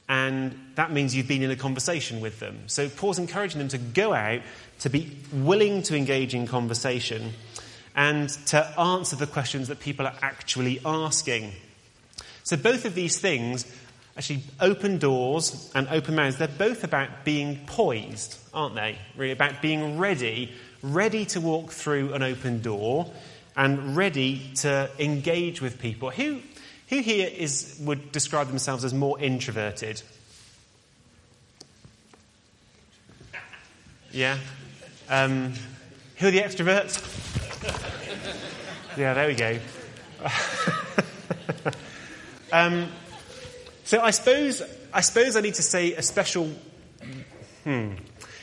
and 0.10 0.58
that 0.76 0.92
means 0.92 1.16
you've 1.16 1.28
been 1.28 1.44
in 1.44 1.52
a 1.52 1.56
conversation 1.56 2.20
with 2.20 2.40
them. 2.40 2.64
So 2.68 2.90
Paul's 2.90 3.20
encouraging 3.20 3.60
them 3.60 3.68
to 3.70 3.78
go 3.78 4.14
out, 4.14 4.42
to 4.80 4.90
be 4.90 5.18
willing 5.32 5.82
to 5.84 5.96
engage 5.96 6.34
in 6.34 6.46
conversation 6.46 7.34
and 7.96 8.30
to 8.48 8.80
answer 8.80 9.16
the 9.16 9.28
questions 9.28 9.70
that 9.70 9.80
people 9.80 10.06
are 10.06 10.16
actually 10.22 10.80
asking. 10.86 11.52
So, 12.44 12.56
both 12.56 12.86
of 12.86 12.96
these 12.96 13.20
things, 13.20 13.66
actually, 14.18 14.42
open 14.60 14.98
doors 14.98 15.72
and 15.76 15.88
open 15.90 16.16
mouths, 16.16 16.38
they're 16.38 16.48
both 16.48 16.84
about 16.84 17.24
being 17.24 17.60
poised, 17.68 18.38
aren't 18.54 18.74
they? 18.74 18.98
Really 19.16 19.32
about 19.32 19.62
being 19.62 20.00
ready, 20.00 20.54
ready 20.82 21.26
to 21.28 21.40
walk 21.40 21.72
through 21.72 22.14
an 22.14 22.24
open 22.24 22.62
door 22.62 23.12
and 23.56 23.96
ready 23.96 24.52
to 24.56 24.90
engage 24.98 25.62
with 25.62 25.80
people. 25.80 26.10
Who, 26.10 26.40
who 26.90 27.00
here 27.00 27.30
is, 27.32 27.80
would 27.84 28.12
describe 28.12 28.48
themselves 28.48 28.84
as 28.84 28.94
more 28.94 29.20
introverted? 29.20 30.02
Yeah? 34.12 34.40
Um, 35.10 35.54
who 36.16 36.28
are 36.28 36.32
the 36.32 36.40
extroverts? 36.40 37.04
yeah, 38.98 39.14
there 39.14 39.28
we 39.28 39.36
go. 39.36 39.60
um, 42.52 42.88
so 43.88 44.02
I 44.02 44.12
suppose, 44.12 44.62
I 44.92 45.00
suppose 45.00 45.38
I 45.38 45.40
need 45.40 45.54
to 45.54 45.62
say 45.62 45.94
a 45.94 46.02
special. 46.02 46.52
Hmm. 47.64 47.94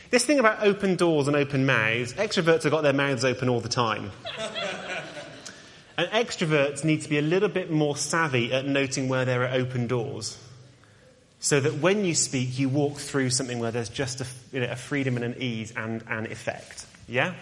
this 0.09 0.25
thing 0.25 0.39
about 0.39 0.63
open 0.63 0.97
doors 0.97 1.29
and 1.29 1.37
open 1.37 1.67
mouths, 1.67 2.15
extroverts 2.15 2.63
have 2.63 2.73
got 2.73 2.83
their 2.83 2.95
mouths 2.95 3.27
open 3.27 3.51
all 3.51 3.61
the 3.61 3.69
time. 3.69 4.11
and 5.99 6.09
extroverts 6.13 6.83
need 6.83 7.03
to 7.03 7.11
be 7.11 7.19
a 7.19 7.23
little 7.23 7.51
bit 7.51 7.71
more 7.71 7.95
savvy 7.95 8.55
at 8.55 8.65
noting 8.65 9.11
where 9.11 9.27
there 9.27 9.43
are 9.43 9.53
open 9.53 9.87
doors. 9.87 10.39
So 11.41 11.61
that 11.61 11.75
when 11.75 12.07
you 12.07 12.15
speak, 12.15 12.59
you 12.59 12.71
walk 12.71 12.97
through 12.97 13.29
something 13.29 13.59
where 13.59 13.71
there's 13.71 13.91
just 13.91 14.23
a, 14.23 14.27
you 14.51 14.61
know, 14.61 14.71
a 14.71 14.77
freedom 14.77 15.17
and 15.17 15.27
an 15.27 15.35
ease 15.43 15.75
and 15.77 16.03
an 16.09 16.25
effect. 16.33 16.87
Yeah? 17.07 17.35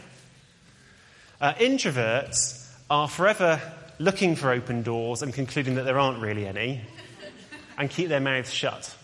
Uh, 1.41 1.53
introverts 1.55 2.69
are 2.91 3.07
forever 3.07 3.61
looking 4.01 4.35
for 4.35 4.51
open 4.51 4.83
doors 4.83 5.23
and 5.23 5.33
concluding 5.33 5.77
that 5.77 5.85
there 5.85 6.01
aren't 6.01 6.21
really 6.21 6.49
any 6.49 6.81
and 7.79 7.91
keep 7.91 8.09
their 8.09 8.21
mouths 8.21 8.53
shut. 8.53 8.95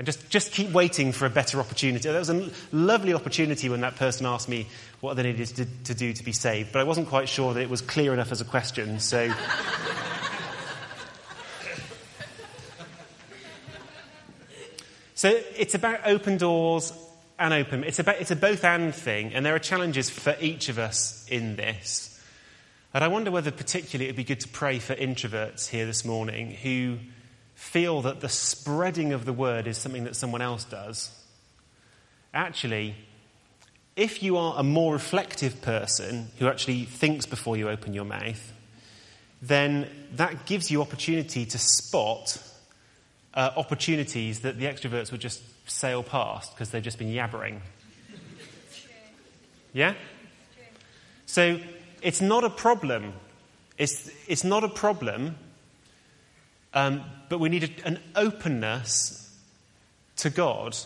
And 0.00 0.06
just, 0.06 0.30
just 0.30 0.52
keep 0.52 0.70
waiting 0.70 1.12
for 1.12 1.26
a 1.26 1.30
better 1.30 1.60
opportunity. 1.60 2.08
That 2.08 2.18
was 2.18 2.30
a 2.30 2.50
lovely 2.72 3.12
opportunity 3.12 3.68
when 3.68 3.82
that 3.82 3.96
person 3.96 4.24
asked 4.24 4.48
me 4.48 4.66
what 5.00 5.14
they 5.14 5.22
needed 5.24 5.48
to, 5.48 5.66
to 5.84 5.94
do 5.94 6.14
to 6.14 6.24
be 6.24 6.32
saved, 6.32 6.72
but 6.72 6.78
I 6.80 6.84
wasn't 6.84 7.08
quite 7.08 7.28
sure 7.28 7.52
that 7.52 7.60
it 7.60 7.68
was 7.68 7.82
clear 7.82 8.14
enough 8.14 8.32
as 8.32 8.40
a 8.40 8.46
question, 8.46 8.98
so. 8.98 9.30
so 15.14 15.38
it's 15.54 15.74
about 15.74 16.00
open 16.06 16.38
doors 16.38 16.94
and 17.38 17.52
open. 17.52 17.84
It's, 17.84 17.98
about, 17.98 18.22
it's 18.22 18.30
a 18.30 18.36
both 18.36 18.64
and 18.64 18.94
thing, 18.94 19.34
and 19.34 19.44
there 19.44 19.54
are 19.54 19.58
challenges 19.58 20.08
for 20.08 20.34
each 20.40 20.70
of 20.70 20.78
us 20.78 21.26
in 21.28 21.56
this. 21.56 22.09
And 22.92 23.04
I 23.04 23.08
wonder 23.08 23.30
whether, 23.30 23.52
particularly, 23.52 24.06
it 24.06 24.12
would 24.12 24.16
be 24.16 24.24
good 24.24 24.40
to 24.40 24.48
pray 24.48 24.80
for 24.80 24.94
introverts 24.94 25.68
here 25.68 25.86
this 25.86 26.04
morning 26.04 26.50
who 26.50 26.98
feel 27.54 28.02
that 28.02 28.20
the 28.20 28.28
spreading 28.28 29.12
of 29.12 29.24
the 29.24 29.32
word 29.32 29.66
is 29.68 29.78
something 29.78 30.04
that 30.04 30.16
someone 30.16 30.42
else 30.42 30.64
does. 30.64 31.16
Actually, 32.34 32.96
if 33.94 34.22
you 34.22 34.36
are 34.36 34.54
a 34.58 34.62
more 34.64 34.92
reflective 34.92 35.62
person 35.62 36.28
who 36.38 36.48
actually 36.48 36.84
thinks 36.84 37.26
before 37.26 37.56
you 37.56 37.68
open 37.68 37.94
your 37.94 38.04
mouth, 38.04 38.52
then 39.40 39.88
that 40.16 40.46
gives 40.46 40.70
you 40.70 40.80
opportunity 40.80 41.46
to 41.46 41.58
spot 41.58 42.42
uh, 43.34 43.50
opportunities 43.56 44.40
that 44.40 44.58
the 44.58 44.66
extroverts 44.66 45.12
would 45.12 45.20
just 45.20 45.42
sail 45.70 46.02
past 46.02 46.52
because 46.54 46.70
they've 46.70 46.82
just 46.82 46.98
been 46.98 47.12
yabbering. 47.12 47.60
Yeah? 49.72 49.94
So 51.26 51.60
it's 52.02 52.20
not 52.20 52.44
a 52.44 52.50
problem. 52.50 53.12
It's, 53.78 54.10
it's 54.26 54.44
not 54.44 54.64
a 54.64 54.68
problem, 54.68 55.36
um, 56.74 57.02
but 57.28 57.40
we 57.40 57.48
need 57.48 57.64
a, 57.64 57.86
an 57.86 57.98
openness 58.14 59.36
to 60.16 60.30
God 60.30 60.76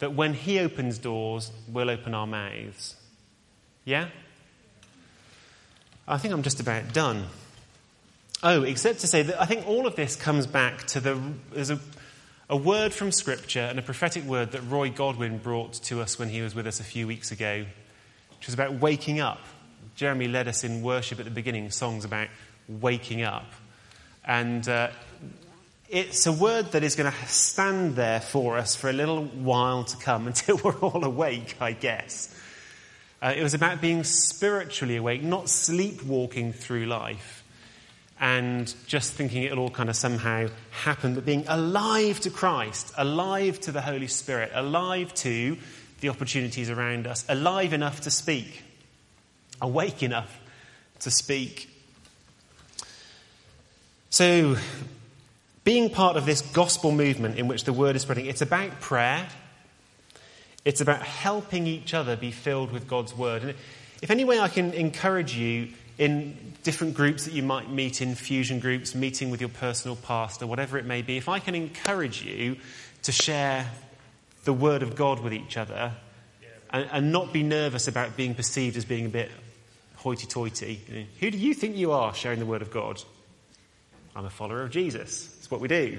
that 0.00 0.14
when 0.14 0.34
He 0.34 0.58
opens 0.58 0.98
doors, 0.98 1.50
we'll 1.72 1.90
open 1.90 2.14
our 2.14 2.26
mouths. 2.26 2.96
Yeah? 3.84 4.08
I 6.06 6.18
think 6.18 6.34
I'm 6.34 6.42
just 6.42 6.60
about 6.60 6.92
done. 6.92 7.26
Oh, 8.42 8.62
except 8.62 9.00
to 9.00 9.06
say 9.06 9.22
that 9.22 9.40
I 9.40 9.46
think 9.46 9.66
all 9.66 9.86
of 9.86 9.96
this 9.96 10.14
comes 10.14 10.46
back 10.46 10.86
to 10.88 11.00
the. 11.00 11.20
There's 11.52 11.70
a, 11.70 11.80
a 12.48 12.56
word 12.56 12.94
from 12.94 13.10
Scripture 13.10 13.60
and 13.60 13.78
a 13.78 13.82
prophetic 13.82 14.24
word 14.24 14.52
that 14.52 14.62
Roy 14.62 14.90
Godwin 14.90 15.38
brought 15.38 15.74
to 15.84 16.00
us 16.00 16.18
when 16.18 16.28
he 16.28 16.40
was 16.40 16.54
with 16.54 16.66
us 16.66 16.80
a 16.80 16.84
few 16.84 17.06
weeks 17.06 17.32
ago, 17.32 17.66
which 18.38 18.46
was 18.46 18.54
about 18.54 18.74
waking 18.74 19.20
up. 19.20 19.40
Jeremy 19.98 20.28
led 20.28 20.46
us 20.46 20.62
in 20.62 20.80
worship 20.82 21.18
at 21.18 21.24
the 21.24 21.30
beginning, 21.32 21.72
songs 21.72 22.04
about 22.04 22.28
waking 22.68 23.22
up. 23.22 23.50
And 24.24 24.66
uh, 24.68 24.90
it's 25.88 26.24
a 26.28 26.32
word 26.32 26.70
that 26.70 26.84
is 26.84 26.94
going 26.94 27.10
to 27.10 27.26
stand 27.26 27.96
there 27.96 28.20
for 28.20 28.58
us 28.58 28.76
for 28.76 28.88
a 28.88 28.92
little 28.92 29.24
while 29.24 29.82
to 29.82 29.96
come 29.96 30.26
until 30.28 30.56
we're 30.58 30.78
all 30.78 31.04
awake, 31.04 31.56
I 31.60 31.72
guess. 31.72 32.32
Uh, 33.20 33.34
it 33.36 33.42
was 33.42 33.54
about 33.54 33.80
being 33.80 34.04
spiritually 34.04 34.94
awake, 34.94 35.24
not 35.24 35.48
sleepwalking 35.48 36.52
through 36.52 36.86
life 36.86 37.42
and 38.20 38.72
just 38.86 39.14
thinking 39.14 39.42
it'll 39.42 39.58
all 39.58 39.70
kind 39.70 39.90
of 39.90 39.96
somehow 39.96 40.46
happen, 40.70 41.16
but 41.16 41.26
being 41.26 41.44
alive 41.48 42.20
to 42.20 42.30
Christ, 42.30 42.92
alive 42.96 43.58
to 43.62 43.72
the 43.72 43.80
Holy 43.80 44.06
Spirit, 44.06 44.52
alive 44.54 45.12
to 45.14 45.58
the 46.02 46.08
opportunities 46.08 46.70
around 46.70 47.08
us, 47.08 47.24
alive 47.28 47.72
enough 47.72 48.02
to 48.02 48.12
speak 48.12 48.62
awake 49.60 50.02
enough 50.02 50.40
to 51.00 51.10
speak. 51.10 51.68
So, 54.10 54.56
being 55.64 55.90
part 55.90 56.16
of 56.16 56.24
this 56.24 56.40
gospel 56.40 56.92
movement 56.92 57.38
in 57.38 57.46
which 57.46 57.64
the 57.64 57.72
word 57.72 57.94
is 57.94 58.02
spreading, 58.02 58.26
it's 58.26 58.40
about 58.40 58.80
prayer. 58.80 59.28
It's 60.64 60.80
about 60.80 61.02
helping 61.02 61.66
each 61.66 61.94
other 61.94 62.16
be 62.16 62.30
filled 62.30 62.72
with 62.72 62.88
God's 62.88 63.14
word. 63.14 63.42
And 63.42 63.54
if 64.02 64.10
any 64.10 64.24
way 64.24 64.40
I 64.40 64.48
can 64.48 64.72
encourage 64.72 65.36
you 65.36 65.68
in 65.98 66.54
different 66.62 66.94
groups 66.94 67.24
that 67.24 67.34
you 67.34 67.42
might 67.42 67.70
meet 67.70 68.00
in 68.00 68.14
fusion 68.14 68.60
groups, 68.60 68.94
meeting 68.94 69.30
with 69.30 69.40
your 69.40 69.50
personal 69.50 69.96
pastor, 69.96 70.46
whatever 70.46 70.78
it 70.78 70.84
may 70.84 71.02
be, 71.02 71.16
if 71.16 71.28
I 71.28 71.38
can 71.38 71.54
encourage 71.54 72.22
you 72.22 72.56
to 73.02 73.12
share 73.12 73.70
the 74.44 74.52
word 74.52 74.82
of 74.82 74.96
God 74.96 75.20
with 75.20 75.34
each 75.34 75.56
other 75.56 75.92
and, 76.70 76.88
and 76.90 77.12
not 77.12 77.32
be 77.32 77.42
nervous 77.42 77.88
about 77.88 78.16
being 78.16 78.34
perceived 78.34 78.76
as 78.76 78.84
being 78.84 79.06
a 79.06 79.10
bit 79.10 79.30
hoity 79.98 80.26
toity. 80.26 81.06
Who 81.20 81.30
do 81.30 81.38
you 81.38 81.54
think 81.54 81.76
you 81.76 81.92
are 81.92 82.14
sharing 82.14 82.38
the 82.38 82.46
word 82.46 82.62
of 82.62 82.70
God? 82.70 83.02
I'm 84.16 84.24
a 84.24 84.30
follower 84.30 84.62
of 84.62 84.70
Jesus. 84.70 85.34
It's 85.38 85.50
what 85.50 85.60
we 85.60 85.68
do. 85.68 85.98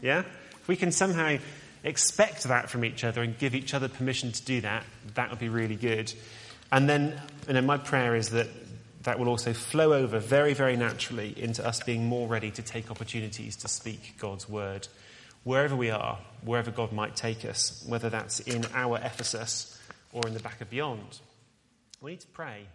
Yeah? 0.00 0.20
If 0.52 0.68
we 0.68 0.76
can 0.76 0.92
somehow 0.92 1.38
expect 1.84 2.44
that 2.44 2.70
from 2.70 2.84
each 2.84 3.04
other 3.04 3.22
and 3.22 3.36
give 3.38 3.54
each 3.54 3.74
other 3.74 3.88
permission 3.88 4.32
to 4.32 4.44
do 4.44 4.60
that, 4.62 4.84
that 5.14 5.30
would 5.30 5.38
be 5.38 5.48
really 5.48 5.76
good. 5.76 6.12
And 6.72 6.88
then, 6.88 7.20
you 7.46 7.54
know, 7.54 7.62
my 7.62 7.78
prayer 7.78 8.16
is 8.16 8.30
that 8.30 8.48
that 9.02 9.18
will 9.18 9.28
also 9.28 9.52
flow 9.52 9.92
over 9.92 10.18
very, 10.18 10.52
very 10.52 10.76
naturally 10.76 11.32
into 11.40 11.64
us 11.64 11.80
being 11.80 12.06
more 12.06 12.26
ready 12.26 12.50
to 12.50 12.62
take 12.62 12.90
opportunities 12.90 13.56
to 13.56 13.68
speak 13.68 14.14
God's 14.18 14.48
word 14.48 14.88
wherever 15.44 15.76
we 15.76 15.90
are, 15.90 16.18
wherever 16.42 16.72
God 16.72 16.92
might 16.92 17.14
take 17.14 17.44
us, 17.44 17.84
whether 17.86 18.10
that's 18.10 18.40
in 18.40 18.64
our 18.74 18.98
Ephesus 18.98 19.80
or 20.12 20.26
in 20.26 20.34
the 20.34 20.40
back 20.40 20.60
of 20.60 20.68
beyond. 20.68 21.20
We 22.00 22.12
need 22.12 22.20
to 22.20 22.26
pray. 22.26 22.66